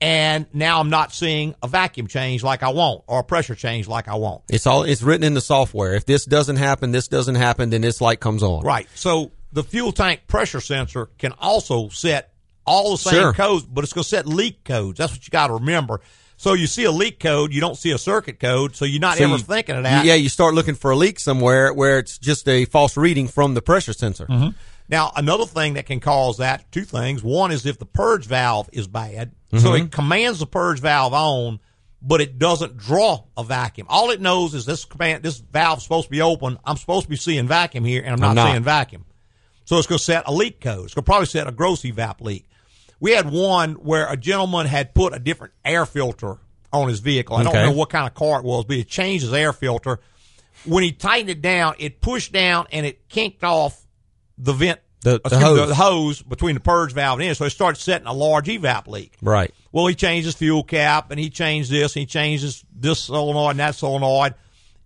and 0.00 0.46
now 0.52 0.80
I'm 0.80 0.90
not 0.90 1.12
seeing 1.12 1.54
a 1.62 1.68
vacuum 1.68 2.06
change 2.06 2.42
like 2.42 2.62
I 2.62 2.68
want 2.70 3.02
or 3.06 3.20
a 3.20 3.24
pressure 3.24 3.54
change 3.54 3.88
like 3.88 4.08
I 4.08 4.16
want. 4.16 4.42
It's 4.48 4.66
all 4.66 4.82
it's 4.82 5.02
written 5.02 5.24
in 5.24 5.34
the 5.34 5.40
software. 5.40 5.94
If 5.94 6.04
this 6.06 6.24
doesn't 6.26 6.56
happen, 6.56 6.92
this 6.92 7.08
doesn't 7.08 7.36
happen, 7.36 7.70
then 7.70 7.80
this 7.80 8.00
light 8.00 8.20
comes 8.20 8.42
on. 8.42 8.62
Right. 8.62 8.86
So 8.94 9.32
the 9.52 9.62
fuel 9.62 9.92
tank 9.92 10.22
pressure 10.26 10.60
sensor 10.60 11.06
can 11.18 11.32
also 11.38 11.88
set 11.88 12.32
all 12.66 12.90
the 12.90 12.98
same 12.98 13.14
Sure. 13.14 13.32
codes, 13.32 13.64
but 13.64 13.84
it's 13.84 13.92
going 13.92 14.02
to 14.02 14.08
set 14.08 14.26
leak 14.26 14.64
codes. 14.64 14.98
That's 14.98 15.12
what 15.12 15.24
you 15.26 15.30
got 15.30 15.46
to 15.46 15.54
remember. 15.54 16.00
So 16.36 16.52
you 16.52 16.66
see 16.66 16.84
a 16.84 16.90
leak 16.90 17.18
code, 17.20 17.54
you 17.54 17.60
don't 17.62 17.76
see 17.78 17.92
a 17.92 17.96
circuit 17.98 18.38
code, 18.40 18.76
so 18.76 18.84
you're 18.84 19.00
not 19.00 19.16
So 19.16 19.24
ever 19.24 19.34
you- 19.36 19.38
thinking 19.38 19.76
of 19.76 19.84
that. 19.84 20.04
Yeah, 20.04 20.14
you 20.14 20.28
start 20.28 20.52
looking 20.52 20.74
for 20.74 20.90
a 20.90 20.96
leak 20.96 21.18
somewhere 21.18 21.72
where 21.72 21.98
it's 22.00 22.18
just 22.18 22.46
a 22.48 22.66
false 22.66 22.96
reading 22.98 23.28
from 23.28 23.54
the 23.54 23.62
pressure 23.62 23.94
sensor. 23.94 24.26
Mm-hmm. 24.26 24.48
Now, 24.88 25.12
another 25.16 25.46
thing 25.46 25.74
that 25.74 25.86
can 25.86 25.98
cause 26.00 26.38
that, 26.38 26.70
two 26.70 26.84
things. 26.84 27.22
One 27.22 27.50
is 27.50 27.66
if 27.66 27.78
the 27.78 27.86
purge 27.86 28.26
valve 28.26 28.68
is 28.72 28.86
bad. 28.86 29.32
So 29.52 29.58
Mm-hmm. 29.70 29.86
it 29.86 29.92
commands 29.92 30.38
the 30.38 30.46
purge 30.46 30.80
valve 30.80 31.12
on, 31.14 31.60
but 32.02 32.20
it 32.20 32.38
doesn't 32.38 32.76
draw 32.76 33.24
a 33.36 33.42
vacuum. 33.44 33.86
All 33.90 34.10
it 34.10 34.20
knows 34.20 34.54
is 34.54 34.64
this 34.66 34.84
command, 34.84 35.22
this 35.22 35.38
valve's 35.38 35.82
supposed 35.82 36.06
to 36.06 36.10
be 36.10 36.20
open. 36.22 36.58
I'm 36.64 36.76
supposed 36.76 37.04
to 37.04 37.08
be 37.10 37.16
seeing 37.16 37.48
vacuum 37.48 37.84
here, 37.84 38.02
and 38.02 38.12
I'm 38.12 38.20
not, 38.20 38.28
I'm 38.30 38.34
not. 38.36 38.50
seeing 38.52 38.62
vacuum. 38.62 39.04
So 39.64 39.78
it's 39.78 39.86
going 39.88 39.98
to 39.98 40.04
set 40.04 40.24
a 40.26 40.32
leak 40.32 40.60
code. 40.60 40.84
It's 40.84 40.94
going 40.94 41.02
to 41.04 41.06
probably 41.06 41.26
set 41.26 41.48
a 41.48 41.52
gross 41.52 41.82
evap 41.82 42.20
leak. 42.20 42.48
We 43.00 43.10
had 43.12 43.28
one 43.30 43.74
where 43.74 44.06
a 44.10 44.16
gentleman 44.16 44.66
had 44.66 44.94
put 44.94 45.14
a 45.14 45.18
different 45.18 45.54
air 45.64 45.84
filter 45.86 46.38
on 46.72 46.88
his 46.88 47.00
vehicle. 47.00 47.36
I 47.36 47.42
don't 47.42 47.54
Okay. 47.56 47.64
know 47.64 47.72
what 47.72 47.90
kind 47.90 48.06
of 48.06 48.14
car 48.14 48.38
it 48.40 48.44
was, 48.44 48.64
but 48.66 48.76
he 48.76 48.84
changed 48.84 49.24
his 49.24 49.32
air 49.34 49.52
filter. 49.52 49.98
When 50.64 50.82
he 50.84 50.92
tightened 50.92 51.30
it 51.30 51.42
down, 51.42 51.74
it 51.78 52.00
pushed 52.00 52.32
down 52.32 52.66
and 52.72 52.84
it 52.86 53.08
kinked 53.08 53.42
off 53.44 53.85
the 54.38 54.52
vent, 54.52 54.80
The- 55.02 55.20
the 55.24 55.38
hose. 55.38 55.68
the 55.68 55.74
hose 55.74 56.22
between 56.22 56.54
the 56.54 56.60
purge 56.60 56.92
valve 56.92 57.20
and 57.20 57.28
in. 57.28 57.34
So 57.34 57.44
it 57.44 57.50
started 57.50 57.80
setting 57.80 58.06
a 58.06 58.12
large 58.12 58.46
evap 58.46 58.86
leak. 58.88 59.12
Right. 59.22 59.52
Well, 59.72 59.86
he 59.86 59.94
changed 59.94 60.26
his 60.26 60.34
fuel 60.34 60.62
cap 60.64 61.10
and 61.10 61.20
he 61.20 61.30
changed 61.30 61.70
this 61.70 61.94
and 61.96 62.00
he 62.00 62.06
changed 62.06 62.44
this, 62.44 62.64
this 62.74 63.00
solenoid 63.00 63.50
and 63.52 63.60
that 63.60 63.74
solenoid. 63.74 64.34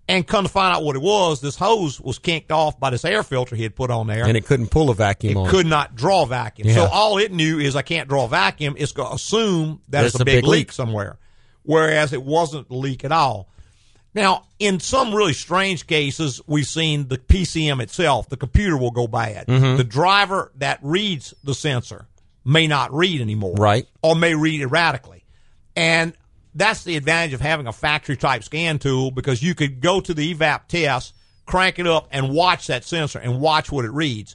And 0.08 0.26
come 0.26 0.44
to 0.44 0.50
find 0.50 0.74
out 0.74 0.82
what 0.82 0.96
it 0.96 1.02
was, 1.02 1.40
this 1.40 1.54
hose 1.54 2.00
was 2.00 2.18
kinked 2.18 2.50
off 2.50 2.80
by 2.80 2.90
this 2.90 3.04
air 3.04 3.22
filter 3.22 3.54
he 3.54 3.62
had 3.62 3.76
put 3.76 3.92
on 3.92 4.08
there 4.08 4.24
And 4.26 4.36
it 4.36 4.44
couldn't 4.44 4.66
pull 4.68 4.90
a 4.90 4.94
vacuum 4.94 5.36
on 5.36 5.44
it 5.44 5.48
it. 5.48 5.50
could 5.52 5.66
not 5.66 5.94
draw 5.94 6.24
vacuum. 6.24 6.66
Yeah. 6.66 6.74
So 6.74 6.84
all 6.86 7.18
it 7.18 7.30
knew 7.30 7.60
is 7.60 7.76
I 7.76 7.82
can't 7.82 8.08
draw 8.08 8.26
vacuum. 8.26 8.74
It's 8.76 8.90
going 8.90 9.08
to 9.10 9.14
assume 9.14 9.80
that 9.88 10.02
That's 10.02 10.14
it's 10.16 10.20
a, 10.20 10.22
a 10.22 10.24
big, 10.24 10.34
big 10.42 10.44
leak, 10.46 10.58
leak. 10.68 10.72
somewhere, 10.72 11.18
whereas 11.62 12.12
it 12.12 12.22
wasn't 12.24 12.68
a 12.70 12.74
leak 12.74 13.04
at 13.04 13.12
all. 13.12 13.48
Now, 14.14 14.46
in 14.58 14.80
some 14.80 15.14
really 15.14 15.32
strange 15.32 15.86
cases, 15.86 16.40
we've 16.46 16.66
seen 16.66 17.08
the 17.08 17.18
PCM 17.18 17.80
itself, 17.80 18.28
the 18.28 18.36
computer 18.36 18.76
will 18.76 18.90
go 18.90 19.06
bad. 19.06 19.46
Mm-hmm. 19.46 19.76
The 19.76 19.84
driver 19.84 20.50
that 20.56 20.80
reads 20.82 21.32
the 21.44 21.54
sensor 21.54 22.06
may 22.44 22.66
not 22.66 22.92
read 22.92 23.20
anymore. 23.20 23.54
Right. 23.54 23.86
Or 24.02 24.16
may 24.16 24.34
read 24.34 24.60
erratically. 24.62 25.24
And 25.76 26.12
that's 26.54 26.82
the 26.82 26.96
advantage 26.96 27.34
of 27.34 27.40
having 27.40 27.68
a 27.68 27.72
factory 27.72 28.16
type 28.16 28.42
scan 28.42 28.78
tool 28.80 29.12
because 29.12 29.42
you 29.42 29.54
could 29.54 29.80
go 29.80 30.00
to 30.00 30.12
the 30.12 30.34
evap 30.34 30.66
test, 30.66 31.14
crank 31.46 31.78
it 31.78 31.86
up, 31.86 32.08
and 32.10 32.30
watch 32.30 32.66
that 32.66 32.84
sensor 32.84 33.20
and 33.20 33.40
watch 33.40 33.70
what 33.70 33.84
it 33.84 33.92
reads. 33.92 34.34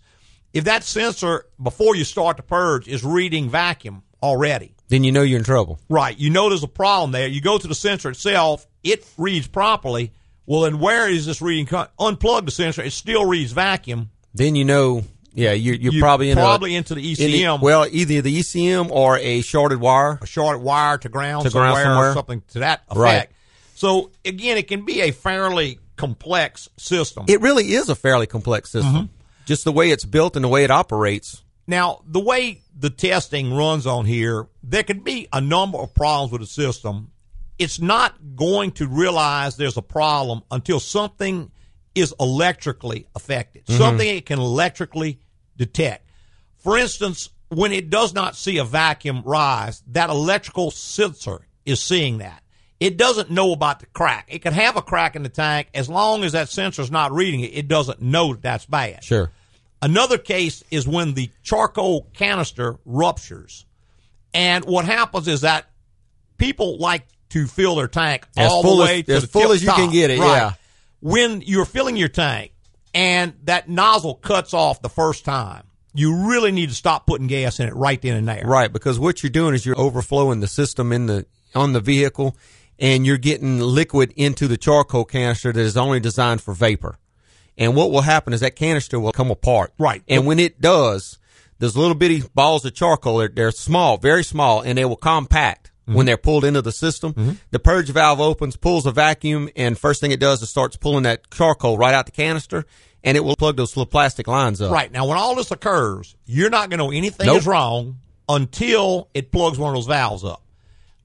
If 0.54 0.64
that 0.64 0.86
sensor, 0.86 1.46
before 1.62 1.98
you 1.98 2.06
start 2.06 2.38
the 2.38 2.44
purge, 2.44 2.88
is 2.88 3.04
reading 3.04 3.50
vacuum 3.50 4.04
already, 4.24 4.74
Then 4.88 5.04
you 5.04 5.12
know 5.12 5.22
you're 5.22 5.38
in 5.40 5.44
trouble. 5.44 5.80
right, 5.90 6.18
you 6.18 6.30
know 6.30 6.48
there's 6.48 6.64
a 6.64 6.68
problem 6.68 7.12
there. 7.12 7.28
You 7.28 7.42
go 7.42 7.58
to 7.58 7.68
the 7.68 7.76
sensor 7.76 8.10
itself, 8.10 8.66
it 8.86 9.06
reads 9.18 9.48
properly. 9.48 10.12
Well, 10.46 10.62
then 10.62 10.80
where 10.80 11.10
is 11.10 11.26
this 11.26 11.42
reading? 11.42 11.66
co- 11.66 11.88
Unplug 12.00 12.46
the 12.46 12.52
sensor, 12.52 12.82
it 12.84 12.94
still 12.94 13.26
reads 13.26 13.52
vacuum. 13.52 14.12
Then 14.34 14.56
you 14.56 14.64
know, 14.64 15.04
yeah, 15.34 15.52
you're, 15.54 15.76
you're 15.76 15.94
You're 15.94 16.02
probably 16.02 16.30
in 16.30 16.38
a- 16.38 16.42
probably 16.42 16.76
into 16.76 16.96
the 16.96 17.02
in 17.12 17.16
the- 17.32 17.42
ECM. 17.44 17.62
well, 17.62 17.86
either 17.92 18.22
the 18.22 18.40
ECM 18.40 18.90
or 18.92 19.18
a 19.18 19.42
shorted 19.42 19.80
wire. 19.82 20.20
a 20.22 20.26
shorted 20.28 20.62
wire 20.62 20.98
to 21.00 21.10
ground, 21.10 21.44
To 21.46 21.50
ground 21.50 21.78
somewhere, 21.82 22.14
something 22.14 22.44
to 22.50 22.60
that 22.60 22.84
effect. 22.90 22.98
Right. 22.98 23.28
So 23.76 24.12
again, 24.24 24.58
it 24.58 24.68
can 24.70 24.86
be 24.86 25.02
a 25.02 25.12
fairly 25.12 25.80
complex 25.98 26.70
system. 26.78 27.26
It 27.28 27.42
really 27.42 27.74
is 27.74 27.90
a 27.90 27.96
fairly 27.96 28.28
complex 28.28 28.70
system. 28.72 28.94
Mm-hmm. 28.94 29.06
Just 29.46 29.64
the 29.64 29.72
way 29.72 29.92
it's 29.92 30.06
built 30.06 30.36
and 30.36 30.44
the 30.46 30.50
way 30.50 30.64
it 30.64 30.72
operates. 30.72 31.42
now, 31.68 32.02
the 32.08 32.20
way 32.20 32.62
the 32.78 32.90
testing 32.90 33.54
runs 33.54 33.88
on 33.88 34.06
here, 34.06 34.48
there 34.64 34.84
could 34.84 35.04
be 35.04 35.28
a 35.34 35.40
number 35.42 35.78
of 35.80 35.94
problems 35.94 36.32
with 36.32 36.42
the 36.42 36.48
system. 36.48 37.12
It's 37.58 37.80
not 37.80 38.36
going 38.36 38.72
to 38.74 38.88
realize 38.88 39.56
there's 39.56 39.78
a 39.78 39.82
problem 39.82 40.44
until 40.52 40.80
something 40.80 41.52
is 41.94 42.14
electrically 42.20 43.08
affected, 43.16 43.66
mm-hmm. 43.66 43.78
something 43.78 44.08
it 44.08 44.26
can 44.26 44.40
electrically 44.40 45.20
detect. 45.56 46.10
For 46.58 46.78
instance, 46.78 47.30
when 47.50 47.72
it 47.72 47.90
does 47.90 48.14
not 48.14 48.36
see 48.36 48.58
a 48.58 48.64
vacuum 48.66 49.22
rise, 49.26 49.82
that 49.88 50.10
electrical 50.10 50.72
sensor 50.72 51.48
is 51.66 51.82
seeing 51.82 52.18
that. 52.20 52.42
It 52.80 52.98
doesn't 52.98 53.32
know 53.32 53.54
about 53.54 53.80
the 53.80 53.86
crack. 53.88 54.28
It 54.30 54.42
can 54.42 54.54
have 54.54 54.76
a 54.76 54.82
crack 54.82 55.16
in 55.16 55.24
the 55.24 55.30
tank 55.30 55.70
as 55.74 55.88
long 55.88 56.24
as 56.24 56.34
that 56.34 56.50
sensor 56.50 56.82
is 56.82 56.92
not 56.92 57.14
reading 57.14 57.40
it. 57.40 57.52
It 57.54 57.68
doesn't 57.70 58.02
know 58.02 58.34
that 58.34 58.42
that's 58.42 58.66
bad. 58.66 59.04
Sure. 59.04 59.32
Another 59.82 60.18
case 60.18 60.64
is 60.72 60.88
when 60.88 61.14
the 61.14 61.30
charcoal 61.44 62.10
canister 62.14 62.78
ruptures. 62.86 63.66
And 64.34 64.66
what 64.66 64.86
happens 64.86 65.28
is 65.28 65.42
that 65.42 65.70
people 66.38 66.78
like 66.78 67.08
to 67.36 67.48
fill 67.48 67.76
their 67.76 67.88
tank 67.90 68.26
As 68.38 68.50
all 68.50 68.64
full 68.64 68.78
the 68.78 68.84
as- 68.84 68.90
way 68.90 69.02
to 69.04 69.14
as 69.16 69.22
the 69.24 69.28
full 69.28 69.52
as 69.52 69.62
you 69.62 69.68
top. 69.68 69.78
can 69.78 69.92
get 69.92 70.10
it, 70.10 70.20
Right. 70.20 70.38
yeah. 70.38 70.54
When 71.02 71.42
you're 71.42 71.66
filling 71.66 71.98
your 71.98 72.08
tank 72.08 72.52
and 72.94 73.34
that 73.44 73.68
nozzle 73.70 74.16
cuts 74.16 74.54
off 74.54 74.82
the 74.82 74.90
first 74.90 75.26
time, 75.26 75.64
you 75.94 76.30
really 76.30 76.52
need 76.52 76.70
to 76.70 76.76
stop 76.76 77.06
putting 77.06 77.28
gas 77.28 77.60
in 77.60 77.68
it 77.68 77.76
right 77.76 78.02
then 78.02 78.16
and 78.16 78.28
there. 78.28 78.44
Right, 78.46 78.72
because 78.72 79.00
what 79.00 79.22
you're 79.22 79.30
doing 79.30 79.54
is 79.54 79.66
you're 79.66 79.80
overflowing 79.80 80.40
the 80.40 80.48
system 80.48 80.92
in 80.94 81.06
the 81.08 81.26
on 81.54 81.74
the 81.74 81.80
vehicle, 81.80 82.36
and 82.80 83.06
you're 83.06 83.18
getting 83.18 83.60
liquid 83.60 84.14
into 84.18 84.48
the 84.48 84.58
charcoal 84.58 85.06
canister 85.06 85.54
that 85.54 85.62
is 85.62 85.78
only 85.78 86.00
designed 86.02 86.42
for 86.42 86.54
vapor. 86.54 86.98
And 87.58 87.76
what 87.76 87.92
will 87.92 88.02
happen 88.02 88.34
is 88.34 88.42
that 88.42 88.56
canister 88.58 89.00
will 89.00 89.14
come 89.14 89.32
apart. 89.32 89.74
Right. 89.78 90.04
And 90.10 90.26
when 90.26 90.40
it 90.40 90.60
does, 90.60 91.18
those 91.60 91.78
little 91.78 91.96
bitty 91.96 92.24
balls 92.34 92.66
of 92.66 92.74
charcoal, 92.74 93.20
they're, 93.20 93.30
they're 93.30 93.52
small, 93.52 93.96
very 93.98 94.24
small, 94.26 94.60
and 94.62 94.78
they 94.78 94.84
will 94.84 94.98
compact 94.98 95.72
Mm-hmm. 95.86 95.98
when 95.98 96.06
they're 96.08 96.18
pulled 96.18 96.44
into 96.46 96.64
the 96.64 96.72
system. 96.72 97.38
The 97.52 97.60
purge 97.60 97.90
valve 97.90 98.20
opens, 98.20 98.58
pulls 98.58 98.88
a 98.88 98.92
vacuum, 98.92 99.50
and 99.56 99.78
first 99.78 100.02
thing 100.02 100.10
it 100.10 100.20
does 100.20 100.42
is 100.42 100.50
starts 100.50 100.78
pulling 100.78 101.04
that 101.04 101.30
charcoal 101.30 101.78
right 101.78 101.94
out 101.94 102.08
the 102.08 102.12
canister, 102.12 102.66
and 103.04 103.16
it 103.16 103.20
will 103.24 103.36
plug 103.36 103.56
those 103.56 103.78
little 103.78 103.86
plastic 103.86 104.28
lines 104.28 104.62
up. 104.62 104.72
Right. 104.72 104.92
Now, 104.92 105.06
when 105.06 105.20
all 105.20 105.36
this 105.36 105.52
occurs, 105.52 106.16
you're 106.26 106.50
not 106.50 106.72
going 106.72 106.80
to 106.80 106.86
know 106.86 106.92
anything 106.92 107.28
Nope. 107.28 107.38
is 107.38 107.46
wrong 107.46 108.00
until 108.28 109.10
it 109.14 109.32
plugs 109.32 109.60
one 109.60 109.70
of 109.70 109.76
those 109.76 109.86
valves 109.86 110.24
up. 110.24 110.42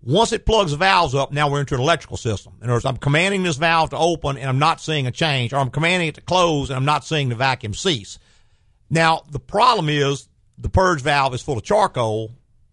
Once 0.02 0.32
it 0.32 0.46
plugs 0.46 0.70
the 0.70 0.78
valves 0.78 1.14
up, 1.14 1.30
now 1.30 1.50
we're 1.50 1.60
into 1.60 1.74
an 1.74 1.80
electrical 1.82 2.16
system. 2.16 2.54
In 2.60 2.64
other 2.64 2.72
words, 2.76 2.86
I'm 2.86 2.96
commanding 2.96 3.42
this 3.42 3.56
valve 3.56 3.90
to 3.90 3.98
open 3.98 4.38
and 4.38 4.48
I'm 4.48 4.58
not 4.58 4.80
seeing 4.80 5.06
a 5.06 5.10
change, 5.10 5.52
or 5.52 5.56
I'm 5.56 5.68
commanding 5.68 6.08
it 6.08 6.14
to 6.14 6.22
close 6.22 6.70
and 6.70 6.78
I'm 6.78 6.86
not 6.86 7.04
seeing 7.04 7.28
the 7.28 7.34
vacuum 7.34 7.74
cease. 7.74 8.18
Now, 8.88 9.24
the 9.30 9.38
problem 9.40 9.90
is 9.90 10.26
the 10.56 10.70
purge 10.70 11.02
valve 11.02 11.34
is 11.34 11.42
full 11.42 11.58
of 11.58 11.64
charcoal, 11.64 12.30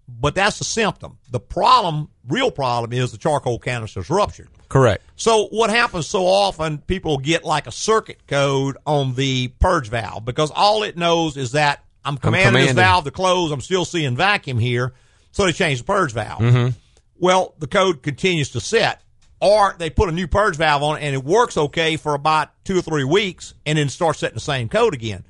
but 0.08 0.36
that's 0.36 0.60
a 0.62 0.64
symptom. 0.64 1.18
The 1.32 1.40
problem, 1.40 2.10
real 2.28 2.52
problem, 2.52 2.94
is 2.94 3.12
the 3.12 3.18
charcoal 3.18 3.60
canister's 3.60 4.10
ruptured. 4.10 4.50
Correct. 4.70 5.04
So 5.16 5.48
what 5.48 5.70
happens 5.70 6.08
so 6.08 6.26
often, 6.26 6.80
people 6.80 7.18
get 7.18 7.44
like 7.44 7.68
a 7.68 7.72
circuit 7.72 8.28
code 8.28 8.78
on 8.86 9.16
the 9.16 9.50
purge 9.60 9.90
valve 9.90 10.26
because 10.26 10.52
all 10.52 10.84
it 10.84 10.98
knows 10.98 11.38
is 11.38 11.54
that 11.54 11.84
I'm 12.04 12.18
commanding, 12.18 12.54
this 12.54 12.72
commanding. 12.72 12.76
valve 12.76 13.04
to 13.06 13.12
close. 13.12 13.52
I'm 13.52 13.62
still 13.62 13.86
seeing 13.86 14.16
vacuum 14.16 14.60
here. 14.60 14.94
So 15.32 15.46
they 15.46 15.52
change 15.52 15.80
the 15.80 15.86
purge 15.86 16.14
valve. 16.14 16.40
Mm-hmm. 16.40 16.70
Well, 17.20 17.54
the 17.60 17.68
code 17.68 18.04
continues 18.04 18.52
to 18.52 18.60
set 18.60 19.02
or 19.40 19.76
they 19.78 19.90
put 19.90 20.10
a 20.10 20.12
new 20.12 20.28
purge 20.28 20.56
valve 20.56 20.84
on 20.84 20.98
it 20.98 21.04
and 21.04 21.14
it 21.14 21.24
works 21.24 21.58
okay 21.58 21.96
for 21.98 22.14
about 22.14 22.50
two 22.64 22.80
or 22.80 22.82
three 22.82 23.04
weeks 23.04 23.54
and 23.66 23.78
then 23.78 23.90
starts 23.90 24.20
setting 24.20 24.36
the 24.36 24.40
same 24.40 24.70
code 24.70 24.94
again. 24.94 25.24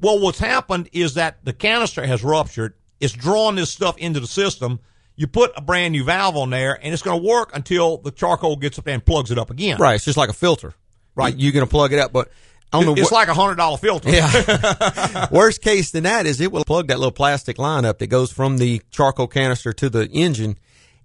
Well, 0.00 0.18
what's 0.18 0.38
happened 0.38 0.88
is 0.92 1.14
that 1.14 1.44
the 1.44 1.52
canister 1.52 2.04
has 2.04 2.24
ruptured. 2.24 2.74
It's 3.00 3.12
drawing 3.12 3.56
this 3.56 3.70
stuff 3.70 3.98
into 3.98 4.20
the 4.20 4.26
system. 4.26 4.80
You 5.16 5.26
put 5.26 5.52
a 5.56 5.60
brand 5.60 5.92
new 5.92 6.04
valve 6.04 6.36
on 6.36 6.50
there, 6.50 6.78
and 6.82 6.92
it's 6.92 7.02
going 7.02 7.20
to 7.20 7.26
work 7.26 7.54
until 7.54 7.98
the 7.98 8.10
charcoal 8.10 8.56
gets 8.56 8.78
up 8.78 8.84
there 8.84 8.94
and 8.94 9.04
plugs 9.04 9.30
it 9.30 9.38
up 9.38 9.50
again. 9.50 9.78
Right. 9.78 9.94
It's 9.94 10.04
just 10.04 10.16
like 10.16 10.30
a 10.30 10.34
filter. 10.34 10.74
Right. 11.14 11.36
You're 11.36 11.52
going 11.52 11.64
to 11.64 11.70
plug 11.70 11.92
it 11.92 11.98
up, 12.00 12.12
but 12.12 12.30
on 12.74 12.86
the 12.86 12.92
It's 13.00 13.12
like 13.12 13.28
a 13.28 13.34
hundred 13.34 13.56
dollar 13.56 13.76
filter. 13.76 14.10
Yeah. 14.10 15.28
Worst 15.30 15.62
case 15.62 15.92
than 15.92 16.04
that 16.04 16.26
is 16.26 16.40
it 16.40 16.50
will 16.50 16.64
plug 16.64 16.88
that 16.88 16.98
little 16.98 17.12
plastic 17.12 17.58
line 17.58 17.84
up 17.84 17.98
that 17.98 18.08
goes 18.08 18.32
from 18.32 18.58
the 18.58 18.82
charcoal 18.90 19.28
canister 19.28 19.72
to 19.74 19.88
the 19.88 20.08
engine. 20.08 20.58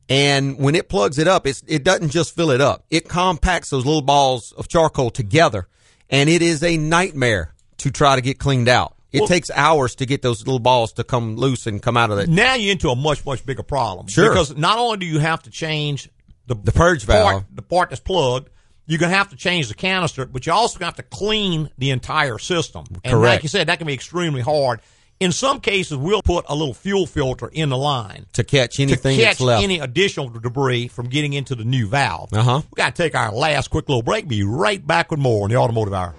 And 0.10 0.58
when 0.58 0.74
it 0.74 0.90
plugs 0.90 1.20
it 1.20 1.28
up, 1.28 1.46
it's, 1.46 1.64
it 1.68 1.84
doesn't 1.84 2.10
just 2.10 2.36
fill 2.36 2.50
it 2.50 2.62
up. 2.62 2.86
It 2.90 3.08
compacts 3.08 3.70
those 3.70 3.86
little 3.86 4.02
balls 4.02 4.52
of 4.54 4.68
charcoal 4.68 5.12
together. 5.12 5.68
And 6.10 6.30
it 6.30 6.42
is 6.42 6.64
a 6.64 6.78
nightmare 6.78 7.54
to 7.78 7.92
try 7.92 8.16
to 8.16 8.22
get 8.22 8.40
cleaned 8.40 8.68
out. 8.68 8.96
It 9.12 9.22
Well- 9.22 9.28
takes 9.28 9.50
hours 9.50 9.96
to 9.96 10.06
get 10.06 10.22
those 10.22 10.40
little 10.42 10.60
balls 10.60 10.94
to 10.94 11.04
come 11.04 11.36
loose 11.36 11.66
and 11.68 11.82
come 11.82 11.98
out 11.98 12.12
of 12.12 12.20
it. 12.20 12.30
now 12.30 12.54
you're 12.54 12.72
into 12.72 12.90
a 12.90 12.96
much 12.96 13.26
much 13.26 13.46
bigger 13.46 13.64
problem. 13.64 14.08
Sure. 14.08 14.30
Because 14.30 14.56
not 14.56 14.78
only 14.78 14.98
do 14.98 15.06
you 15.06 15.20
have 15.20 15.42
to 15.44 15.50
change 15.50 16.10
the 16.48 16.56
The 16.56 16.72
purge 16.72 17.06
part, 17.08 17.18
valve. 17.34 17.44
the 17.54 17.62
part 17.62 17.90
that's 17.90 18.00
plugged, 18.02 18.50
you're 18.88 19.00
going 19.00 19.12
to 19.12 19.18
have 19.18 19.30
to 19.30 19.36
change 19.36 19.68
the 19.68 19.74
canister, 19.76 20.26
but 20.26 20.46
you 20.48 20.52
also 20.54 20.80
have 20.84 20.96
to 20.96 21.04
clean 21.04 21.70
the 21.78 21.92
entire 21.92 22.38
system. 22.40 22.86
And 23.04 23.14
like 23.14 23.22
Correct. 23.22 23.44
you 23.44 23.50
said, 23.50 23.68
that 23.68 23.78
can 23.78 23.86
be 23.88 23.94
extremely 23.94 24.42
hard. 24.42 24.80
In 25.20 25.32
some 25.34 25.60
cases, 25.60 25.98
we'll 25.98 26.22
put 26.22 26.46
a 26.48 26.56
little 26.56 26.74
fuel 26.74 27.06
filter 27.06 27.48
in 27.52 27.70
the 27.70 27.78
line 27.78 28.26
To 28.34 28.44
catch 28.44 28.80
anything 28.80 29.18
to 29.18 29.24
that's 29.24 29.38
catch 29.40 29.46
left. 29.46 29.64
any 29.64 29.80
additional 29.80 30.30
debris 30.30 30.88
from 30.88 31.08
getting 31.10 31.34
into 31.34 31.56
the 31.56 31.66
new 31.66 31.88
valve. 31.88 32.30
Uh-huh. 32.34 32.62
We 32.72 32.76
got 32.78 32.96
to 32.96 33.04
take 33.04 33.16
our 33.16 33.32
last 33.32 33.70
quick 33.70 33.90
little 33.90 34.02
break. 34.02 34.28
Be 34.28 34.44
right 34.44 34.86
back 34.86 35.12
with 35.12 35.20
more 35.20 35.44
on 35.44 35.50
the 35.50 35.58
Automotive 35.58 35.94
Hour. 35.94 36.16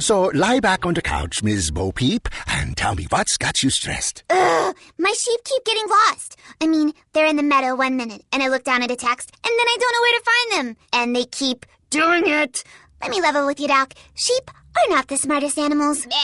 So 0.00 0.30
lie 0.32 0.60
back 0.60 0.86
on 0.86 0.94
the 0.94 1.02
couch, 1.02 1.42
Ms. 1.42 1.70
Bo 1.70 1.92
Peep, 1.92 2.26
and 2.46 2.74
tell 2.74 2.94
me 2.94 3.06
what's 3.10 3.36
got 3.36 3.62
you 3.62 3.68
stressed. 3.68 4.24
Ugh, 4.30 4.74
my 4.98 5.12
sheep 5.12 5.40
keep 5.44 5.62
getting 5.64 5.86
lost. 5.88 6.36
I 6.60 6.66
mean, 6.66 6.92
they're 7.12 7.26
in 7.26 7.36
the 7.36 7.42
meadow 7.42 7.76
one 7.76 7.98
minute, 7.98 8.24
and 8.32 8.42
I 8.42 8.48
look 8.48 8.64
down 8.64 8.82
at 8.82 8.90
a 8.90 8.96
text, 8.96 9.30
and 9.44 9.52
then 9.52 9.68
I 9.68 9.76
don't 9.78 9.92
know 9.92 10.00
where 10.02 10.18
to 10.18 10.24
find 10.24 10.52
them. 10.68 10.76
And 10.94 11.14
they 11.14 11.26
keep 11.26 11.66
doing 11.90 12.22
it. 12.26 12.64
Let 13.02 13.10
me 13.10 13.20
level 13.20 13.46
with 13.46 13.60
you, 13.60 13.68
Doc. 13.68 13.92
Sheep 14.14 14.50
are 14.76 14.88
not 14.88 15.08
the 15.08 15.18
smartest 15.18 15.58
animals. 15.58 16.06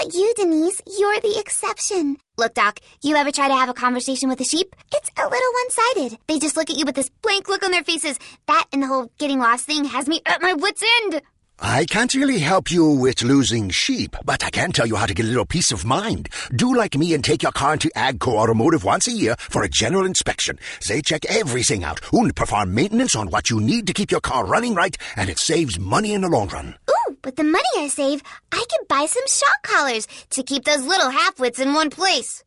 Not 0.00 0.14
you, 0.14 0.34
Denise. 0.36 0.82
You're 0.98 1.20
the 1.20 1.38
exception. 1.38 2.16
Look, 2.36 2.54
Doc, 2.54 2.80
you 3.02 3.16
ever 3.16 3.30
try 3.30 3.48
to 3.48 3.54
have 3.54 3.68
a 3.68 3.74
conversation 3.74 4.28
with 4.28 4.40
a 4.40 4.44
sheep? 4.44 4.74
It's 4.92 5.10
a 5.16 5.22
little 5.22 5.52
one-sided. 5.52 6.18
They 6.26 6.38
just 6.38 6.56
look 6.56 6.68
at 6.68 6.76
you 6.76 6.84
with 6.84 6.96
this 6.96 7.08
blank 7.22 7.48
look 7.48 7.62
on 7.62 7.70
their 7.70 7.84
faces. 7.84 8.18
That 8.46 8.64
and 8.72 8.82
the 8.82 8.88
whole 8.88 9.10
getting 9.18 9.38
lost 9.38 9.64
thing 9.64 9.84
has 9.86 10.08
me 10.08 10.20
at 10.26 10.42
my 10.42 10.52
wit's 10.52 10.82
end. 11.02 11.22
I 11.58 11.86
can't 11.86 12.12
really 12.12 12.38
help 12.38 12.70
you 12.70 12.86
with 12.86 13.22
losing 13.22 13.70
sheep, 13.70 14.14
but 14.26 14.44
I 14.44 14.50
can 14.50 14.72
tell 14.72 14.86
you 14.86 14.96
how 14.96 15.06
to 15.06 15.14
get 15.14 15.24
a 15.24 15.28
little 15.28 15.46
peace 15.46 15.72
of 15.72 15.86
mind. 15.86 16.28
Do 16.54 16.76
like 16.76 16.94
me 16.96 17.14
and 17.14 17.24
take 17.24 17.42
your 17.42 17.52
car 17.52 17.72
into 17.72 17.88
Agco 17.96 18.34
Automotive 18.34 18.84
once 18.84 19.06
a 19.08 19.12
year 19.12 19.36
for 19.38 19.62
a 19.62 19.68
general 19.68 20.04
inspection. 20.04 20.58
They 20.86 21.00
check 21.00 21.24
everything 21.24 21.82
out 21.82 22.00
and 22.12 22.36
perform 22.36 22.74
maintenance 22.74 23.16
on 23.16 23.30
what 23.30 23.48
you 23.48 23.58
need 23.58 23.86
to 23.86 23.94
keep 23.94 24.10
your 24.10 24.20
car 24.20 24.44
running 24.44 24.74
right, 24.74 24.98
and 25.16 25.30
it 25.30 25.38
saves 25.38 25.78
money 25.78 26.12
in 26.12 26.20
the 26.20 26.28
long 26.28 26.48
run. 26.48 26.76
Ooh, 26.90 27.05
with 27.26 27.36
the 27.36 27.44
money 27.44 27.64
I 27.76 27.88
save, 27.88 28.22
I 28.52 28.64
could 28.70 28.88
buy 28.88 29.04
some 29.06 29.26
shock 29.26 29.62
collars 29.64 30.06
to 30.30 30.44
keep 30.44 30.64
those 30.64 30.86
little 30.86 31.10
half-wits 31.10 31.58
in 31.58 31.74
one 31.74 31.90
place. 31.90 32.44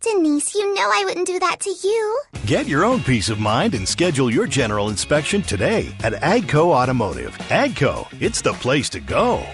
Denise, 0.00 0.54
you 0.54 0.74
know 0.74 0.90
I 0.92 1.04
wouldn't 1.04 1.26
do 1.26 1.38
that 1.38 1.60
to 1.60 1.70
you. 1.70 2.20
Get 2.46 2.66
your 2.66 2.84
own 2.84 3.02
peace 3.02 3.28
of 3.28 3.38
mind 3.38 3.74
and 3.74 3.86
schedule 3.86 4.30
your 4.30 4.46
general 4.46 4.88
inspection 4.88 5.42
today 5.42 5.94
at 6.02 6.14
Agco 6.14 6.74
Automotive. 6.74 7.36
Agco, 7.48 8.08
it's 8.20 8.40
the 8.40 8.54
place 8.54 8.88
to 8.90 9.00
go. 9.00 9.44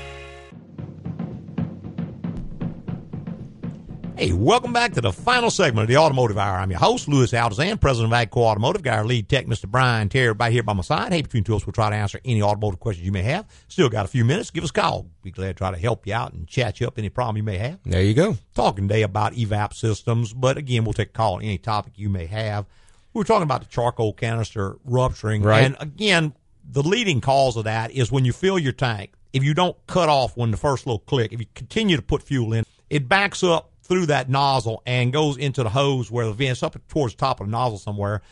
Hey, 4.19 4.33
welcome 4.33 4.73
back 4.73 4.95
to 4.95 5.01
the 5.01 5.13
final 5.13 5.49
segment 5.49 5.85
of 5.85 5.89
the 5.89 5.99
Automotive 5.99 6.37
Hour. 6.37 6.59
I'm 6.59 6.73
your 6.73 6.81
host, 6.81 7.07
Louis 7.07 7.31
Altazan, 7.31 7.81
president 7.81 8.13
of 8.13 8.19
AGCO 8.19 8.39
Automotive. 8.39 8.83
Got 8.83 8.99
our 8.99 9.05
lead 9.05 9.29
tech, 9.29 9.47
Mr. 9.47 9.69
Brian 9.71 10.09
Terry, 10.09 10.33
right 10.33 10.51
here 10.51 10.65
by 10.65 10.73
my 10.73 10.83
side. 10.83 11.13
Hey, 11.13 11.23
between 11.23 11.45
two 11.45 11.55
of 11.55 11.63
us, 11.63 11.67
we'll 11.69 11.73
try 11.73 11.89
to 11.89 11.95
answer 11.95 12.19
any 12.25 12.43
automotive 12.43 12.81
questions 12.81 13.07
you 13.07 13.13
may 13.13 13.23
have. 13.23 13.47
Still 13.69 13.89
got 13.89 14.07
a 14.07 14.09
few 14.09 14.25
minutes. 14.25 14.51
Give 14.51 14.65
us 14.65 14.71
a 14.71 14.73
call. 14.73 15.07
Be 15.23 15.31
glad 15.31 15.47
to 15.47 15.55
try 15.55 15.71
to 15.71 15.77
help 15.77 16.05
you 16.05 16.15
out 16.15 16.33
and 16.33 16.49
chat 16.49 16.81
you 16.81 16.89
up 16.89 16.99
any 16.99 17.11
problem 17.11 17.37
you 17.37 17.45
may 17.45 17.59
have. 17.59 17.79
There 17.85 18.03
you 18.03 18.13
go. 18.13 18.37
Talking 18.57 18.89
today 18.89 19.03
about 19.03 19.35
evap 19.35 19.73
systems, 19.73 20.33
but 20.33 20.57
again, 20.57 20.83
we'll 20.83 20.95
take 20.95 21.11
a 21.11 21.13
call 21.13 21.35
on 21.35 21.43
any 21.43 21.59
topic 21.59 21.93
you 21.95 22.09
may 22.09 22.27
have. 22.27 22.67
We 23.15 23.21
were 23.21 23.25
talking 23.25 23.45
about 23.45 23.61
the 23.61 23.69
charcoal 23.69 24.15
canister 24.15 24.79
rupturing. 24.85 25.45
Right. 25.45 25.63
And 25.63 25.77
again, 25.79 26.35
the 26.69 26.83
leading 26.83 27.21
cause 27.21 27.57
of 27.57 27.63
that 27.65 27.93
is 27.93 28.11
when 28.11 28.25
you 28.25 28.33
fill 28.33 28.59
your 28.59 28.73
tank, 28.73 29.13
if 29.33 29.45
you 29.45 29.55
don't 29.55 29.77
cut 29.87 30.09
off 30.09 30.37
when 30.37 30.51
the 30.51 30.57
first 30.57 30.89
little 30.89 30.99
click, 30.99 31.33
if 31.33 31.39
you 31.39 31.47
continue 31.55 31.95
to 31.95 32.03
put 32.03 32.25
fuel 32.25 32.53
in, 32.53 32.65
it 32.91 33.09
backs 33.09 33.45
up 33.45 33.71
through 33.89 34.07
that 34.07 34.29
nozzle 34.29 34.83
and 34.87 35.13
goes 35.13 35.37
into 35.37 35.63
the 35.63 35.71
hose 35.71 36.11
where 36.11 36.27
the 36.27 36.33
vent's 36.33 36.63
up 36.63 36.77
towards 36.89 37.15
the 37.15 37.19
top 37.19 37.41
of 37.41 37.47
the 37.47 37.51
nozzle 37.51 37.79
somewhere. 37.79 38.23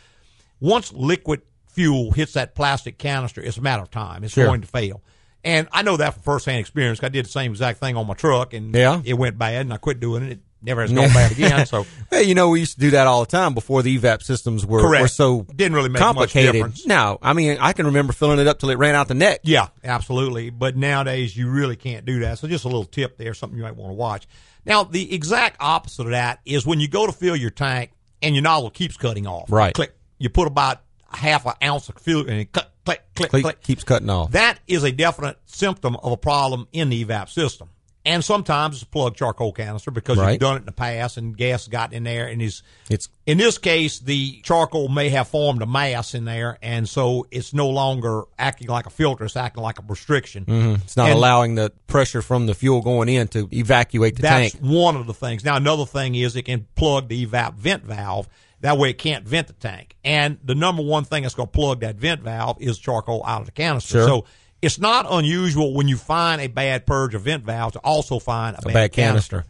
Once 0.60 0.92
liquid 0.92 1.42
fuel 1.68 2.10
hits 2.12 2.32
that 2.34 2.54
plastic 2.54 2.98
canister, 2.98 3.40
it's 3.42 3.56
a 3.58 3.62
matter 3.62 3.82
of 3.82 3.90
time. 3.90 4.24
It's 4.24 4.34
Sure. 4.34 4.46
going 4.46 4.60
to 4.62 4.66
fail. 4.66 5.02
And 5.44 5.68
I 5.72 5.82
know 5.82 5.96
that 5.96 6.14
from 6.14 6.22
firsthand 6.22 6.58
experience. 6.58 7.00
I 7.02 7.08
did 7.08 7.24
the 7.26 7.30
same 7.30 7.52
exact 7.52 7.78
thing 7.80 7.96
on 7.96 8.06
my 8.06 8.14
truck 8.14 8.52
and 8.54 8.74
Yeah. 8.74 9.00
it 9.04 9.14
went 9.14 9.38
bad 9.38 9.62
and 9.62 9.72
I 9.72 9.76
quit 9.76 10.00
doing 10.00 10.24
it. 10.24 10.32
It 10.32 10.40
never 10.62 10.80
has 10.80 10.92
gone 10.94 11.10
bad 11.12 11.30
again. 11.32 11.66
So 11.66 11.86
Well, 12.10 12.22
you 12.22 12.34
know, 12.34 12.48
we 12.48 12.60
used 12.60 12.74
to 12.74 12.80
do 12.80 12.90
that 12.92 13.06
all 13.06 13.20
the 13.20 13.30
time 13.30 13.54
before 13.54 13.82
the 13.82 13.96
evap 13.96 14.22
systems 14.22 14.66
were, 14.66 14.80
Correct. 14.80 15.02
were 15.02 15.08
so 15.08 15.42
Didn't 15.54 15.74
really 15.74 15.88
make 15.90 16.00
much 16.00 16.06
complicated. 16.06 16.52
difference. 16.54 16.84
No, 16.86 17.18
I 17.22 17.32
mean, 17.34 17.58
I 17.60 17.72
can 17.74 17.86
remember 17.86 18.12
filling 18.12 18.40
it 18.40 18.46
up 18.48 18.58
till 18.58 18.70
it 18.70 18.78
ran 18.78 18.94
out 18.96 19.06
the 19.08 19.14
neck. 19.14 19.40
Yeah, 19.44 19.68
absolutely. 19.84 20.50
But 20.50 20.76
nowadays, 20.76 21.36
you 21.36 21.48
really 21.48 21.76
can't 21.76 22.04
do 22.04 22.20
that. 22.20 22.38
So 22.38 22.48
just 22.48 22.64
a 22.64 22.68
little 22.68 22.84
tip 22.84 23.16
there, 23.18 23.32
something 23.34 23.56
you 23.56 23.62
might 23.64 23.76
want 23.76 23.90
to 23.90 23.94
watch. 23.94 24.26
Now, 24.66 24.82
the 24.82 25.14
exact 25.14 25.56
opposite 25.60 26.02
of 26.02 26.10
that 26.10 26.40
is 26.44 26.66
when 26.66 26.80
you 26.80 26.88
go 26.88 27.06
to 27.06 27.12
fill 27.12 27.36
your 27.36 27.50
tank 27.50 27.92
and 28.20 28.34
your 28.34 28.42
nozzle 28.42 28.70
keeps 28.70 28.96
cutting 28.96 29.26
off. 29.26 29.50
Right. 29.50 29.72
Click. 29.72 29.94
You 30.18 30.28
put 30.28 30.48
about 30.48 30.82
half 31.10 31.46
an 31.46 31.52
ounce 31.62 31.88
of 31.88 31.98
fuel 31.98 32.22
and 32.22 32.40
it 32.40 32.52
click, 32.52 32.66
click, 32.84 33.02
click, 33.14 33.30
click. 33.30 33.62
keeps 33.62 33.84
cutting 33.84 34.10
off. 34.10 34.32
That 34.32 34.58
is 34.66 34.82
a 34.82 34.92
definite 34.92 35.38
symptom 35.44 35.96
of 35.96 36.12
a 36.12 36.16
problem 36.16 36.68
in 36.72 36.88
the 36.88 37.04
evap 37.04 37.28
system. 37.28 37.70
And 38.06 38.24
sometimes 38.24 38.76
it's 38.76 38.84
a 38.84 38.86
plug 38.86 39.16
charcoal 39.16 39.52
canister 39.52 39.90
because 39.90 40.16
Right. 40.16 40.30
you've 40.32 40.40
done 40.40 40.54
it 40.56 40.60
in 40.60 40.64
the 40.66 40.72
past 40.72 41.16
and 41.16 41.36
gas 41.36 41.66
got 41.66 41.92
in 41.92 42.04
there 42.04 42.26
and 42.28 42.40
is 42.40 42.62
It's 42.88 43.08
in 43.26 43.36
this 43.36 43.58
case, 43.58 43.98
the 43.98 44.40
charcoal 44.42 44.88
may 44.88 45.08
have 45.08 45.26
formed 45.26 45.60
a 45.60 45.66
mass 45.66 46.14
in 46.14 46.24
there, 46.24 46.56
and 46.62 46.88
so 46.88 47.26
it's 47.32 47.52
no 47.52 47.68
longer 47.68 48.22
acting 48.38 48.68
like 48.68 48.86
a 48.86 48.90
filter; 48.90 49.24
it's 49.24 49.36
acting 49.36 49.62
like 49.64 49.80
a 49.80 49.82
restriction. 49.88 50.44
Mm-hmm. 50.44 50.74
it's 50.84 50.96
not 50.96 51.08
And 51.10 51.18
allowing 51.18 51.56
the 51.56 51.72
pressure 51.88 52.22
from 52.22 52.46
the 52.46 52.54
fuel 52.54 52.80
going 52.80 53.08
in 53.08 53.26
to 53.28 53.48
evacuate 53.52 54.14
the 54.14 54.22
tank. 54.22 54.52
That's 54.52 54.64
one 54.64 54.94
of 54.94 55.08
the 55.08 55.14
things. 55.14 55.44
Now, 55.44 55.56
another 55.56 55.84
thing 55.84 56.14
is 56.14 56.36
it 56.36 56.42
can 56.42 56.66
plug 56.76 57.08
the 57.08 57.26
evap 57.26 57.54
vent 57.54 57.82
valve. 57.84 58.28
That 58.60 58.78
way, 58.78 58.90
it 58.90 58.98
can't 58.98 59.26
vent 59.26 59.48
the 59.48 59.52
tank. 59.54 59.96
And 60.04 60.38
the 60.44 60.54
number 60.54 60.82
one 60.82 61.04
thing 61.04 61.24
that's 61.24 61.34
going 61.34 61.48
to 61.48 61.52
plug 61.52 61.80
that 61.80 61.96
vent 61.96 62.22
valve 62.22 62.56
is 62.60 62.78
charcoal 62.78 63.22
out 63.26 63.40
of 63.40 63.46
the 63.46 63.52
canister. 63.52 63.98
Sure. 63.98 64.06
So 64.08 64.24
it's 64.62 64.78
not 64.78 65.06
unusual 65.08 65.74
when 65.74 65.88
you 65.88 65.96
find 65.96 66.40
a 66.40 66.46
bad 66.48 66.86
purge 66.86 67.14
of 67.14 67.22
vent 67.22 67.44
valve 67.44 67.72
to 67.74 67.78
also 67.80 68.18
find 68.18 68.56
a, 68.56 68.68
A 68.68 68.72
bad 68.72 68.92
canister. 68.92 69.44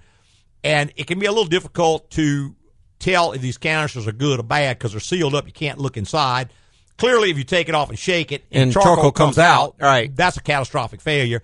and 0.64 0.92
it 0.96 1.06
can 1.06 1.18
be 1.18 1.26
a 1.26 1.30
little 1.30 1.46
difficult 1.46 2.10
to 2.12 2.54
tell 2.98 3.32
if 3.32 3.40
these 3.40 3.58
canisters 3.58 4.06
are 4.06 4.12
good 4.12 4.40
or 4.40 4.42
bad 4.42 4.78
because 4.78 4.92
they're 4.92 5.00
sealed 5.00 5.34
up. 5.34 5.46
You 5.46 5.52
can't 5.52 5.78
look 5.78 5.96
inside. 5.96 6.50
Clearly, 6.98 7.30
if 7.30 7.36
you 7.38 7.44
take 7.44 7.68
it 7.68 7.74
off 7.74 7.90
and 7.90 7.98
shake 7.98 8.32
it 8.32 8.44
And 8.50 8.72
charcoal 8.72 9.12
comes 9.12 9.38
out, 9.38 9.76
right. 9.80 10.14
that's 10.16 10.38
a 10.38 10.42
catastrophic 10.42 11.00
failure. 11.02 11.42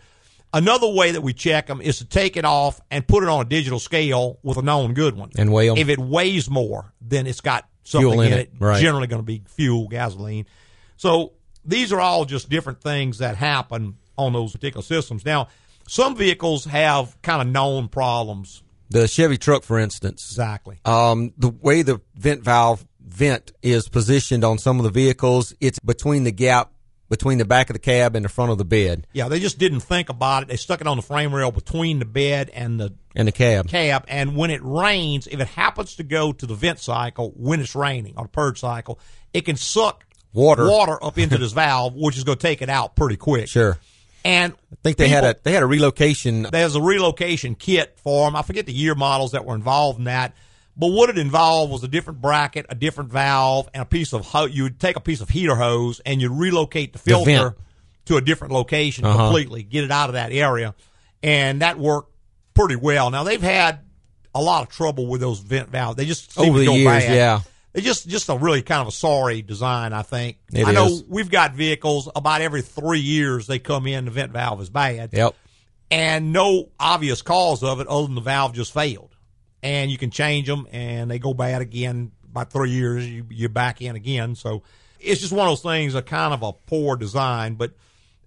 Another 0.55 0.89
way 0.89 1.13
that 1.13 1.21
we 1.21 1.33
check 1.35 1.67
them 1.67 1.81
is 1.81 1.99
to 1.99 2.05
take 2.07 2.37
it 2.37 2.45
off 2.45 2.81
and 2.91 3.07
put 3.07 3.23
it 3.23 3.29
on 3.29 3.41
a 3.43 3.45
digital 3.49 3.79
scale 3.79 4.39
with 4.43 4.57
a 4.59 4.63
known 4.63 4.93
good 4.95 5.15
one. 5.17 5.31
And 5.37 5.53
weigh 5.53 5.69
'em. 5.71 5.77
If 5.77 5.89
it 5.89 5.99
weighs 5.99 6.49
more, 6.51 6.93
then 7.01 7.27
it's 7.27 7.41
got 7.43 7.67
something 7.85 8.11
Fuel 8.13 8.21
in 8.23 8.33
in 8.33 8.39
it, 8.39 8.53
right. 8.59 8.81
Generally 8.81 9.07
going 9.09 9.21
to 9.23 9.27
be 9.27 9.43
fuel, 9.47 9.89
gasoline. 9.89 10.47
So 10.97 11.33
these 11.65 11.93
are 11.93 12.01
all 12.01 12.25
just 12.25 12.49
different 12.49 12.81
things 12.81 13.19
that 13.19 13.37
happen 13.37 13.97
on 14.19 14.33
those 14.33 14.53
particular 14.53 14.83
systems. 14.83 15.25
Now, 15.25 15.49
some 15.89 16.17
vehicles 16.17 16.65
have 16.67 17.21
kind 17.23 17.41
of 17.43 17.49
known 17.49 17.89
problems. 17.89 18.63
The 18.91 19.09
Chevy 19.09 19.39
truck, 19.39 19.63
for 19.65 19.79
instance, 19.79 20.27
Exactly. 20.31 20.79
um, 20.85 21.33
the 21.39 21.49
way 21.49 21.83
the 21.83 22.01
vent 22.15 22.43
valve 22.43 22.85
vent 23.05 23.53
is 23.63 23.89
positioned 23.89 24.45
on 24.45 24.59
some 24.59 24.79
of 24.79 24.85
the 24.85 24.91
vehicles, 24.91 25.55
it's 25.61 25.79
between 25.79 26.25
the 26.25 26.33
gap 26.33 26.71
between 27.09 27.37
the 27.37 27.45
back 27.45 27.69
of 27.69 27.75
the 27.75 27.79
cab 27.81 28.17
and 28.17 28.25
the 28.25 28.29
front 28.31 28.51
of 28.51 28.57
the 28.57 28.65
bed 28.65 29.07
Yeah, 29.13 29.29
they 29.29 29.39
just 29.39 29.59
didn't 29.59 29.81
think 29.81 30.09
about 30.09 30.45
it. 30.45 30.49
They 30.49 30.57
stuck 30.57 30.81
it 30.81 30.87
on 30.87 30.97
the 30.97 31.03
frame 31.03 31.35
rail 31.35 31.51
between 31.51 31.99
the 31.99 32.07
bed 32.07 32.49
and 32.55 32.81
the 32.81 32.95
and 33.15 33.29
the 33.29 33.33
cab. 33.33 33.69
cab. 33.69 34.05
And 34.09 34.35
when 34.35 34.51
it 34.51 34.63
rains, 34.65 35.27
if 35.27 35.39
it 35.39 35.49
happens 35.49 35.97
to 35.97 36.05
go 36.05 36.33
to 36.33 36.47
the 36.47 36.55
vent 36.55 36.79
cycle 36.79 37.31
when 37.37 37.61
it's 37.61 37.75
raining 37.75 38.15
or 38.17 38.25
the 38.25 38.31
purge 38.31 38.61
cycle, 38.61 38.99
it 39.35 39.43
can 39.43 39.57
suck 39.57 40.07
Water. 40.33 40.68
water 40.68 41.03
up 41.05 41.18
into 41.18 41.37
this 41.39 41.53
valve, 41.53 41.95
which 41.95 42.16
is 42.16 42.24
going 42.24 42.39
to 42.39 42.43
take 42.43 42.62
it 42.62 42.68
out 42.70 42.97
pretty 42.97 43.16
quick. 43.16 43.49
Sure. 43.49 43.78
And 44.24 44.53
I 44.72 44.76
think 44.83 44.97
they 44.99 45.09
had 45.09 45.24
a 45.24 45.37
they 45.43 45.53
had 45.53 45.62
a 45.62 45.66
relocation. 45.66 46.43
there's 46.45 46.76
a 46.76 46.80
relocation 46.80 47.55
kit 47.55 47.99
for 48.03 48.26
them. 48.26 48.37
I 48.37 48.43
forget 48.43 48.66
the 48.66 48.72
year 48.72 48.95
models 48.95 49.33
that 49.33 49.45
were 49.45 49.55
involved 49.55 49.99
in 49.99 50.05
that. 50.05 50.35
But 50.76 50.87
what 50.93 51.11
it 51.11 51.18
involved 51.18 51.70
was 51.72 51.83
a 51.85 51.89
different 51.89 52.22
bracket, 52.22 52.64
a 52.70 52.74
different 52.74 53.11
valve, 53.11 53.68
and 53.74 53.83
a 53.83 53.85
piece 53.85 54.14
of 54.14 54.24
ho- 54.24 54.47
you 54.47 54.62
would 54.62 54.80
take 54.80 54.97
a 54.97 55.01
piece 55.01 55.20
of 55.20 55.28
heater 55.28 55.55
hose 55.55 56.01
and 56.07 56.20
you 56.22 56.33
relocate 56.33 56.93
the 56.95 56.99
filter 56.99 57.24
vent. 57.30 57.55
to 58.07 58.16
a 58.16 58.20
different 58.22 58.55
location 58.55 59.05
Uh-huh. 59.05 59.18
completely, 59.24 59.64
get 59.64 59.85
it 59.85 59.91
out 59.91 60.09
of 60.09 60.14
that 60.14 60.33
area, 60.33 60.74
and 61.22 61.61
that 61.61 61.78
worked 61.78 62.11
pretty 62.55 62.76
well. 62.76 63.11
Now 63.11 63.22
they've 63.24 63.43
had 63.43 63.80
a 64.35 64.41
lot 64.41 64.62
of 64.62 64.70
trouble 64.70 65.09
with 65.09 65.20
those 65.20 65.41
vent 65.41 65.68
valves. 65.68 65.97
They 65.97 66.07
just 66.07 66.33
seem 66.33 66.49
Over 66.49 66.59
to 66.59 66.61
the 66.61 66.66
go 66.66 66.74
years, 66.74 67.05
bad. 67.05 67.14
yeah. 67.16 67.41
They 67.73 67.81
just 67.81 68.07
just 68.09 68.29
a 68.29 68.37
really 68.37 68.62
kind 68.62 68.83
of 68.83 68.89
a 68.89 68.93
sorry 68.93 69.41
design, 69.43 69.93
I 69.93 70.03
think. 70.03 70.37
It 70.53 70.66
I 70.66 70.73
know 70.73 70.87
is. 70.87 71.05
we've 71.09 71.31
got 71.31 71.55
vehicles 71.55 72.09
about 72.14 72.41
every 72.43 72.61
three 72.62 73.01
years 73.01 73.47
they 73.47 73.59
come 73.59 73.87
in 73.87 74.05
the 74.05 74.11
vent 74.11 74.33
valve 74.33 74.61
is 74.61 74.68
bad 74.68 75.11
Yep. 75.12 75.35
and 75.91 76.33
no 76.33 76.68
obvious 76.79 77.23
cause 77.23 77.62
of 77.62 77.81
it 77.81 77.87
other 77.87 78.07
than 78.07 78.14
the 78.14 78.20
valve 78.20 78.53
just 78.55 78.73
failed. 78.75 79.16
And 79.62 79.91
you 79.91 79.97
can 79.99 80.11
change 80.11 80.49
them, 80.49 80.66
and 80.73 81.09
they 81.11 81.18
go 81.20 81.35
bad 81.35 81.62
again. 81.62 82.11
About 82.31 82.51
three 82.51 82.70
years, 82.70 83.09
you, 83.09 83.25
you're 83.31 83.49
back 83.49 83.81
in 83.81 83.95
again. 83.95 84.35
So 84.35 84.62
it's 84.99 85.20
just 85.20 85.33
one 85.33 85.47
of 85.47 85.53
those 85.53 85.62
things, 85.62 85.95
a 85.95 86.03
kind 86.03 86.35
of 86.35 86.43
a 86.43 86.53
poor 86.53 86.97
design. 86.97 87.55
But 87.55 87.73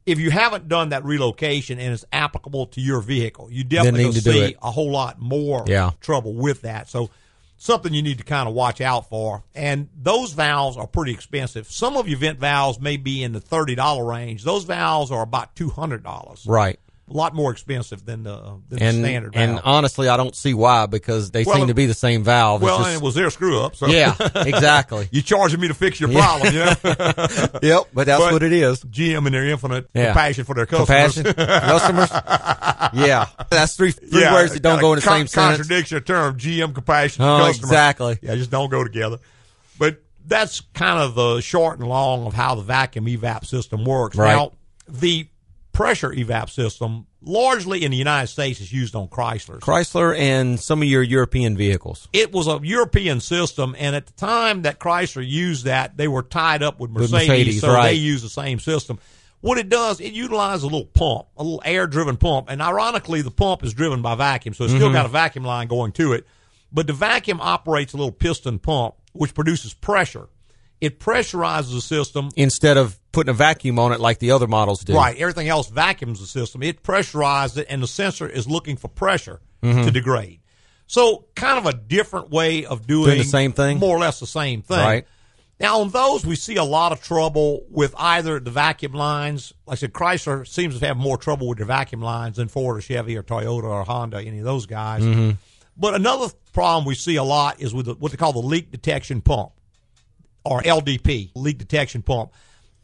if 0.06 0.18
you 0.18 0.32
haven't 0.32 0.68
done 0.70 0.90
that 0.90 1.04
relocation 1.04 1.78
and 1.78 1.92
it's 1.94 2.06
applicable 2.14 2.68
to 2.68 2.80
your 2.82 3.02
vehicle, 3.02 3.52
you 3.52 3.64
definitely 3.66 4.06
need 4.06 4.14
to 4.14 4.22
to 4.22 4.32
do 4.32 4.48
see 4.48 4.56
a 4.62 4.72
whole 4.72 4.92
lot 4.92 5.20
more 5.20 5.66
Yeah. 5.68 5.92
trouble 6.00 6.34
with 6.36 6.62
that. 6.62 6.88
So 6.88 7.10
something 7.58 7.94
you 7.94 8.02
need 8.02 8.18
to 8.18 8.24
kind 8.24 8.48
of 8.48 8.56
watch 8.56 8.82
out 8.82 9.10
for. 9.10 9.44
And 9.54 9.90
those 9.96 10.34
valves 10.34 10.78
are 10.78 10.88
pretty 10.88 11.14
expensive. 11.14 11.68
Some 11.68 11.98
of 11.98 12.08
your 12.08 12.20
vent 12.20 12.40
valves 12.40 12.80
may 12.80 12.98
be 12.98 13.24
in 13.24 13.34
the 13.34 13.42
thirty 13.42 13.76
dollar 13.76 14.06
range. 14.06 14.44
Those 14.44 14.64
valves 14.64 15.12
are 15.12 15.22
about 15.22 15.56
two 15.56 15.70
hundred 15.70 16.04
dollars. 16.04 16.46
Right. 16.48 16.80
A 17.08 17.14
lot 17.14 17.36
more 17.36 17.52
expensive 17.52 18.04
than 18.04 18.24
the, 18.24 18.34
uh, 18.34 18.54
than 18.68 18.82
and 18.82 18.98
the 18.98 19.08
standard 19.08 19.36
one. 19.36 19.44
and 19.50 19.60
honestly, 19.64 20.08
I 20.10 20.18
don't 20.18 20.36
see 20.36 20.56
why 20.56 20.88
because 20.88 21.30
they 21.30 21.44
Well, 21.44 21.56
seem 21.58 21.68
to 21.68 21.76
be 21.76 21.86
the 21.86 21.94
same 21.94 22.24
valve. 22.24 22.64
Well, 22.64 22.80
just- 22.80 22.96
it 22.96 23.02
was 23.02 23.14
their 23.14 23.30
screw 23.30 23.60
up. 23.62 23.76
So 23.76 23.86
yeah, 23.88 24.16
exactly. 24.36 25.08
You're 25.12 25.22
charging 25.22 25.60
me 25.60 25.68
to 25.68 25.76
fix 25.76 26.00
your 26.00 26.12
problem, 26.12 26.54
you 26.54 26.60
know? 26.62 26.74
yep, 27.62 27.84
but 27.94 28.08
that's 28.08 28.24
But 28.24 28.34
what 28.34 28.42
it 28.44 28.52
is. 28.54 28.84
GM 28.84 29.26
and 29.26 29.36
their 29.36 29.46
infinite 29.46 29.88
Yeah. 29.94 30.06
compassion 30.08 30.46
for 30.46 30.56
their 30.56 30.66
customers. 30.66 31.14
Compassion, 31.14 31.34
customers. 31.36 32.10
Yeah, 32.94 33.28
that's 33.50 33.76
three 33.76 33.92
three 33.92 34.22
yeah, 34.22 34.34
words 34.34 34.54
that 34.54 34.62
don't 34.64 34.80
go 34.82 34.94
in 34.94 35.00
the 35.00 35.06
con- 35.06 35.20
same 35.20 35.28
sentence. 35.28 35.58
Contradiction 35.68 36.04
term, 36.04 36.38
GM 36.38 36.74
compassion 36.74 37.24
Oh, 37.24 37.38
customer. 37.38 37.68
exactly. 37.68 38.20
Yeah, 38.22 38.36
just 38.36 38.50
don't 38.52 38.70
go 38.70 38.84
together. 38.84 39.18
But 39.78 40.02
that's 40.26 40.62
kind 40.74 41.00
of 41.00 41.14
the 41.14 41.42
short 41.42 41.78
and 41.80 41.88
long 41.88 42.26
of 42.26 42.34
how 42.34 42.56
the 42.56 42.62
vacuum 42.64 43.06
evap 43.06 43.46
system 43.46 43.86
works. 43.86 44.16
Right. 44.18 44.36
Now, 44.36 44.54
the 44.88 45.28
pressure 45.76 46.10
evap 46.10 46.50
system, 46.50 47.06
largely 47.22 47.84
in 47.84 47.92
the 47.92 47.98
United 47.98 48.28
States, 48.28 48.62
is 48.62 48.72
used 48.72 48.96
on 48.96 49.08
Chrysler. 49.10 49.60
Chrysler 49.60 50.18
and 50.18 50.60
some 50.60 50.82
of 50.82 50.88
your 50.88 51.04
European 51.04 51.58
vehicles. 51.58 52.08
it 52.14 52.32
was 52.32 52.48
a 52.48 52.60
European 52.64 53.20
system, 53.20 53.76
and 53.78 53.96
at 53.96 54.06
the 54.08 54.14
time 54.14 54.62
that 54.64 54.80
Chrysler 54.80 55.28
used 55.28 55.66
that, 55.66 55.98
they 55.98 56.08
were 56.08 56.24
tied 56.24 56.64
up 56.64 56.80
with 56.80 56.92
With 56.92 57.12
Mercedes, 57.12 57.28
Mercedes, 57.30 57.62
so 57.62 57.74
right. 57.74 57.88
they 57.90 57.94
use 57.96 58.22
the 58.22 58.30
same 58.30 58.60
system. 58.60 59.00
What 59.42 59.58
it 59.60 59.70
does, 59.70 60.00
it 60.00 60.14
utilizes 60.14 60.64
a 60.64 60.68
little 60.68 60.86
pump, 60.86 61.28
a 61.38 61.44
little 61.44 61.62
air-driven 61.66 62.18
pump, 62.18 62.50
and 62.50 62.62
ironically, 62.62 63.22
the 63.22 63.30
pump 63.30 63.64
is 63.64 63.74
driven 63.74 64.02
by 64.02 64.16
vacuum, 64.16 64.54
so 64.56 64.64
it's 64.64 64.72
Mm-hmm. 64.74 64.80
still 64.82 64.94
got 64.94 65.06
a 65.06 65.10
vacuum 65.10 65.44
line 65.44 65.68
going 65.68 65.92
to 65.92 66.14
it. 66.14 66.26
But 66.72 66.88
the 66.88 66.94
vacuum 66.94 67.40
operates 67.42 67.94
a 67.94 67.98
little 67.98 68.12
piston 68.12 68.60
pump, 68.60 68.96
which 69.14 69.34
produces 69.34 69.74
pressure. 69.74 70.30
It 70.82 71.00
pressurizes 71.00 71.74
the 71.74 71.82
system 71.82 72.30
Instead 72.36 72.78
of 72.78 73.00
putting 73.12 73.30
a 73.30 73.34
vacuum 73.34 73.80
on 73.80 73.92
it 73.94 74.00
like 74.00 74.20
the 74.20 74.32
other 74.32 74.48
models 74.48 74.84
do. 74.84 74.94
Right. 74.94 75.18
Everything 75.18 75.48
else 75.48 75.70
vacuums 75.70 76.20
the 76.20 76.28
system. 76.28 76.62
It 76.62 76.84
pressurizes 76.84 77.60
it, 77.60 77.68
and 77.70 77.82
the 77.82 77.88
sensor 77.88 78.28
is 78.28 78.48
looking 78.48 78.76
for 78.76 78.88
pressure 78.90 79.40
to 79.64 79.90
degrade. 79.90 80.42
So, 80.88 81.26
kind 81.36 81.58
of 81.58 81.66
a 81.66 81.76
different 81.76 82.30
way 82.30 82.66
of 82.66 82.86
doing, 82.86 83.02
Mm-hmm. 83.02 83.10
Doing 83.10 83.18
the 83.18 83.24
same 83.24 83.52
thing? 83.54 83.80
more 83.80 83.96
or 83.96 84.00
less 84.00 84.20
the 84.20 84.28
same 84.28 84.62
thing. 84.62 84.78
Right. 84.78 85.08
Now, 85.60 85.80
on 85.80 85.90
those, 85.90 86.26
we 86.26 86.36
see 86.36 86.58
a 86.58 86.64
lot 86.64 86.92
of 86.92 87.02
trouble 87.02 87.66
with 87.70 87.96
either 87.98 88.40
the 88.40 88.52
vacuum 88.52 88.92
lines. 88.94 89.54
Like 89.66 89.78
I 89.78 89.80
said, 89.80 89.94
Chrysler 89.94 90.46
seems 90.46 90.78
to 90.78 90.86
have 90.86 90.98
more 90.98 91.18
trouble 91.18 91.48
with 91.48 91.58
their 91.58 91.66
vacuum 91.66 92.02
lines 92.02 92.36
than 92.36 92.50
Ford 92.50 92.78
or 92.78 92.82
Chevy 92.82 93.18
or 93.18 93.24
Toyota 93.24 93.64
or 93.64 93.84
Honda, 93.86 94.22
any 94.22 94.40
of 94.40 94.46
those 94.46 94.66
guys. 94.66 95.02
Mm-hmm. 95.02 95.32
But 95.78 95.96
another 95.96 96.28
problem 96.54 96.86
we 96.86 96.94
see 96.94 97.16
a 97.16 97.24
lot 97.24 97.62
is 97.62 97.74
with 97.74 97.86
the, 97.88 97.94
what 97.96 98.12
they 98.12 98.18
call 98.18 98.34
the 98.34 98.40
leak 98.40 98.70
detection 98.70 99.22
pump 99.22 99.54
or 100.46 100.62
LDP, 100.62 101.32
leak 101.36 101.58
detection 101.58 102.02
pump. 102.02 102.32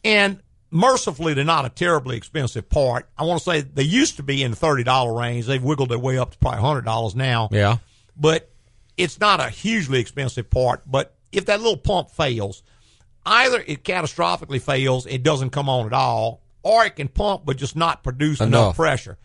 And 0.03 0.41
mercifully, 0.71 1.33
they're 1.33 1.43
not 1.45 1.65
a 1.65 1.69
terribly 1.69 2.17
expensive 2.17 2.69
part. 2.69 3.07
I 3.17 3.23
want 3.23 3.39
to 3.39 3.43
say 3.45 3.61
they 3.61 3.83
used 3.83 4.17
to 4.17 4.23
be 4.23 4.43
in 4.43 4.51
the 4.51 4.57
$30 4.57 5.17
range. 5.19 5.45
They've 5.45 5.63
wiggled 5.63 5.89
their 5.89 5.99
way 5.99 6.17
up 6.17 6.31
to 6.31 6.37
probably 6.39 6.61
$100 6.61 7.15
now. 7.15 7.49
Yeah. 7.51 7.77
But 8.17 8.49
it's 8.97 9.19
not 9.19 9.39
a 9.39 9.49
hugely 9.49 9.99
expensive 9.99 10.49
part. 10.49 10.81
But 10.85 11.15
if 11.31 11.45
that 11.45 11.59
little 11.61 11.77
pump 11.77 12.11
fails, 12.11 12.63
either 13.25 13.63
it 13.65 13.83
catastrophically 13.83 14.61
fails, 14.61 15.05
it 15.05 15.23
doesn't 15.23 15.51
come 15.51 15.69
on 15.69 15.85
at 15.85 15.93
all, 15.93 16.41
or 16.63 16.85
it 16.85 16.95
can 16.95 17.07
pump 17.07 17.43
but 17.45 17.57
just 17.57 17.75
not 17.75 18.03
produce 18.03 18.39
enough, 18.41 18.49
Enough. 18.49 18.75
pressure. 18.75 19.17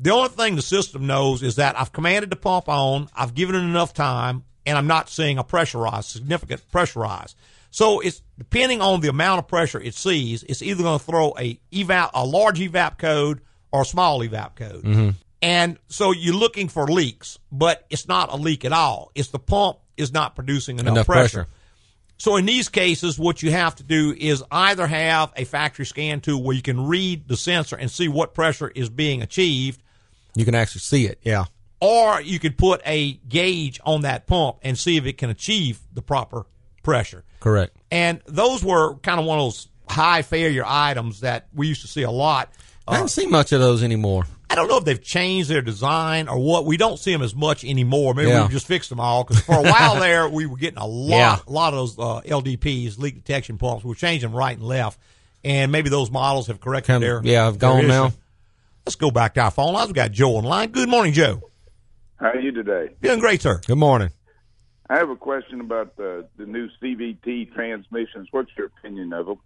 The 0.00 0.10
only 0.10 0.30
thing 0.30 0.56
the 0.56 0.62
system 0.62 1.06
knows 1.06 1.42
is 1.42 1.56
that 1.56 1.78
I've 1.78 1.92
commanded 1.92 2.30
the 2.30 2.36
pump 2.36 2.68
on, 2.68 3.08
I've 3.14 3.34
given 3.34 3.54
it 3.54 3.60
enough 3.60 3.94
time, 3.94 4.44
and 4.66 4.76
I'm 4.76 4.88
not 4.88 5.08
seeing 5.08 5.38
a 5.38 5.44
pressurized, 5.44 6.08
significant 6.08 6.62
pressurized. 6.72 7.36
So 7.74 7.98
it's 7.98 8.22
depending 8.38 8.80
on 8.80 9.00
the 9.00 9.08
amount 9.08 9.40
of 9.40 9.48
pressure 9.48 9.80
it 9.80 9.94
sees, 9.96 10.44
it's 10.44 10.62
either 10.62 10.84
going 10.84 10.96
to 11.00 11.04
throw 11.04 11.34
a 11.36 11.58
evap, 11.72 12.10
a 12.14 12.24
large 12.24 12.60
evap 12.60 12.98
code 12.98 13.40
or 13.72 13.82
a 13.82 13.84
small 13.84 14.20
evap 14.20 14.54
code. 14.54 14.84
Mm-hmm. 14.84 15.08
And 15.42 15.78
so 15.88 16.12
you're 16.12 16.36
looking 16.36 16.68
for 16.68 16.86
leaks, 16.86 17.40
but 17.50 17.84
it's 17.90 18.06
not 18.06 18.32
a 18.32 18.36
leak 18.36 18.64
at 18.64 18.72
all. 18.72 19.10
It's 19.16 19.30
the 19.30 19.40
pump 19.40 19.78
is 19.96 20.12
not 20.12 20.36
producing 20.36 20.78
enough, 20.78 20.92
Enough 20.92 21.06
pressure. 21.06 21.36
pressure. 21.38 21.50
So 22.16 22.36
in 22.36 22.46
these 22.46 22.68
cases, 22.68 23.18
what 23.18 23.42
you 23.42 23.50
have 23.50 23.74
to 23.74 23.82
do 23.82 24.14
is 24.16 24.40
either 24.52 24.86
have 24.86 25.32
a 25.34 25.42
factory 25.44 25.84
scan 25.84 26.20
tool 26.20 26.40
where 26.44 26.54
you 26.54 26.62
can 26.62 26.86
read 26.86 27.26
the 27.26 27.36
sensor 27.36 27.74
and 27.74 27.90
see 27.90 28.06
what 28.06 28.34
pressure 28.34 28.68
is 28.68 28.88
being 28.88 29.20
achieved, 29.20 29.82
You 30.36 30.44
can 30.44 30.54
actually 30.54 30.82
see 30.82 31.06
it. 31.06 31.18
Yeah. 31.24 31.46
or 31.80 32.20
you 32.20 32.38
could 32.38 32.56
put 32.56 32.80
a 32.86 33.14
gauge 33.28 33.80
on 33.84 34.02
that 34.02 34.28
pump 34.28 34.58
and 34.62 34.78
see 34.78 34.96
if 34.96 35.06
it 35.06 35.18
can 35.18 35.28
achieve 35.28 35.80
the 35.92 36.02
proper 36.02 36.46
pressure. 36.84 37.24
Correct. 37.44 37.76
And 37.90 38.22
those 38.24 38.64
were 38.64 38.94
kind 38.96 39.20
of 39.20 39.26
one 39.26 39.38
of 39.38 39.44
those 39.44 39.68
high 39.86 40.22
failure 40.22 40.64
items 40.66 41.20
that 41.20 41.46
we 41.54 41.68
used 41.68 41.82
to 41.82 41.88
see 41.88 42.00
a 42.02 42.10
lot. 42.10 42.50
I 42.88 42.96
don't 42.96 43.08
see 43.08 43.26
much 43.26 43.52
of 43.52 43.60
those 43.60 43.82
anymore. 43.82 44.24
I 44.48 44.54
don't 44.54 44.66
know 44.66 44.78
if 44.78 44.84
they've 44.86 45.02
changed 45.02 45.50
their 45.50 45.60
design 45.60 46.26
or 46.28 46.38
what. 46.38 46.64
We 46.64 46.78
don't 46.78 46.98
see 46.98 47.12
them 47.12 47.20
as 47.20 47.34
much 47.34 47.62
anymore. 47.62 48.14
Maybe 48.14 48.30
Yeah. 48.30 48.42
we've 48.42 48.50
just 48.50 48.66
fixed 48.66 48.88
them 48.88 48.98
all 48.98 49.24
because 49.24 49.42
for 49.42 49.56
a 49.56 49.62
while 49.62 49.96
there 50.00 50.26
we 50.26 50.46
were 50.46 50.56
getting 50.56 50.78
a 50.78 50.86
lot, 50.86 51.10
Yeah. 51.10 51.36
a 51.46 51.50
lot 51.52 51.74
of 51.74 51.80
those 51.80 51.98
uh, 51.98 52.20
LDPs, 52.22 52.98
leak 52.98 53.16
detection 53.16 53.58
pumps. 53.58 53.84
We 53.84 53.90
were 53.90 53.94
changing 53.94 54.30
them 54.30 54.38
right 54.38 54.56
and 54.56 54.66
left, 54.66 54.98
and 55.44 55.70
maybe 55.70 55.90
those 55.90 56.10
models 56.10 56.46
have 56.46 56.60
corrected 56.62 56.86
Come- 56.94 57.02
their 57.02 57.20
yeah, 57.24 57.44
have 57.44 57.58
gone 57.58 57.86
now. 57.86 58.12
Let's 58.86 58.96
go 58.96 59.10
back 59.10 59.34
to 59.34 59.42
our 59.42 59.50
phone 59.50 59.74
lines. 59.74 59.88
We 59.88 59.92
got 59.94 60.12
Joe 60.12 60.36
on 60.36 60.44
the 60.44 60.48
line. 60.48 60.70
Good 60.70 60.88
morning, 60.88 61.12
Joe. 61.12 61.42
How 62.16 62.28
are 62.28 62.40
you 62.40 62.52
today? 62.52 62.94
Doing 63.02 63.20
great, 63.20 63.42
sir. 63.42 63.60
Good 63.66 63.76
morning. 63.78 64.10
I 64.88 64.96
have 64.96 65.10
a 65.10 65.16
question 65.16 65.60
about 65.60 65.96
the 65.96 66.26
the 66.36 66.46
new 66.46 66.68
CVT 66.82 67.54
transmissions. 67.54 68.28
What's 68.30 68.50
your 68.56 68.66
opinion 68.66 69.12
of 69.12 69.26
them? 69.26 69.38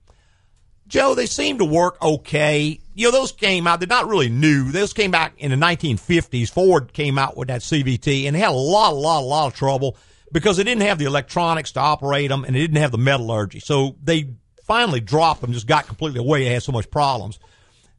Joe, 0.89 1.15
they 1.15 1.27
seem 1.27 1.59
to 1.59 1.67
work 1.67 2.01
okay. 2.01 2.81
You 2.95 3.07
know, 3.07 3.11
those 3.13 3.33
came 3.33 3.67
out, 3.67 3.79
they're 3.79 3.87
not 3.87 4.09
really 4.09 4.31
new. 4.31 4.73
Those 4.73 4.95
came 4.95 5.11
back 5.11 5.35
in 5.37 5.51
the 5.51 5.57
1950s. 5.57 6.51
Ford 6.51 6.95
came 6.95 7.19
out 7.19 7.37
with 7.37 7.49
that 7.49 7.61
CVT 7.61 8.25
and 8.25 8.35
they 8.35 8.41
had 8.41 8.51
a 8.51 8.53
lot, 8.53 8.93
a 8.93 8.97
lot, 8.97 9.21
a 9.21 9.27
lot 9.27 9.47
of 9.49 9.55
trouble 9.55 9.99
because 10.33 10.57
they 10.57 10.65
didn't 10.65 10.83
have 10.83 10.99
the 10.99 11.05
electronics 11.05 11.73
to 11.73 11.81
operate 11.81 12.31
them 12.31 12.45
and 12.45 12.57
they 12.57 12.61
didn't 12.61 12.79
have 12.79 12.91
the 12.91 12.99
metallurgy. 12.99 13.61
So 13.61 13.97
they 14.03 14.31
finally 14.65 15.01
dropped 15.01 15.43
them, 15.43 15.53
just 15.53 15.67
got 15.67 15.87
completely 15.87 16.21
away. 16.21 16.45
They 16.45 16.55
had 16.55 16.63
so 16.63 16.73
much 16.73 16.91
problems. 16.91 17.39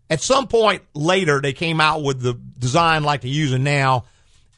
At 0.10 0.22
some 0.22 0.48
point 0.48 0.82
later, 0.96 1.42
they 1.42 1.54
came 1.54 1.80
out 1.80 2.02
with 2.02 2.22
the 2.22 2.34
design 2.34 3.04
like 3.04 3.22
they're 3.22 3.30
using 3.30 3.64
now. 3.64 4.06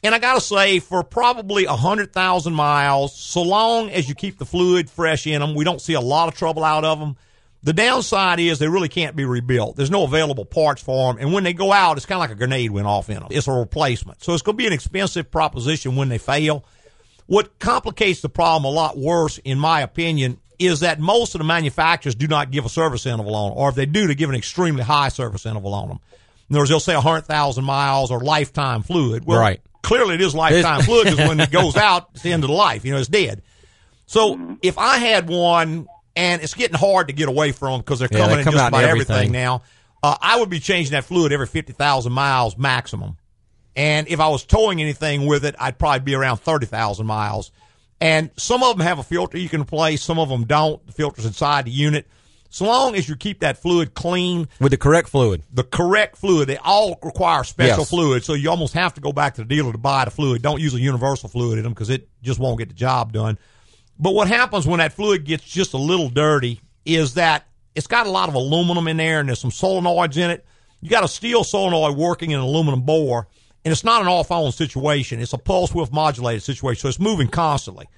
And 0.04 0.14
I 0.14 0.18
got 0.18 0.34
to 0.34 0.40
say, 0.40 0.80
for 0.80 1.04
probably 1.04 1.64
100,000 1.66 2.52
miles, 2.52 3.14
so 3.16 3.42
long 3.42 3.88
as 3.90 4.08
you 4.08 4.16
keep 4.16 4.38
the 4.38 4.44
fluid 4.44 4.90
fresh 4.90 5.26
in 5.26 5.40
them, 5.40 5.54
we 5.54 5.64
don't 5.64 5.80
see 5.80 5.92
a 5.94 6.00
lot 6.00 6.26
of 6.28 6.34
trouble 6.34 6.64
out 6.64 6.84
of 6.84 6.98
them. 6.98 7.16
The 7.62 7.72
downside 7.72 8.40
is 8.40 8.58
they 8.58 8.66
really 8.66 8.88
can't 8.88 9.14
be 9.14 9.24
rebuilt. 9.24 9.76
There's 9.76 9.90
no 9.92 10.02
available 10.02 10.44
parts 10.44 10.82
for 10.82 11.12
them. 11.12 11.22
And 11.22 11.32
when 11.32 11.44
they 11.44 11.52
go 11.52 11.72
out, 11.72 11.96
it's 11.96 12.06
kind 12.06 12.16
of 12.16 12.20
like 12.20 12.32
a 12.32 12.34
grenade 12.34 12.72
went 12.72 12.88
off 12.88 13.08
in 13.08 13.20
them. 13.20 13.28
It's 13.30 13.46
a 13.46 13.52
replacement. 13.52 14.24
So 14.24 14.34
it's 14.34 14.42
going 14.42 14.56
to 14.56 14.58
be 14.58 14.66
an 14.66 14.72
expensive 14.72 15.30
proposition 15.30 15.94
when 15.94 16.08
they 16.08 16.18
fail. 16.18 16.64
What 17.26 17.60
complicates 17.60 18.20
the 18.20 18.28
problem 18.28 18.64
a 18.64 18.74
lot 18.74 18.98
worse, 18.98 19.38
in 19.38 19.60
my 19.60 19.82
opinion, 19.82 20.40
is 20.58 20.80
that 20.80 20.98
most 20.98 21.36
of 21.36 21.38
the 21.38 21.44
manufacturers 21.44 22.16
do 22.16 22.26
not 22.26 22.50
give 22.50 22.66
a 22.66 22.68
service 22.68 23.06
interval 23.06 23.36
on 23.36 23.50
them, 23.50 23.58
or 23.58 23.68
if 23.68 23.76
they 23.76 23.86
do, 23.86 24.08
they 24.08 24.16
give 24.16 24.30
an 24.30 24.34
extremely 24.36 24.82
high 24.82 25.08
service 25.08 25.46
interval 25.46 25.72
on 25.72 25.88
them. 25.88 26.00
In 26.50 26.56
other 26.56 26.62
words, 26.62 26.70
they'll 26.70 26.80
say 26.80 26.94
100,000 26.94 27.64
miles 27.64 28.10
or 28.10 28.18
lifetime 28.20 28.82
fluid. 28.82 29.24
Well, 29.24 29.38
Right. 29.38 29.60
Clearly 29.82 30.14
it 30.14 30.20
is 30.20 30.34
lifetime 30.34 30.82
fluid 30.82 31.04
because 31.10 31.28
when 31.28 31.40
it 31.40 31.50
goes 31.50 31.76
out, 31.88 32.10
it's 32.14 32.22
the 32.22 32.32
end 32.32 32.44
of 32.44 32.48
the 32.48 32.54
life. 32.56 32.84
You 32.84 32.92
know, 32.92 32.98
it's 32.98 33.08
dead. 33.08 33.42
So 34.06 34.56
if 34.62 34.78
I 34.78 34.98
had 34.98 35.28
one, 35.28 35.86
and 36.14 36.42
it's 36.42 36.54
getting 36.54 36.76
hard 36.76 37.08
to 37.08 37.14
get 37.14 37.28
away 37.28 37.52
from 37.52 37.80
because 37.80 37.98
they're 37.98 38.08
Yeah, 38.10 38.18
coming 38.18 38.36
they 38.36 38.40
in 38.42 38.44
just 38.50 38.56
out 38.58 38.68
about 38.68 38.84
everything, 38.84 39.14
everything. 39.14 39.32
now, 39.32 39.62
uh, 40.02 40.16
I 40.20 40.38
would 40.38 40.50
be 40.50 40.60
changing 40.60 40.92
that 40.92 41.04
fluid 41.04 41.32
every 41.32 41.46
50,000 41.46 42.12
miles 42.12 42.56
maximum. 42.58 43.16
And 43.74 44.06
if 44.08 44.20
I 44.20 44.28
was 44.28 44.44
towing 44.44 44.82
anything 44.82 45.24
with 45.26 45.44
it, 45.46 45.54
I'd 45.58 45.78
probably 45.78 46.00
be 46.00 46.14
around 46.14 46.36
30,000 46.38 47.06
miles. 47.06 47.50
And 48.00 48.30
some 48.36 48.62
of 48.62 48.76
them 48.76 48.86
have 48.86 48.98
a 48.98 49.02
filter 49.02 49.38
you 49.38 49.48
can 49.48 49.62
replace, 49.62 50.02
some 50.02 50.18
of 50.18 50.28
them 50.28 50.44
don't. 50.44 50.84
The 50.86 50.92
filter's 50.92 51.24
inside 51.24 51.64
the 51.64 51.70
unit. 51.70 52.06
So 52.52 52.66
long 52.66 52.94
as 52.96 53.08
you 53.08 53.16
keep 53.16 53.40
that 53.40 53.56
fluid 53.56 53.94
clean, 53.94 54.46
With 54.60 54.72
the 54.72 54.76
correct 54.76 55.08
fluid. 55.08 55.42
the 55.50 55.64
correct 55.64 56.18
fluid, 56.18 56.48
they 56.48 56.58
all 56.58 56.98
require 57.02 57.44
special 57.44 57.78
Yes. 57.80 57.88
fluid. 57.88 58.24
So 58.24 58.34
you 58.34 58.50
almost 58.50 58.74
have 58.74 58.92
to 58.94 59.00
go 59.00 59.10
back 59.10 59.36
to 59.36 59.40
the 59.40 59.46
dealer 59.48 59.72
to 59.72 59.78
buy 59.78 60.04
the 60.04 60.10
fluid. 60.10 60.42
Don't 60.42 60.60
use 60.60 60.74
a 60.74 60.80
universal 60.80 61.30
fluid 61.30 61.56
in 61.56 61.64
them 61.64 61.72
because 61.72 61.88
it 61.88 62.08
just 62.22 62.38
won't 62.38 62.58
get 62.58 62.68
the 62.68 62.74
job 62.74 63.12
done. 63.14 63.38
But 63.98 64.14
what 64.14 64.28
happens 64.28 64.66
when 64.66 64.78
that 64.80 64.92
fluid 64.92 65.24
gets 65.24 65.44
just 65.44 65.72
a 65.72 65.78
little 65.78 66.10
dirty 66.10 66.60
is 66.84 67.14
that 67.14 67.46
it's 67.74 67.86
got 67.86 68.06
a 68.06 68.10
lot 68.10 68.28
of 68.28 68.34
aluminum 68.34 68.86
in 68.86 68.98
there 68.98 69.20
and 69.20 69.28
there's 69.30 69.40
some 69.40 69.50
solenoids 69.50 70.18
in 70.18 70.30
it. 70.30 70.44
You 70.82 70.90
got 70.90 71.04
a 71.04 71.08
steel 71.08 71.44
solenoid 71.44 71.96
working 71.96 72.32
in 72.32 72.38
an 72.40 72.44
aluminum 72.44 72.82
bore, 72.82 73.28
and 73.64 73.70
it's 73.72 73.84
not 73.84 74.02
an 74.02 74.08
off 74.08 74.30
on 74.30 74.50
situation. 74.52 75.20
It's 75.20 75.32
a 75.32 75.38
pulse 75.38 75.72
width 75.74 75.92
modulated 75.92 76.42
situation, 76.42 76.82
so 76.82 76.88
it's 76.88 76.98
moving 77.00 77.28
constantly. 77.28 77.88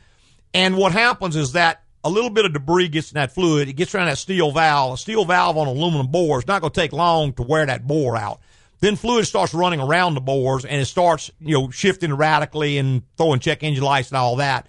And 0.53 0.77
what 0.77 0.93
happens 0.93 1.35
is 1.35 1.53
that 1.53 1.83
a 2.05 2.11
little 2.11 2.31
bit 2.31 2.45
of 2.45 2.53
debris 2.53 2.89
gets 2.89 3.11
in 3.11 3.17
that 3.17 3.33
fluid. 3.33 3.69
It 3.69 3.73
gets 3.73 3.95
around 3.95 4.07
that 4.07 4.19
steel 4.19 4.53
valve. 4.53 4.95
A 4.95 4.97
steel 4.99 5.25
valve 5.25 5.57
on 5.57 5.67
an 5.67 5.77
aluminum 5.77 6.09
bore 6.09 6.39
is 6.39 6.47
not 6.47 6.61
going 6.61 6.73
to 6.73 6.81
take 6.81 6.93
long 6.93 7.33
to 7.35 7.43
wear 7.43 7.65
that 7.65 7.87
bore 7.87 8.17
out. 8.17 8.41
Then 8.81 8.97
fluid 8.97 9.27
starts 9.27 9.55
running 9.55 9.81
around 9.81 10.15
the 10.15 10.21
bores 10.21 10.67
and 10.67 10.81
it 10.81 10.85
starts, 10.85 11.31
you 11.41 11.55
know, 11.55 11.71
shifting 11.71 12.11
erratically 12.11 12.77
and 12.77 13.03
throwing 13.17 13.41
check 13.41 13.63
engine 13.63 13.83
lights 13.83 14.11
and 14.11 14.19
all 14.19 14.37
that. 14.37 14.67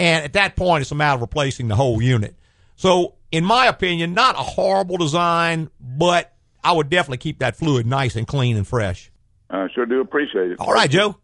And 0.00 0.24
at 0.24 0.32
that 0.32 0.56
point, 0.56 0.80
it's 0.80 0.90
a 0.90 0.94
matter 0.94 1.16
of 1.16 1.20
replacing 1.20 1.68
the 1.68 1.76
whole 1.76 2.00
unit. 2.00 2.34
So, 2.76 3.16
in 3.30 3.44
my 3.44 3.66
opinion, 3.66 4.14
not 4.14 4.36
a 4.36 4.42
horrible 4.42 4.96
design, 4.96 5.68
but 5.80 6.32
I 6.64 6.72
would 6.72 6.88
definitely 6.88 7.18
keep 7.18 7.40
that 7.40 7.56
fluid 7.56 7.86
nice 7.86 8.16
and 8.16 8.26
clean 8.26 8.56
and 8.56 8.66
fresh. 8.66 9.10
I 9.50 9.66
sure 9.74 9.86
do 9.86 10.00
appreciate 10.00 10.52
it. 10.52 10.60
All 10.60 10.72
right, 10.72 10.90
Joe. 10.90 11.16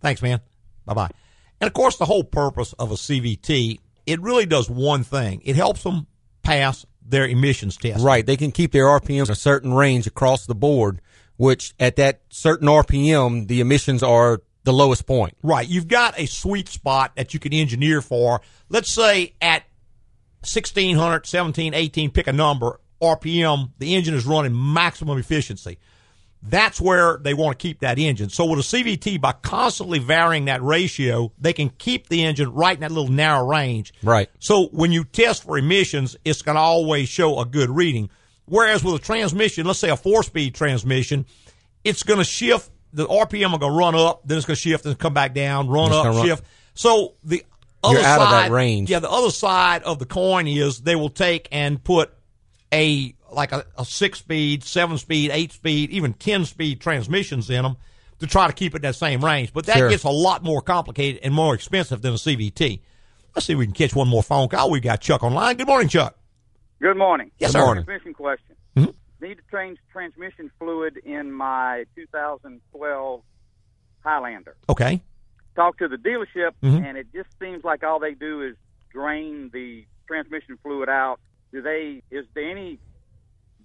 Thanks, 0.00 0.20
man. 0.20 0.40
Bye 0.84 0.94
bye. 0.94 1.10
And 1.60 1.68
of 1.68 1.74
course, 1.74 1.96
the 1.96 2.04
whole 2.04 2.24
purpose 2.24 2.72
of 2.74 2.90
a 2.90 2.94
CVT, 2.94 3.78
it 4.06 4.20
really 4.20 4.46
does 4.46 4.68
one 4.68 5.04
thing. 5.04 5.42
It 5.44 5.56
helps 5.56 5.82
them 5.82 6.06
pass 6.42 6.84
their 7.04 7.26
emissions 7.26 7.76
test. 7.76 8.02
Right. 8.02 8.24
They 8.24 8.36
can 8.36 8.52
keep 8.52 8.72
their 8.72 8.86
RPMs 8.86 9.26
in 9.26 9.32
a 9.32 9.36
certain 9.36 9.72
range 9.74 10.06
across 10.06 10.46
the 10.46 10.54
board, 10.54 11.00
which 11.36 11.74
at 11.78 11.96
that 11.96 12.22
certain 12.30 12.68
RPM, 12.68 13.48
the 13.48 13.60
emissions 13.60 14.02
are 14.02 14.42
the 14.64 14.72
lowest 14.72 15.06
point. 15.06 15.36
Right. 15.42 15.68
You've 15.68 15.88
got 15.88 16.18
a 16.18 16.26
sweet 16.26 16.68
spot 16.68 17.12
that 17.16 17.34
you 17.34 17.40
can 17.40 17.52
engineer 17.52 18.00
for. 18.00 18.40
Let's 18.68 18.92
say 18.92 19.34
at 19.40 19.64
1600, 20.40 21.26
17, 21.26 21.74
18, 21.74 22.10
pick 22.10 22.26
a 22.26 22.32
number, 22.32 22.80
RPM, 23.00 23.72
the 23.78 23.94
engine 23.94 24.14
is 24.14 24.24
running 24.26 24.54
maximum 24.72 25.18
efficiency. 25.18 25.78
That's 26.42 26.80
where 26.80 27.18
they 27.18 27.34
want 27.34 27.56
to 27.58 27.62
keep 27.62 27.80
that 27.80 27.98
engine. 27.98 28.28
So 28.28 28.46
with 28.46 28.58
a 28.58 28.62
CVT, 28.62 29.20
by 29.20 29.32
constantly 29.32 30.00
varying 30.00 30.46
that 30.46 30.60
ratio, 30.62 31.32
they 31.38 31.52
can 31.52 31.70
keep 31.70 32.08
the 32.08 32.24
engine 32.24 32.52
right 32.52 32.74
in 32.74 32.80
that 32.80 32.90
little 32.90 33.12
narrow 33.12 33.46
range. 33.46 33.94
Right. 34.02 34.28
So 34.40 34.66
when 34.72 34.90
you 34.90 35.04
test 35.04 35.44
for 35.44 35.56
emissions, 35.56 36.16
it's 36.24 36.42
going 36.42 36.56
to 36.56 36.60
always 36.60 37.08
show 37.08 37.38
a 37.38 37.44
good 37.44 37.70
reading. 37.70 38.10
Whereas 38.46 38.82
with 38.82 38.96
a 38.96 38.98
transmission, 38.98 39.66
let's 39.66 39.78
say 39.78 39.90
a 39.90 39.96
four 39.96 40.24
speed 40.24 40.54
transmission, 40.54 41.26
it's 41.84 42.02
going 42.02 42.18
to 42.18 42.24
shift. 42.24 42.70
The 42.92 43.06
RPM 43.06 43.52
are 43.52 43.58
going 43.58 43.72
to 43.72 43.78
run 43.78 43.94
up, 43.94 44.22
then 44.26 44.36
it's 44.36 44.46
going 44.46 44.56
to 44.56 44.60
shift 44.60 44.84
and 44.84 44.98
come 44.98 45.14
back 45.14 45.34
down, 45.34 45.68
run 45.68 45.86
It's 45.86 45.94
up, 45.96 46.04
run- 46.06 46.26
shift. 46.26 46.44
So 46.74 47.14
the 47.22 47.44
other 47.84 47.98
You're 48.00 48.06
out 48.06 48.20
of 48.20 48.28
side, 48.28 48.44
that 48.44 48.50
range. 48.50 48.90
Yeah, 48.90 48.98
the 48.98 49.10
other 49.10 49.30
side 49.30 49.84
of 49.84 49.98
the 50.00 50.06
coin 50.06 50.46
is 50.48 50.80
they 50.80 50.96
will 50.96 51.08
take 51.08 51.48
and 51.52 51.82
put 51.82 52.12
a 52.72 53.14
like 53.34 53.52
a, 53.52 53.64
a 53.78 53.84
six 53.84 54.18
speed, 54.18 54.64
seven 54.64 54.98
speed, 54.98 55.30
eight 55.32 55.52
speed, 55.52 55.90
even 55.90 56.12
ten 56.14 56.44
speed 56.44 56.80
transmissions 56.80 57.48
in 57.50 57.62
them 57.62 57.76
to 58.18 58.26
try 58.26 58.46
to 58.46 58.52
keep 58.52 58.74
it 58.74 58.76
in 58.76 58.82
that 58.82 58.94
same 58.94 59.24
range. 59.24 59.52
But 59.52 59.66
that 59.66 59.76
Sure. 59.78 59.88
gets 59.90 60.04
a 60.04 60.10
lot 60.10 60.42
more 60.42 60.60
complicated 60.62 61.20
and 61.24 61.34
more 61.34 61.54
expensive 61.54 62.02
than 62.02 62.12
a 62.14 62.16
CVT. 62.18 62.80
Let's 63.34 63.46
see 63.46 63.54
if 63.54 63.58
we 63.58 63.66
can 63.66 63.74
catch 63.74 63.94
one 63.94 64.08
more 64.08 64.22
phone 64.22 64.48
call. 64.48 64.70
We 64.70 64.80
got 64.80 65.00
Chuck 65.00 65.22
online. 65.22 65.56
Good 65.56 65.66
morning, 65.66 65.88
Chuck. 65.88 66.16
Good 66.80 66.96
morning. 66.96 67.30
Yes, 67.38 67.50
Good 67.52 67.58
sir. 67.60 67.64
morning. 67.64 67.84
Transmission 67.84 68.14
question. 68.14 68.56
Mhm. 68.76 68.94
Need 69.20 69.36
to 69.38 69.42
change 69.56 69.78
transmission 69.92 70.50
fluid 70.58 70.96
in 71.04 71.32
my 71.32 71.84
2012 71.94 73.22
Highlander. 74.04 74.56
Okay. 74.68 75.02
Talked 75.54 75.78
to 75.78 75.88
the 75.88 75.96
dealership, 75.96 76.52
Mhm. 76.62 76.84
and 76.84 76.98
it 76.98 77.06
just 77.14 77.28
seems 77.38 77.62
like 77.64 77.82
all 77.84 77.98
they 78.00 78.14
do 78.14 78.42
is 78.42 78.56
drain 78.90 79.50
the 79.52 79.86
transmission 80.08 80.58
fluid 80.62 80.88
out. 80.88 81.20
Do 81.52 81.62
they? 81.62 82.02
Is 82.10 82.26
there 82.34 82.50
any 82.50 82.78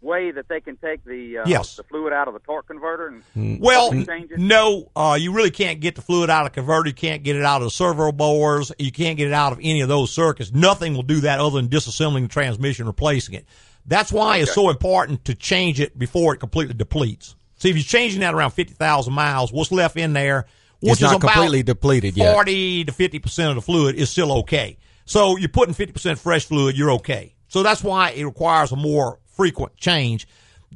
way 0.02 0.32
that 0.32 0.48
they 0.48 0.60
can 0.62 0.78
take 0.78 1.04
the 1.06 1.40
uh, 1.40 1.44
Yes. 1.48 1.76
the 1.76 1.84
fluid 1.84 2.14
out 2.14 2.28
of 2.28 2.34
the 2.34 2.40
torque 2.40 2.68
converter 2.68 3.08
and 3.36 3.60
Well, 3.60 3.92
change 3.92 4.32
no, 4.38 4.92
uh, 4.96 5.18
you 5.20 5.32
really 5.34 5.52
can't 5.52 5.80
get 5.80 5.96
the 5.96 6.02
fluid 6.02 6.30
out 6.30 6.46
of 6.46 6.52
the 6.52 6.56
converter. 6.56 6.90
You 6.90 6.94
can't 6.96 7.24
get 7.24 7.36
it 7.36 7.44
out 7.44 7.62
of 7.62 7.66
the 7.68 7.72
servo 7.72 8.12
bores. 8.12 8.72
You 8.80 8.92
can't 8.92 9.18
get 9.18 9.28
it 9.28 9.34
out 9.34 9.52
of 9.54 9.60
any 9.62 9.82
of 9.82 9.90
those 9.90 10.12
circuits. 10.12 10.52
Nothing 10.54 10.94
will 10.96 11.04
do 11.04 11.22
that 11.22 11.40
other 11.40 11.56
than 11.56 11.68
disassembling 11.70 12.24
the 12.24 12.28
transmission, 12.28 12.86
replacing 12.86 13.36
it. 13.36 13.46
That's 13.86 14.12
why 14.12 14.38
it's 14.38 14.54
so 14.54 14.70
important 14.70 15.26
to 15.26 15.36
change 15.36 15.80
it 15.80 15.98
before 15.98 16.34
it 16.34 16.38
completely 16.40 16.74
depletes. 16.74 17.36
See, 17.58 17.70
if 17.70 17.76
you're 17.76 17.84
changing 17.84 18.20
that 18.22 18.34
around 18.34 18.52
50,000 18.52 19.14
miles, 19.14 19.52
what's 19.52 19.72
left 19.72 19.96
in 19.98 20.14
there, 20.14 20.46
which 20.82 20.92
It's 20.94 21.02
is 21.02 21.12
not 21.12 21.16
about 21.24 21.32
completely 21.34 21.64
depleted 21.64 22.16
yet. 22.18 22.34
40 22.34 22.86
to 22.86 22.92
50% 22.92 23.50
of 23.50 23.56
the 23.56 23.62
fluid 23.62 23.96
is 23.96 24.10
still 24.10 24.32
okay. 24.40 24.78
So 25.06 25.38
you're 25.38 25.50
putting 25.50 25.74
50% 25.74 26.20
fresh 26.20 26.46
fluid, 26.46 26.78
you're 26.78 26.92
okay. 26.92 27.34
So 27.48 27.64
that's 27.64 27.82
why 27.82 28.12
it 28.12 28.26
requires 28.26 28.74
a 28.74 28.76
more 28.76 29.20
frequent 29.38 29.78
change. 29.78 30.28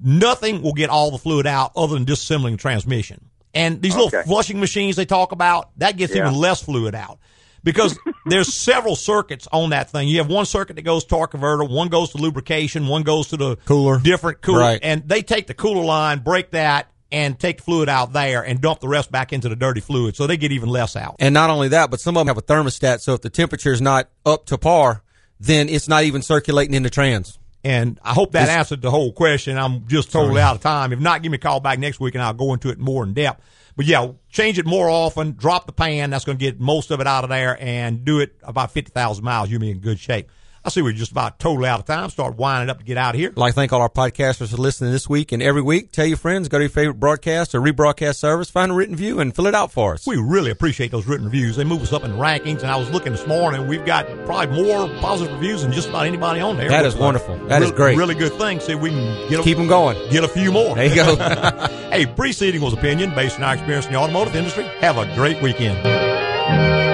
Nothing 0.02 0.62
will 0.62 0.74
get 0.74 0.90
all 0.90 1.12
the 1.12 1.18
fluid 1.18 1.46
out 1.46 1.72
other 1.76 1.96
than 1.96 2.06
disassembling 2.06 2.52
the 2.52 2.58
transmission. 2.58 3.26
And 3.54 3.82
these 3.82 3.96
little 3.96 4.24
flushing 4.24 4.60
machines 4.62 4.96
they 4.96 5.06
talk 5.06 5.34
about, 5.34 5.78
that 5.80 5.98
gets 5.98 6.16
Yeah. 6.16 6.22
even 6.28 6.36
less 6.40 6.62
fluid 6.62 6.96
out. 6.96 7.20
Because 7.64 8.00
there's 8.26 8.54
several 8.54 8.96
circuits 8.96 9.48
on 9.52 9.72
that 9.72 9.90
thing. 9.90 10.08
You 10.08 10.20
have 10.20 10.30
one 10.30 10.46
circuit 10.46 10.78
that 10.78 10.84
goes 10.84 11.04
torque 11.04 11.32
converter, 11.32 11.66
one 11.66 11.90
goes 11.90 12.12
to 12.12 12.18
lubrication, 12.18 12.88
one 12.88 13.04
goes 13.04 13.28
to 13.30 13.38
the 13.38 13.58
Cooler. 13.66 14.00
different 14.00 14.42
cooler. 14.42 14.60
Right. 14.60 14.80
And 14.82 15.08
they 15.08 15.22
take 15.22 15.48
the 15.48 15.54
cooler 15.54 15.84
line, 15.84 16.20
break 16.20 16.52
that, 16.52 16.88
and 17.12 17.38
take 17.38 17.58
the 17.58 17.64
fluid 17.64 17.90
out 17.90 18.14
there 18.14 18.42
and 18.42 18.62
dump 18.62 18.80
the 18.80 18.88
rest 18.88 19.12
back 19.12 19.34
into 19.34 19.50
the 19.50 19.58
dirty 19.58 19.82
fluid. 19.82 20.16
So 20.16 20.26
they 20.28 20.38
get 20.38 20.54
even 20.54 20.70
less 20.70 20.96
out. 20.96 21.18
And 21.20 21.34
not 21.34 21.50
only 21.50 21.68
that, 21.68 21.92
but 21.92 22.00
some 22.00 22.16
of 22.16 22.22
them 22.22 22.28
have 22.34 22.38
a 22.38 22.42
thermostat, 22.42 23.02
so 23.02 23.14
if 23.16 23.22
the 23.22 23.30
temperature 23.30 23.74
is 23.74 23.82
not 23.82 24.08
up 24.26 24.46
to 24.46 24.58
par, 24.58 25.04
then 25.38 25.68
it's 25.68 25.90
not 25.90 26.06
even 26.06 26.22
circulating 26.22 26.74
in 26.74 26.84
the 26.84 26.90
trans. 26.90 27.38
And 27.64 28.00
I 28.04 28.14
hope 28.14 28.32
that 28.32 28.48
This- 28.48 28.50
answered 28.50 28.82
the 28.82 28.90
whole 28.92 29.12
question. 29.12 29.58
I'm 29.58 29.88
just 29.88 30.12
totally 30.12 30.42
out 30.42 30.56
of 30.56 30.62
time. 30.62 30.92
If 30.94 31.00
not, 31.00 31.22
give 31.22 31.32
me 31.32 31.36
a 31.36 31.40
call 31.40 31.60
back 31.60 31.78
next 31.80 32.00
week 32.00 32.16
and 32.16 32.24
I'll 32.24 32.34
go 32.34 32.54
into 32.54 32.70
it 32.70 32.80
more 32.80 33.04
in 33.04 33.14
depth. 33.14 33.42
But 33.78 33.86
yeah, 33.86 34.08
change 34.30 34.58
it 34.60 34.66
more 34.66 34.90
often. 34.90 35.34
Drop 35.38 35.66
the 35.68 35.72
pan. 35.72 36.10
That's 36.10 36.26
going 36.26 36.38
to 36.38 36.44
get 36.44 36.60
most 36.60 36.92
of 36.92 37.00
it 37.00 37.08
out 37.08 37.24
of 37.24 37.30
there 37.30 37.58
and 37.62 38.04
do 38.04 38.20
it 38.20 38.36
about 38.44 38.72
50,000 38.72 39.24
miles. 39.24 39.50
You'll 39.50 39.62
be 39.62 39.72
in 39.72 39.80
good 39.80 40.00
shape. 40.00 40.30
I 40.64 40.70
see 40.70 40.84
we're 40.84 40.94
just 40.94 41.12
about 41.12 41.40
totally 41.40 41.68
out 41.68 41.80
of 41.80 41.88
time. 41.88 42.12
Start 42.12 42.36
winding 42.38 42.70
up 42.70 42.78
to 42.78 42.84
get 42.86 42.96
out 42.96 43.16
of 43.16 43.20
here. 43.20 43.30
I'd 43.30 43.38
like 43.38 43.54
to 43.54 43.56
thank 43.56 43.74
all 43.74 43.82
our 43.82 43.90
podcasters 43.90 44.52
for 44.52 44.58
listening 44.58 44.92
this 44.92 45.10
week 45.10 45.32
and 45.32 45.42
every 45.42 45.64
week. 45.64 45.92
Tell 45.92 46.06
your 46.06 46.18
friends, 46.18 46.50
go 46.50 46.60
to 46.60 46.64
your 46.66 46.70
favorite 46.70 47.00
broadcast 47.00 47.56
or 47.56 47.62
rebroadcast 47.62 48.18
service, 48.18 48.52
find 48.52 48.72
a 48.72 48.76
written 48.76 48.96
view, 48.96 49.20
and 49.22 49.36
fill 49.36 49.48
it 49.48 49.56
out 49.56 49.72
for 49.72 49.96
us. 49.96 50.06
We 50.06 50.18
really 50.18 50.52
appreciate 50.52 50.92
those 50.92 51.08
written 51.08 51.26
reviews. 51.26 51.56
They 51.56 51.64
move 51.64 51.82
us 51.82 51.94
up 51.94 52.04
in 52.04 52.12
rankings. 52.12 52.62
And 52.62 52.70
I 52.70 52.76
was 52.76 52.92
looking 52.92 53.12
this 53.12 53.26
morning. 53.26 53.66
We've 53.66 53.84
got 53.86 54.06
probably 54.28 54.64
more 54.64 54.88
positive 55.00 55.34
reviews 55.34 55.64
than 55.64 55.72
just 55.72 55.90
about 55.90 56.06
anybody 56.06 56.42
on 56.42 56.58
there. 56.58 56.70
That 56.70 56.86
is 56.86 56.96
wonderful. 56.96 57.38
That 57.48 57.64
is 57.64 57.72
really- 57.72 57.78
great. 57.78 57.98
Really 57.98 58.16
good 58.16 58.34
thing. 58.34 58.60
See, 58.60 58.76
we 58.76 58.92
can 58.92 59.30
get 59.30 59.40
a, 59.40 59.44
Keep 59.44 59.58
them 59.58 59.68
going. 59.68 59.98
get 60.12 60.24
a 60.24 60.28
few 60.28 60.52
more. 60.52 60.76
There 60.76 60.86
you 60.86 60.96
go. 60.96 61.16
hey, 61.92 62.06
preceding 62.06 62.62
was 62.62 62.74
opinion 62.74 63.16
based 63.16 63.38
on 63.38 63.44
our 63.44 63.54
experience 63.56 63.88
in 63.88 63.94
the 63.94 63.98
automotive 64.00 64.36
industry. 64.36 64.66
Have 64.80 65.00
a 65.00 65.12
great 65.16 65.42
weekend. 65.42 66.91